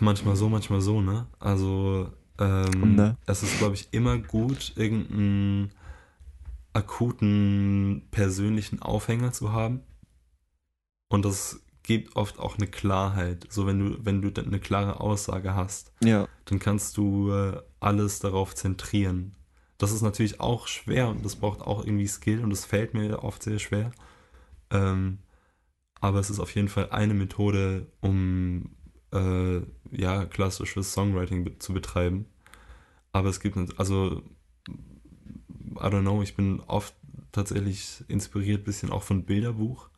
manchmal 0.00 0.36
so, 0.36 0.48
manchmal 0.48 0.80
so, 0.80 1.00
ne? 1.00 1.26
Also, 1.38 2.10
ähm, 2.38 2.94
Ne? 2.96 3.16
es 3.26 3.42
ist, 3.42 3.58
glaube 3.58 3.74
ich, 3.74 3.88
immer 3.92 4.18
gut, 4.18 4.72
irgendeinen 4.76 5.70
akuten 6.72 8.08
persönlichen 8.10 8.80
Aufhänger 8.80 9.32
zu 9.32 9.52
haben. 9.52 9.80
Und 11.08 11.24
das 11.24 11.60
gibt 11.82 12.16
oft 12.16 12.38
auch 12.38 12.56
eine 12.56 12.66
Klarheit. 12.66 13.46
So, 13.50 13.66
wenn 13.66 13.78
du, 13.78 14.04
wenn 14.04 14.22
du 14.22 14.32
eine 14.40 14.60
klare 14.60 15.00
Aussage 15.00 15.54
hast, 15.54 15.92
Ja, 16.00 16.28
dann 16.46 16.58
kannst 16.58 16.96
du 16.96 17.32
äh, 17.32 17.60
alles 17.80 18.18
darauf 18.20 18.54
zentrieren. 18.54 19.36
Das 19.78 19.92
ist 19.92 20.02
natürlich 20.02 20.40
auch 20.40 20.68
schwer 20.68 21.08
und 21.08 21.24
das 21.24 21.36
braucht 21.36 21.60
auch 21.60 21.84
irgendwie 21.84 22.06
Skill 22.06 22.42
und 22.42 22.50
das 22.50 22.64
fällt 22.64 22.94
mir 22.94 23.24
oft 23.24 23.42
sehr 23.42 23.58
schwer. 23.58 23.90
Ähm, 24.70 25.18
aber 26.00 26.18
es 26.20 26.30
ist 26.30 26.40
auf 26.40 26.54
jeden 26.54 26.68
Fall 26.68 26.90
eine 26.90 27.14
Methode, 27.14 27.86
um 28.00 28.76
äh, 29.12 29.60
ja, 29.90 30.24
klassisches 30.24 30.92
Songwriting 30.92 31.44
be 31.44 31.58
zu 31.58 31.72
betreiben. 31.72 32.26
Aber 33.12 33.28
es 33.28 33.40
gibt, 33.40 33.56
also, 33.78 34.22
I 35.76 35.86
don't 35.86 36.02
know, 36.02 36.22
ich 36.22 36.34
bin 36.36 36.60
oft 36.66 36.94
tatsächlich 37.32 38.04
inspiriert, 38.08 38.64
bisschen 38.64 38.90
auch 38.90 39.02
von 39.02 39.24
Bilderbuch 39.24 39.88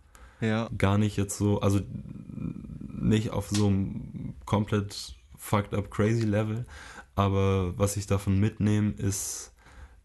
ja. 0.40 0.68
gar 0.76 0.98
nicht 0.98 1.16
jetzt 1.16 1.38
so, 1.38 1.60
also 1.60 1.80
nicht 1.86 3.30
auf 3.30 3.48
so 3.48 3.68
einem 3.68 4.34
komplett 4.44 5.16
fucked 5.36 5.74
up 5.74 5.90
crazy 5.90 6.24
Level, 6.24 6.64
aber 7.14 7.76
was 7.78 7.96
ich 7.96 8.06
davon 8.06 8.40
mitnehme, 8.40 8.92
ist 8.92 9.52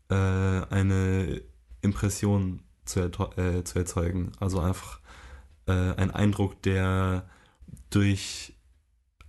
äh, 0.09 0.15
eine 0.15 1.41
Impression 1.82 2.61
zu, 2.86 2.99
äh, 3.01 3.63
zu 3.63 3.80
erzeugen. 3.80 4.32
Also 4.39 4.59
einfach 4.59 4.99
äh, 5.67 5.93
ein 5.95 6.11
Eindruck, 6.11 6.61
der 6.63 7.28
durch 7.89 8.55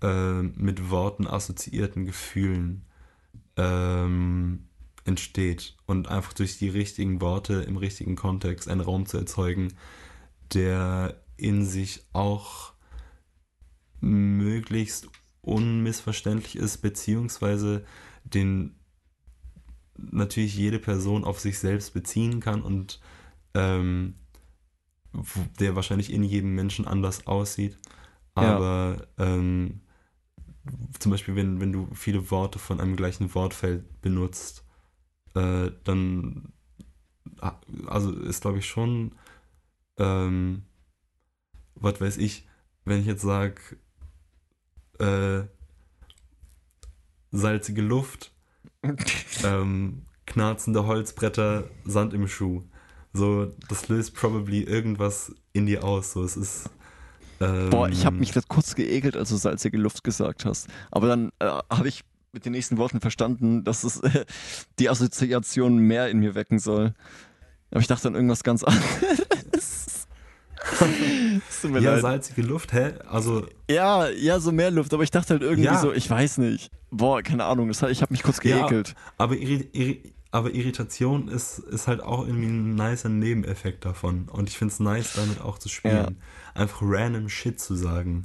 äh, 0.03 0.43
mit 0.43 0.91
Worten 0.91 1.26
assoziierten 1.26 2.07
Gefühlen 2.07 2.86
ähm, 3.57 4.68
entsteht 5.05 5.77
und 5.87 6.09
einfach 6.09 6.33
durch 6.33 6.59
die 6.59 6.69
richtigen 6.69 7.21
Worte 7.21 7.55
im 7.63 7.77
richtigen 7.77 8.17
Kontext 8.17 8.69
einen 8.69 8.81
Raum 8.81 9.07
zu 9.07 9.17
erzeugen, 9.19 9.73
der 10.53 11.21
in 11.37 11.65
sich 11.65 12.03
auch 12.13 12.73
möglichst 14.01 15.09
unmissverständlich 15.43 16.57
ist, 16.57 16.79
beziehungsweise 16.79 17.85
den 18.25 18.77
natürlich 19.97 20.57
jede 20.57 20.79
Person 20.79 21.25
auf 21.25 21.41
sich 21.41 21.59
selbst 21.59 21.93
beziehen 21.93 22.41
kann 22.41 22.63
und 22.63 23.01
ähm, 23.55 24.15
der 25.59 25.75
wahrscheinlich 25.77 26.13
in 26.13 26.23
jedem 26.23 26.55
Menschen 26.55 26.87
anders 26.87 27.27
aussieht. 27.27 27.77
Ja. 28.37 28.57
Aber 28.57 29.09
ähm, 29.19 29.81
zum 30.99 31.11
Beispiel, 31.11 31.37
wenn, 31.37 31.61
wenn 31.61 31.73
du 31.73 31.89
viele 31.95 32.31
Worte 32.31 32.59
von 32.59 32.81
einem 32.81 32.97
gleichen 32.97 33.35
Wortfeld 33.35 34.03
benutzt, 34.03 34.65
äh, 35.35 35.70
dann 35.85 36.53
ah, 37.41 37.59
also 37.87 38.12
ist 38.12 38.43
glaube 38.43 38.59
ich 38.59 38.66
schon 38.66 39.12
ähm, 39.99 40.62
was 41.74 42.01
weiß 42.01 42.16
ich, 42.18 42.47
wenn 42.85 43.01
ich 43.01 43.07
jetzt 43.07 43.22
sage, 43.22 43.61
äh, 44.99 45.43
salzige 47.31 47.83
Luft, 47.83 48.33
ähm, 49.45 50.03
knarzende 50.26 50.87
Holzbretter, 50.87 51.64
Sand 51.85 52.14
im 52.14 52.28
Schuh. 52.28 52.62
So, 53.12 53.53
das 53.68 53.89
löst 53.89 54.14
probably 54.14 54.62
irgendwas 54.62 55.35
in 55.53 55.66
dir 55.66 55.85
aus. 55.85 56.12
So, 56.12 56.22
es 56.22 56.37
ist. 56.37 56.70
Ähm, 57.41 57.70
Boah, 57.70 57.89
ich 57.89 58.07
habe 58.07 58.16
mich 58.16 58.33
gerade 58.33 58.47
kurz 58.49 58.74
geekelt, 58.74 59.16
als 59.16 59.31
du 59.31 59.37
salzige 59.37 59.78
Luft 59.78 60.05
gesagt 60.05 60.45
hast. 60.45 60.68
Aber 60.91 61.09
dann 61.09 61.33
äh, 61.41 61.47
habe 61.70 61.89
ich 61.89 62.05
mit 62.33 62.45
den 62.45 62.53
nächsten 62.53 62.76
Worten 62.78 63.01
verstanden, 63.01 63.64
dass 63.64 63.85
es 63.85 64.01
äh, 64.01 64.24
die 64.78 64.89
Assoziation 64.89 65.78
mehr 65.78 66.09
in 66.11 66.18
mir 66.20 66.35
wecken 66.35 66.59
soll. 66.59 66.95
Aber 67.70 67.81
ich 67.81 67.87
dachte 67.87 68.09
an 68.09 68.14
irgendwas 68.14 68.43
ganz 68.45 68.62
anderes. 68.64 70.07
Ja, 71.62 71.78
leid. 71.93 72.03
salzige 72.03 72.43
Luft, 72.43 72.72
hä? 72.72 72.93
Also, 73.09 73.47
Ja, 73.70 74.09
ja, 74.09 74.39
so 74.41 74.53
mehr 74.53 74.70
Luft, 74.70 74.93
aber 74.95 75.03
ich 75.03 75.11
dachte 75.11 75.35
halt 75.35 75.43
irgendwie 75.43 75.64
Ja. 75.64 75.78
so, 75.78 75.93
ich 75.93 76.09
weiß 76.09 76.39
nicht. 76.39 76.70
Boah, 76.91 77.22
keine 77.22 77.45
Ahnung, 77.45 77.68
das 77.68 77.83
ich 77.83 78.03
habe 78.03 78.12
mich 78.12 78.22
kurz 78.22 78.43
Ja. 78.43 78.62
geekelt. 78.62 78.95
aber, 79.18 79.37
irri 79.37 79.68
irri 79.72 80.12
aber 80.33 80.55
Irritation 80.55 81.26
ist, 81.26 81.59
ist 81.59 81.89
halt 81.89 82.03
auch 82.03 82.24
irgendwie 82.24 82.47
ein 82.47 82.74
nicer 82.76 83.09
Nebeneffekt 83.09 83.85
davon. 83.85 84.28
Und 84.28 84.49
ich 84.49 84.57
finde 84.57 84.72
es 84.72 84.78
nice, 84.78 85.14
damit 85.14 85.41
auch 85.41 85.59
zu 85.59 85.68
spielen. 85.68 86.18
Einfach 86.55 86.78
random 86.83 87.28
Shit 87.28 87.59
zu 87.59 87.74
sagen. 87.74 88.24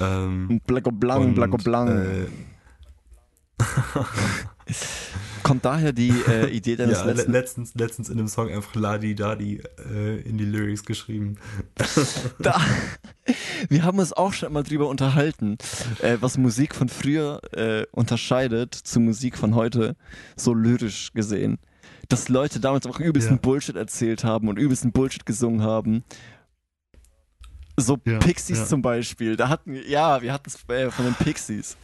Ähm, 0.00 0.60
Blacko 0.66 0.90
Blanc, 0.90 1.36
Blacko 1.36 1.56
Blanc. 1.58 1.88
Äh, 1.90 2.26
Kommt 5.42 5.64
daher 5.64 5.92
die 5.92 6.12
äh, 6.26 6.48
Idee 6.48 6.76
deines 6.76 7.00
ja, 7.00 7.04
le 7.04 7.12
letzten... 7.12 7.32
letztens, 7.32 7.74
letztens 7.74 8.08
in 8.08 8.16
dem 8.16 8.28
Song 8.28 8.50
einfach 8.50 8.74
Ladi 8.74 9.14
Dadi 9.14 9.62
äh, 9.92 10.20
in 10.22 10.38
die 10.38 10.44
Lyrics 10.46 10.84
geschrieben. 10.84 11.36
Da, 12.38 12.60
wir 13.68 13.84
haben 13.84 13.98
uns 13.98 14.12
auch 14.12 14.32
schon 14.32 14.52
mal 14.52 14.62
drüber 14.62 14.88
unterhalten, 14.88 15.58
äh, 16.00 16.16
was 16.20 16.38
Musik 16.38 16.74
von 16.74 16.88
früher 16.88 17.40
äh, 17.52 17.86
unterscheidet 17.92 18.74
zu 18.74 19.00
Musik 19.00 19.36
von 19.38 19.54
heute, 19.54 19.96
so 20.36 20.54
lyrisch 20.54 21.12
gesehen. 21.12 21.58
Dass 22.08 22.28
Leute 22.28 22.60
damals 22.60 22.86
auch 22.86 22.98
übelsten 22.98 23.36
Ja. 23.36 23.40
Bullshit 23.40 23.76
erzählt 23.76 24.24
haben 24.24 24.48
und 24.48 24.58
übelsten 24.58 24.92
Bullshit 24.92 25.26
gesungen 25.26 25.62
haben. 25.62 26.04
So 27.76 27.98
Ja, 28.04 28.18
Pixies 28.18 28.68
zum 28.68 28.82
Beispiel. 28.82 29.36
Da 29.36 29.48
hatten 29.48 29.72
wir, 29.74 29.86
ja, 29.88 30.22
wir 30.22 30.32
hatten 30.32 30.48
es 30.48 30.68
äh, 30.68 30.90
von 30.90 31.04
den 31.04 31.14
Pixies. 31.14 31.76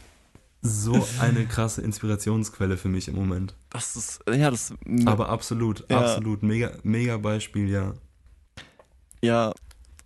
So 0.63 1.07
eine 1.19 1.45
krasse 1.47 1.81
Inspirationsquelle 1.81 2.77
für 2.77 2.87
mich 2.89 3.07
im 3.07 3.15
Moment. 3.15 3.55
Das 3.71 3.95
ist, 3.95 4.19
ja, 4.31 4.51
das, 4.51 4.73
Aber 5.05 5.29
absolut, 5.29 5.83
Ja. 5.89 6.01
absolut. 6.01 6.43
Mega, 6.43 6.71
mega 6.83 7.17
Beispiel, 7.17 7.67
ja. 7.69 7.93
ja, 9.21 9.53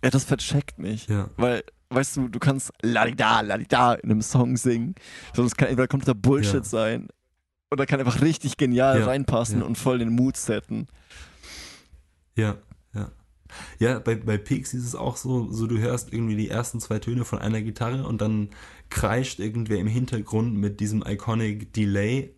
ja, 0.02 0.10
das 0.10 0.24
vercheckt 0.24 0.78
mich. 0.78 1.08
Ja. 1.08 1.28
Weil, 1.36 1.62
weißt 1.90 2.16
du, 2.16 2.28
du 2.28 2.38
kannst 2.38 2.72
ladida, 2.82 3.40
ladida 3.42 3.94
in 3.94 4.10
einem 4.10 4.22
Song 4.22 4.56
singen. 4.56 4.94
Es 5.36 5.56
kann 5.56 5.68
entweder 5.68 5.88
kompletter 5.88 6.14
Bullshit 6.14 6.54
Ja. 6.54 6.64
sein 6.64 7.08
oder 7.70 7.84
kann 7.84 8.00
einfach 8.00 8.22
richtig 8.22 8.56
genial 8.56 9.02
reinpassen 9.02 9.62
und 9.62 9.76
voll 9.76 9.98
den 9.98 10.10
Mood 10.10 10.36
setten. 10.38 10.86
Ja, 12.34 12.56
ja. 13.78 13.98
Bei, 13.98 14.14
bei 14.14 14.38
Pixies 14.38 14.82
ist 14.82 14.88
es 14.88 14.94
auch 14.94 15.16
so, 15.16 15.50
so 15.52 15.66
du 15.66 15.78
hörst 15.78 16.12
irgendwie 16.12 16.36
die 16.36 16.48
ersten 16.48 16.80
zwei 16.80 16.98
Töne 16.98 17.24
von 17.24 17.38
einer 17.38 17.62
Gitarre 17.62 18.06
und 18.06 18.20
dann 18.20 18.50
kreischt 18.90 19.38
irgendwer 19.38 19.78
im 19.78 19.86
Hintergrund 19.86 20.54
mit 20.54 20.80
diesem 20.80 21.02
iconic 21.06 21.72
Delay 21.72 22.34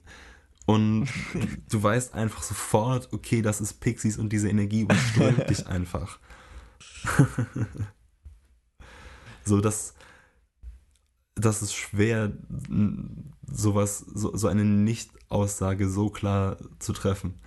und 0.69 1.09
du 1.71 1.83
weißt 1.83 2.15
einfach 2.15 2.43
sofort, 2.43 3.09
okay, 3.13 3.41
das 3.41 3.63
ist 3.63 3.81
Pixies 3.81 4.19
und 4.19 4.33
diese 4.35 4.51
Energie 4.51 4.83
überströmt 4.83 5.49
dich 5.49 5.67
einfach. 5.67 6.19
so, 9.45 9.63
das, 9.63 9.95
das 11.35 11.63
ist 11.63 11.75
schwer, 11.75 12.33
sowas, 13.47 13.99
so, 13.99 14.37
so 14.37 14.49
eine 14.49 14.65
Nicht-Aussage 14.65 15.89
so 15.89 16.11
klar 16.11 16.59
zu 16.79 16.93
treffen. 16.93 17.41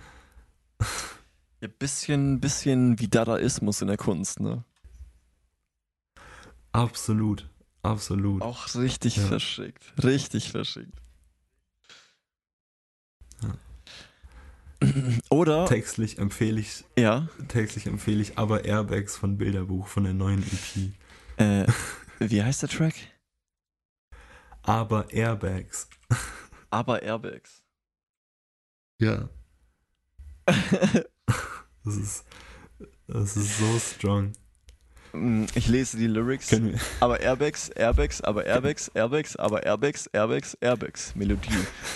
Ja, 1.62 1.68
bisschen, 1.68 2.40
bisschen 2.40 2.98
wie 2.98 3.06
Dadaismus 3.06 3.80
in 3.82 3.86
der 3.86 3.96
Kunst, 3.96 4.40
ne? 4.40 4.64
Absolut, 6.72 7.48
absolut. 7.82 8.42
Auch 8.42 8.74
richtig 8.74 9.16
Ja. 9.18 9.22
verschickt. 9.28 9.94
Richtig 10.02 10.50
verschickt. 10.50 10.98
Oder, 15.30 15.66
Textlich 15.66 16.18
empfehle 16.18 16.58
ich, 16.60 16.84
ja, 16.98 17.28
textlich 17.46 17.86
empfehle 17.86 18.20
ich 18.20 18.36
aber 18.38 18.64
Airbags 18.64 19.16
von 19.16 19.38
Bilderbuch 19.38 19.86
von 19.86 20.02
der 20.02 20.14
neuen 20.14 20.42
EP. 20.42 20.90
äh, 21.36 21.66
wie 22.18 22.42
heißt 22.42 22.62
der 22.62 22.68
Track? 22.68 22.94
Aber 24.64 25.12
Airbags. 25.12 25.88
Aber 26.70 27.02
Airbags. 27.02 27.62
Ja. 28.98 29.28
Das 31.84 31.96
ist, 31.96 32.24
das 33.08 33.36
ist 33.36 33.58
so 33.58 33.78
strong. 33.78 34.32
Mm, 35.12 35.44
Ich 35.54 35.68
lese 35.68 35.96
die 35.96 36.06
Lyrics. 36.06 36.50
Aber 37.00 37.20
Airbags, 37.20 37.68
Airbags, 37.70 38.20
aber 38.20 38.44
Airbags, 38.46 38.88
Airbags, 38.94 39.36
aber 39.36 39.62
Airbags, 39.64 40.06
Airbags, 40.08 40.54
Airbags. 40.60 41.14
Melodie. 41.16 41.48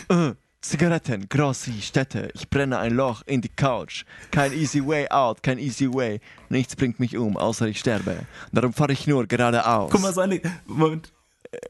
Äh, 0.08 0.32
Zigaretten, 0.60 1.28
große 1.28 1.70
Städte, 1.80 2.30
ich 2.34 2.50
brenne 2.50 2.78
ein 2.78 2.94
Loch 2.94 3.22
in 3.26 3.40
die 3.40 3.48
Couch. 3.48 4.04
Kein 4.32 4.52
easy 4.52 4.84
way 4.84 5.06
out, 5.10 5.40
kein 5.42 5.58
easy 5.60 5.86
way. 5.92 6.18
Nichts 6.48 6.74
bringt 6.74 6.98
mich 6.98 7.16
um, 7.16 7.36
außer 7.36 7.68
ich 7.68 7.78
sterbe. 7.78 8.26
Darum 8.52 8.72
fahre 8.72 8.92
ich 8.92 9.06
nur 9.06 9.26
geradeaus. 9.28 9.92
guck 9.92 10.00
mal, 10.02 10.12
seine. 10.12 10.40
Moment. 10.66 11.12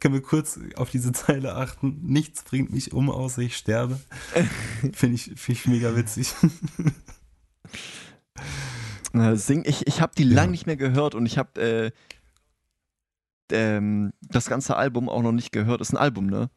Können 0.01 0.14
wir 0.14 0.23
kurz 0.23 0.59
auf 0.77 0.89
diese 0.91 1.12
Zeile 1.12 1.55
achten? 1.55 1.99
Nichts 2.03 2.43
bringt 2.43 2.73
mich 2.73 2.93
um, 2.95 3.11
außer 3.11 3.43
ich 3.43 3.57
sterbe. 3.59 4.01
Finde 4.95 5.17
ich, 5.17 5.25
find 5.37 5.59
ich 5.59 5.67
mega 5.67 5.95
witzig. 5.95 6.33
Äh, 9.14 9.37
Sing, 9.37 9.64
ich 9.66 9.87
ich 9.87 10.01
habe 10.01 10.12
die 10.16 10.24
Ja. 10.24 10.34
lang 10.34 10.51
nicht 10.51 10.66
mehr 10.66 10.76
gehört 10.76 11.14
und 11.14 11.26
ich 11.26 11.39
habe 11.39 11.61
äh, 11.61 11.91
ähm, 13.53 14.12
das 14.22 14.47
ganze 14.47 14.76
Album 14.76 15.09
auch 15.09 15.22
noch 15.22 15.32
nicht 15.32 15.53
gehört. 15.53 15.80
Ist 15.80 15.93
ein 15.93 15.97
Album, 15.97 16.26
ne? 16.26 16.51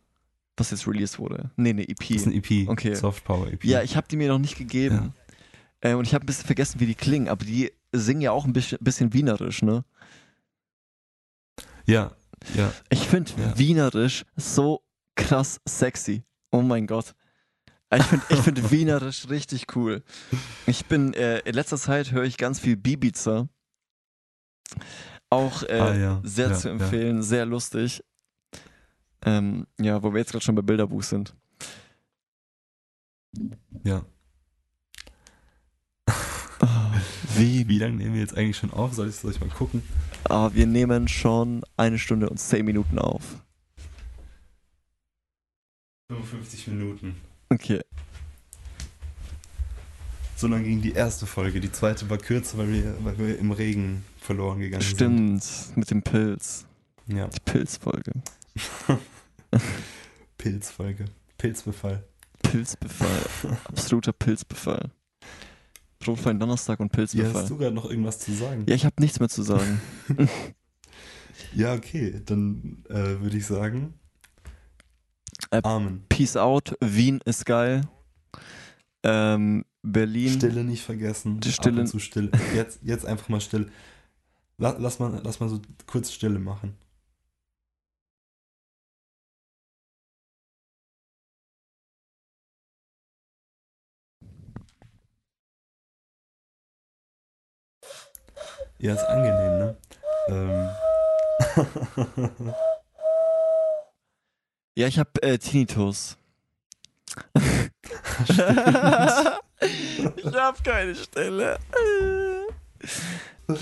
Was 0.57 0.71
jetzt 0.71 0.87
released 0.87 1.19
wurde. 1.19 1.51
Nee, 1.55 1.73
ne, 1.73 1.87
EP. 1.87 1.97
Das 1.99 2.09
ist 2.09 2.25
ein 2.25 2.33
EP. 2.33 2.67
Okay. 2.67 2.93
Soft 2.95 3.23
Power 3.23 3.47
EP. 3.47 3.63
Ja, 3.63 3.81
ich 3.83 3.95
habe 3.95 4.07
die 4.09 4.17
mir 4.17 4.27
noch 4.27 4.39
nicht 4.39 4.57
gegeben. 4.57 5.13
Äh, 5.81 5.93
und 5.93 6.05
ich 6.05 6.13
habe 6.13 6.25
ein 6.25 6.25
bisschen 6.25 6.45
vergessen, 6.45 6.79
wie 6.81 6.85
die 6.87 6.95
klingen, 6.95 7.29
aber 7.29 7.45
die 7.45 7.71
singen 7.93 8.21
ja 8.21 8.31
auch 8.31 8.45
ein 8.45 8.51
bisschen, 8.53 8.77
bisschen 8.81 9.13
wienerisch, 9.13 9.61
ne? 9.61 9.85
ja, 11.85 12.11
ja. 12.55 12.71
Ich 12.89 13.07
finde 13.07 13.31
Ja. 13.37 13.57
wienerisch 13.57 14.25
so 14.35 14.83
krass 15.15 15.59
sexy. 15.67 16.23
Oh 16.51 16.61
mein 16.61 16.85
Gott. 16.87 17.15
Ich 17.95 18.03
finde 18.03 18.25
ich 18.29 18.39
find 18.39 18.71
wienerisch 18.71 19.29
richtig 19.29 19.75
cool. 19.75 20.03
Ich 20.67 20.85
bin, 20.85 21.13
äh, 21.15 21.39
in 21.39 21.55
letzter 21.55 21.77
Zeit 21.77 22.11
höre 22.11 22.23
ich 22.23 22.37
ganz 22.37 22.59
viel 22.59 22.77
Bibiza. 22.77 23.47
Auch 25.31 25.63
äh, 25.63 25.79
Ah, 25.79 25.95
ja. 25.95 26.21
sehr 26.23 26.49
Ja, 26.49 26.53
zu 26.55 26.67
ja. 26.67 26.73
empfehlen, 26.75 27.23
sehr 27.23 27.45
lustig. 27.47 28.03
Ähm, 29.23 29.65
ja, 29.79 30.01
wo 30.03 30.13
wir 30.13 30.19
jetzt 30.19 30.31
gerade 30.31 30.45
schon 30.45 30.55
bei 30.55 30.61
Bilderbuch 30.61 31.03
sind. 31.03 31.35
ja. 33.83 34.05
Ah, 36.61 36.91
wie, 37.35 37.67
Wie 37.67 37.79
lange 37.79 37.95
nehmen 37.95 38.13
wir 38.13 38.21
jetzt 38.21 38.37
eigentlich 38.37 38.57
schon 38.57 38.71
auf? 38.73 38.93
Soll 38.93 39.09
ich, 39.09 39.15
soll 39.15 39.31
ich 39.31 39.39
mal 39.39 39.49
gucken? 39.49 39.81
Ah, 40.25 40.49
wir 40.53 40.67
nehmen 40.67 41.07
schon 41.07 41.63
eine 41.77 41.97
Stunde 41.97 42.29
und 42.29 42.37
zehn 42.37 42.65
Minuten 42.65 42.99
auf. 42.99 43.23
55 46.11 46.67
Minuten. 46.67 47.15
Okay. 47.49 47.81
So 50.35 50.47
lang 50.47 50.63
ging 50.63 50.81
die 50.81 50.93
erste 50.93 51.25
Folge. 51.25 51.59
Die 51.59 51.71
zweite 51.71 52.09
war 52.09 52.17
kürzer, 52.17 52.57
weil 52.57 52.71
wir, 52.71 52.95
weil 53.03 53.17
wir 53.17 53.39
im 53.39 53.51
Regen 53.51 54.05
verloren 54.21 54.59
gegangen 54.59 54.81
sind. 54.83 54.95
Stimmt, 54.95 55.77
mit 55.77 55.91
dem 55.91 56.01
Pilz. 56.01 56.65
Ja, 57.07 57.27
Die 57.27 57.39
Pilzfolge. 57.43 58.11
Pilzfolge. 60.37 61.05
Pilzbefall. 61.37 62.03
Pilzbefall. 62.43 63.57
Absoluter 63.65 64.13
Pilzbefall. 64.13 64.91
Rotwein 66.07 66.39
Donnerstag 66.39 66.79
und 66.79 66.91
Ja, 66.93 66.97
Pilzbefall. 66.97 67.33
hast 67.41 67.49
du 67.49 67.57
gerade 67.57 67.75
noch 67.75 67.89
irgendwas 67.89 68.19
zu 68.19 68.31
sagen? 68.33 68.63
Ja, 68.69 68.75
ich 68.75 68.85
habe 68.85 68.95
nichts 68.99 69.19
mehr 69.19 69.29
zu 69.29 69.43
sagen. 69.43 69.81
Ja, 71.55 71.73
okay. 71.73 72.21
Dann 72.25 72.83
äh, 72.89 73.21
würde 73.21 73.37
ich 73.37 73.45
sagen. 73.45 73.93
Äh, 75.51 75.61
Amen. 75.63 76.05
Peace 76.09 76.37
out. 76.37 76.75
Wien 76.81 77.19
ist 77.25 77.45
geil. 77.45 77.81
Ähm, 79.03 79.65
Berlin. 79.81 80.33
Stille 80.33 80.63
nicht 80.63 80.83
vergessen. 80.83 81.39
Die 81.39 81.51
Stille- 81.51 81.85
zu 81.85 81.99
Stille. 81.99 82.31
Jetzt, 82.53 82.79
jetzt 82.83 83.05
einfach 83.05 83.29
mal 83.29 83.41
still. 83.41 83.71
La- 84.57 84.75
Lass 84.77 84.99
mal, 84.99 85.21
lass 85.23 85.39
mal 85.39 85.49
so 85.49 85.61
kurz 85.87 86.11
Stille 86.11 86.39
machen. 86.39 86.75
Ja, 98.79 98.93
ist 98.93 99.03
angenehm, 99.03 99.57
ne? 99.59 99.77
Ähm. 100.29 100.69
Ja, 104.75 104.87
ich 104.87 104.97
habe 104.99 105.21
äh, 105.21 105.37
Tinnitus. 105.37 106.17
ich 108.25 108.39
habe 110.35 110.57
keine 110.63 110.95
Stelle. 110.95 111.59
äh, 113.47 113.55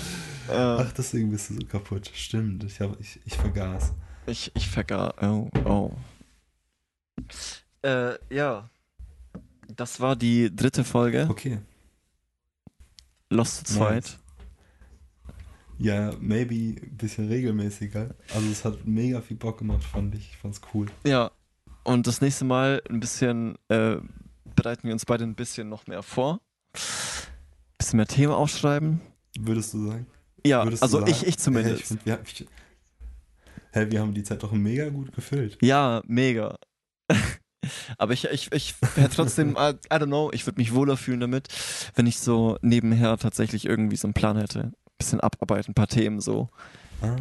Ach, 0.52 0.92
deswegen 0.92 1.30
bist 1.30 1.50
du 1.50 1.54
so 1.54 1.66
kaputt. 1.66 2.10
Stimmt, 2.14 2.64
ich, 2.64 2.80
hab, 2.80 2.98
ich, 3.00 3.20
ich 3.24 3.36
vergaß. 3.36 3.92
ich, 4.26 4.52
ich 4.54 4.68
vergaß. 4.68 5.12
Oh, 5.22 5.48
oh. 5.64 5.92
Äh, 7.82 8.14
ja. 8.34 8.68
Das 9.76 10.00
war 10.00 10.16
die 10.16 10.54
dritte 10.54 10.84
Folge. 10.84 11.26
Okay. 11.28 11.58
Lost 13.30 13.66
zu 13.66 13.74
zweit. 13.74 14.04
Nice. 14.04 14.18
Ja, 15.78 16.12
maybe 16.20 16.54
ein 16.54 16.96
bisschen 16.96 17.28
regelmäßiger. 17.28 18.14
Also 18.34 18.48
es 18.50 18.64
hat 18.64 18.84
mega 18.84 19.20
viel 19.20 19.36
Bock 19.36 19.58
gemacht, 19.58 19.84
fand 19.84 20.14
ich. 20.14 20.30
Ich 20.32 20.36
fand's 20.36 20.60
cool. 20.74 20.86
Ja. 21.04 21.30
Und 21.84 22.06
das 22.06 22.20
nächste 22.20 22.44
Mal 22.44 22.82
ein 22.90 23.00
bisschen 23.00 23.56
äh, 23.68 23.96
bereiten 24.56 24.84
wir 24.84 24.92
uns 24.92 25.06
beide 25.06 25.24
ein 25.24 25.34
bisschen 25.34 25.68
noch 25.68 25.86
mehr 25.86 26.02
vor. 26.02 26.40
Bisschen 27.78 27.96
mehr 27.96 28.06
Themen 28.06 28.32
aufschreiben. 28.32 29.00
Würdest 29.38 29.72
du 29.72 29.86
sagen? 29.86 30.06
Ja, 30.44 30.64
Würdest 30.64 30.82
also 30.82 30.98
sagen? 30.98 31.10
ich, 31.10 31.26
ich 31.26 31.38
zumindest. 31.38 31.80
ich 31.80 31.86
find, 31.86 32.06
wir, 32.06 32.20
ich, 32.24 32.46
hä, 33.72 33.86
wir 33.88 34.00
haben 34.00 34.14
die 34.14 34.24
Zeit 34.24 34.42
doch 34.42 34.52
mega 34.52 34.88
gut 34.88 35.12
gefüllt. 35.12 35.58
Ja, 35.62 36.02
mega. 36.06 36.56
Aber 37.98 38.12
ich, 38.12 38.24
ich, 38.24 38.50
ich 38.52 38.74
wäre 38.96 39.10
trotzdem, 39.10 39.52
I 39.52 39.74
don't 39.90 40.06
know, 40.06 40.30
ich 40.32 40.46
würde 40.46 40.60
mich 40.60 40.74
wohler 40.74 40.96
fühlen 40.96 41.20
damit, 41.20 41.48
wenn 41.94 42.06
ich 42.06 42.18
so 42.18 42.56
nebenher 42.62 43.16
tatsächlich 43.18 43.64
irgendwie 43.64 43.96
so 43.96 44.06
einen 44.06 44.14
Plan 44.14 44.36
hätte. 44.36 44.72
Bisschen 44.98 45.20
abarbeiten, 45.20 45.70
ein 45.70 45.74
paar 45.74 45.86
Themen 45.86 46.20
so. 46.20 46.48
Ah, 47.00 47.16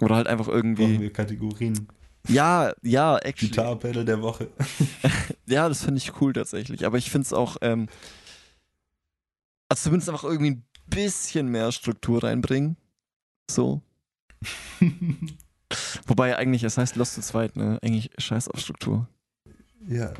Oder 0.00 0.16
halt 0.16 0.26
einfach 0.26 0.46
brauchen 0.46 0.56
irgendwie. 0.56 1.00
wir 1.00 1.12
Kategorien. 1.12 1.88
Ja, 2.28 2.72
ja, 2.82 3.16
actually. 3.18 3.50
Guitar 3.50 3.76
Battle 3.76 4.04
der 4.04 4.20
Woche. 4.22 4.48
Ja, 5.46 5.68
das 5.68 5.84
finde 5.84 5.98
ich 5.98 6.20
cool 6.22 6.32
tatsächlich. 6.32 6.86
Aber 6.86 6.96
ich 6.96 7.10
finde 7.10 7.26
es 7.26 7.32
auch, 7.34 7.58
ähm, 7.60 7.86
also 9.68 9.84
zumindest 9.84 10.08
einfach 10.08 10.24
irgendwie 10.24 10.52
ein 10.52 10.64
bisschen 10.88 11.48
mehr 11.48 11.70
Struktur 11.70 12.24
reinbringen. 12.24 12.76
So. 13.50 13.82
Wobei 16.06 16.36
eigentlich, 16.36 16.62
es 16.64 16.78
heißt 16.78 16.96
Lost 16.96 17.14
zu 17.14 17.20
zweit, 17.20 17.56
ne? 17.56 17.78
Eigentlich 17.82 18.10
scheiß 18.18 18.48
auf 18.48 18.60
Struktur. 18.60 19.06
ja, 19.86 20.12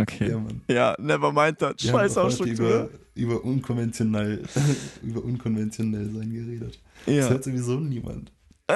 Okay. 0.00 0.30
ja, 0.30 0.38
Mann. 0.38 0.60
Ja, 0.68 0.94
never 0.98 1.32
mind 1.32 1.58
that. 1.58 1.82
Wir 1.82 1.90
Scheiß 1.90 2.16
auf 2.16 2.32
Struktur. 2.32 2.54
über, 2.68 2.88
über 3.14 3.44
unkonventionell, 3.44 4.42
über 5.02 5.22
unkonventionell 5.24 6.10
sein 6.10 6.32
geredet. 6.32 6.78
Das 7.06 7.14
Ja. 7.14 7.28
hört 7.28 7.44
sowieso 7.44 7.78
niemand. 7.80 8.32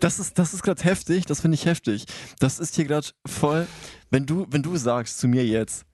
Das 0.00 0.18
ist, 0.18 0.36
das 0.38 0.52
ist 0.54 0.62
gerade 0.62 0.82
heftig, 0.82 1.26
das 1.26 1.40
finde 1.40 1.54
ich 1.56 1.64
heftig. 1.66 2.06
Das 2.40 2.58
ist 2.58 2.74
hier 2.74 2.84
gerade 2.86 3.06
voll, 3.26 3.66
wenn 4.10 4.26
du, 4.26 4.46
wenn 4.50 4.62
du 4.62 4.76
sagst 4.76 5.18
zu 5.18 5.28
mir 5.28 5.44
jetzt, 5.46 5.84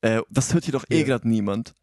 äh, 0.00 0.22
das 0.30 0.52
hört 0.54 0.64
hier 0.64 0.72
doch 0.72 0.84
eh 0.90 1.00
Ja. 1.00 1.04
gerade 1.06 1.28
niemand, 1.28 1.74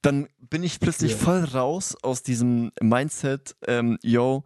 dann 0.00 0.26
bin 0.50 0.62
ich 0.62 0.80
plötzlich 0.80 1.12
Ja. 1.12 1.18
voll 1.18 1.44
raus 1.44 1.96
aus 2.02 2.22
diesem 2.22 2.72
Mindset, 2.80 3.54
ähm, 3.66 3.98
yo, 4.02 4.44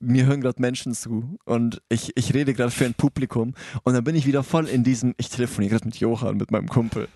mir 0.00 0.26
hören 0.26 0.40
gerade 0.40 0.60
Menschen 0.60 0.94
zu 0.94 1.36
und 1.44 1.82
ich, 1.88 2.12
ich 2.16 2.34
rede 2.34 2.54
gerade 2.54 2.70
für 2.70 2.84
ein 2.84 2.94
Publikum 2.94 3.54
und 3.82 3.94
dann 3.94 4.04
bin 4.04 4.16
ich 4.16 4.26
wieder 4.26 4.42
voll 4.42 4.66
in 4.68 4.84
diesem, 4.84 5.14
ich 5.16 5.28
telefoniere 5.28 5.72
gerade 5.72 5.86
mit 5.86 5.96
Johann, 5.96 6.36
mit 6.36 6.50
meinem 6.50 6.68
Kumpel. 6.68 7.08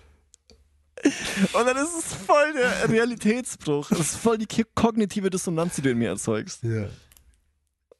Und 1.53 1.65
dann 1.65 1.77
ist 1.77 1.97
es 1.97 2.13
voll 2.13 2.53
der 2.53 2.89
Realitätsbruch. 2.89 3.89
Es 3.91 3.99
ist 3.99 4.15
voll 4.17 4.37
die 4.37 4.47
kognitive 4.75 5.29
Dissonanz, 5.29 5.75
die 5.75 5.81
du 5.81 5.91
in 5.91 5.97
mir 5.97 6.09
erzeugst. 6.09 6.63
Ja. 6.63 6.89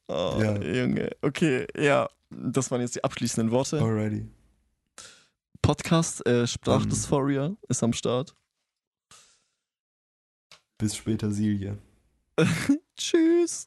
Oh, 0.08 0.38
Ja. 0.40 0.58
Junge. 0.60 1.10
Okay, 1.22 1.66
ja. 1.78 2.08
Das 2.28 2.70
waren 2.70 2.80
jetzt 2.82 2.96
die 2.96 3.02
abschließenden 3.02 3.50
Worte. 3.50 3.80
Alrighty. 3.80 4.28
Podcast 5.62 6.26
äh, 6.26 6.46
Sprach 6.46 6.82
Ähm. 6.82 6.90
Dysphoria 6.90 7.56
ist 7.68 7.82
am 7.82 7.92
Start. 7.94 8.34
Bis 10.78 10.94
später, 10.96 11.30
Silje. 11.30 11.78
Tschüss. 12.96 13.66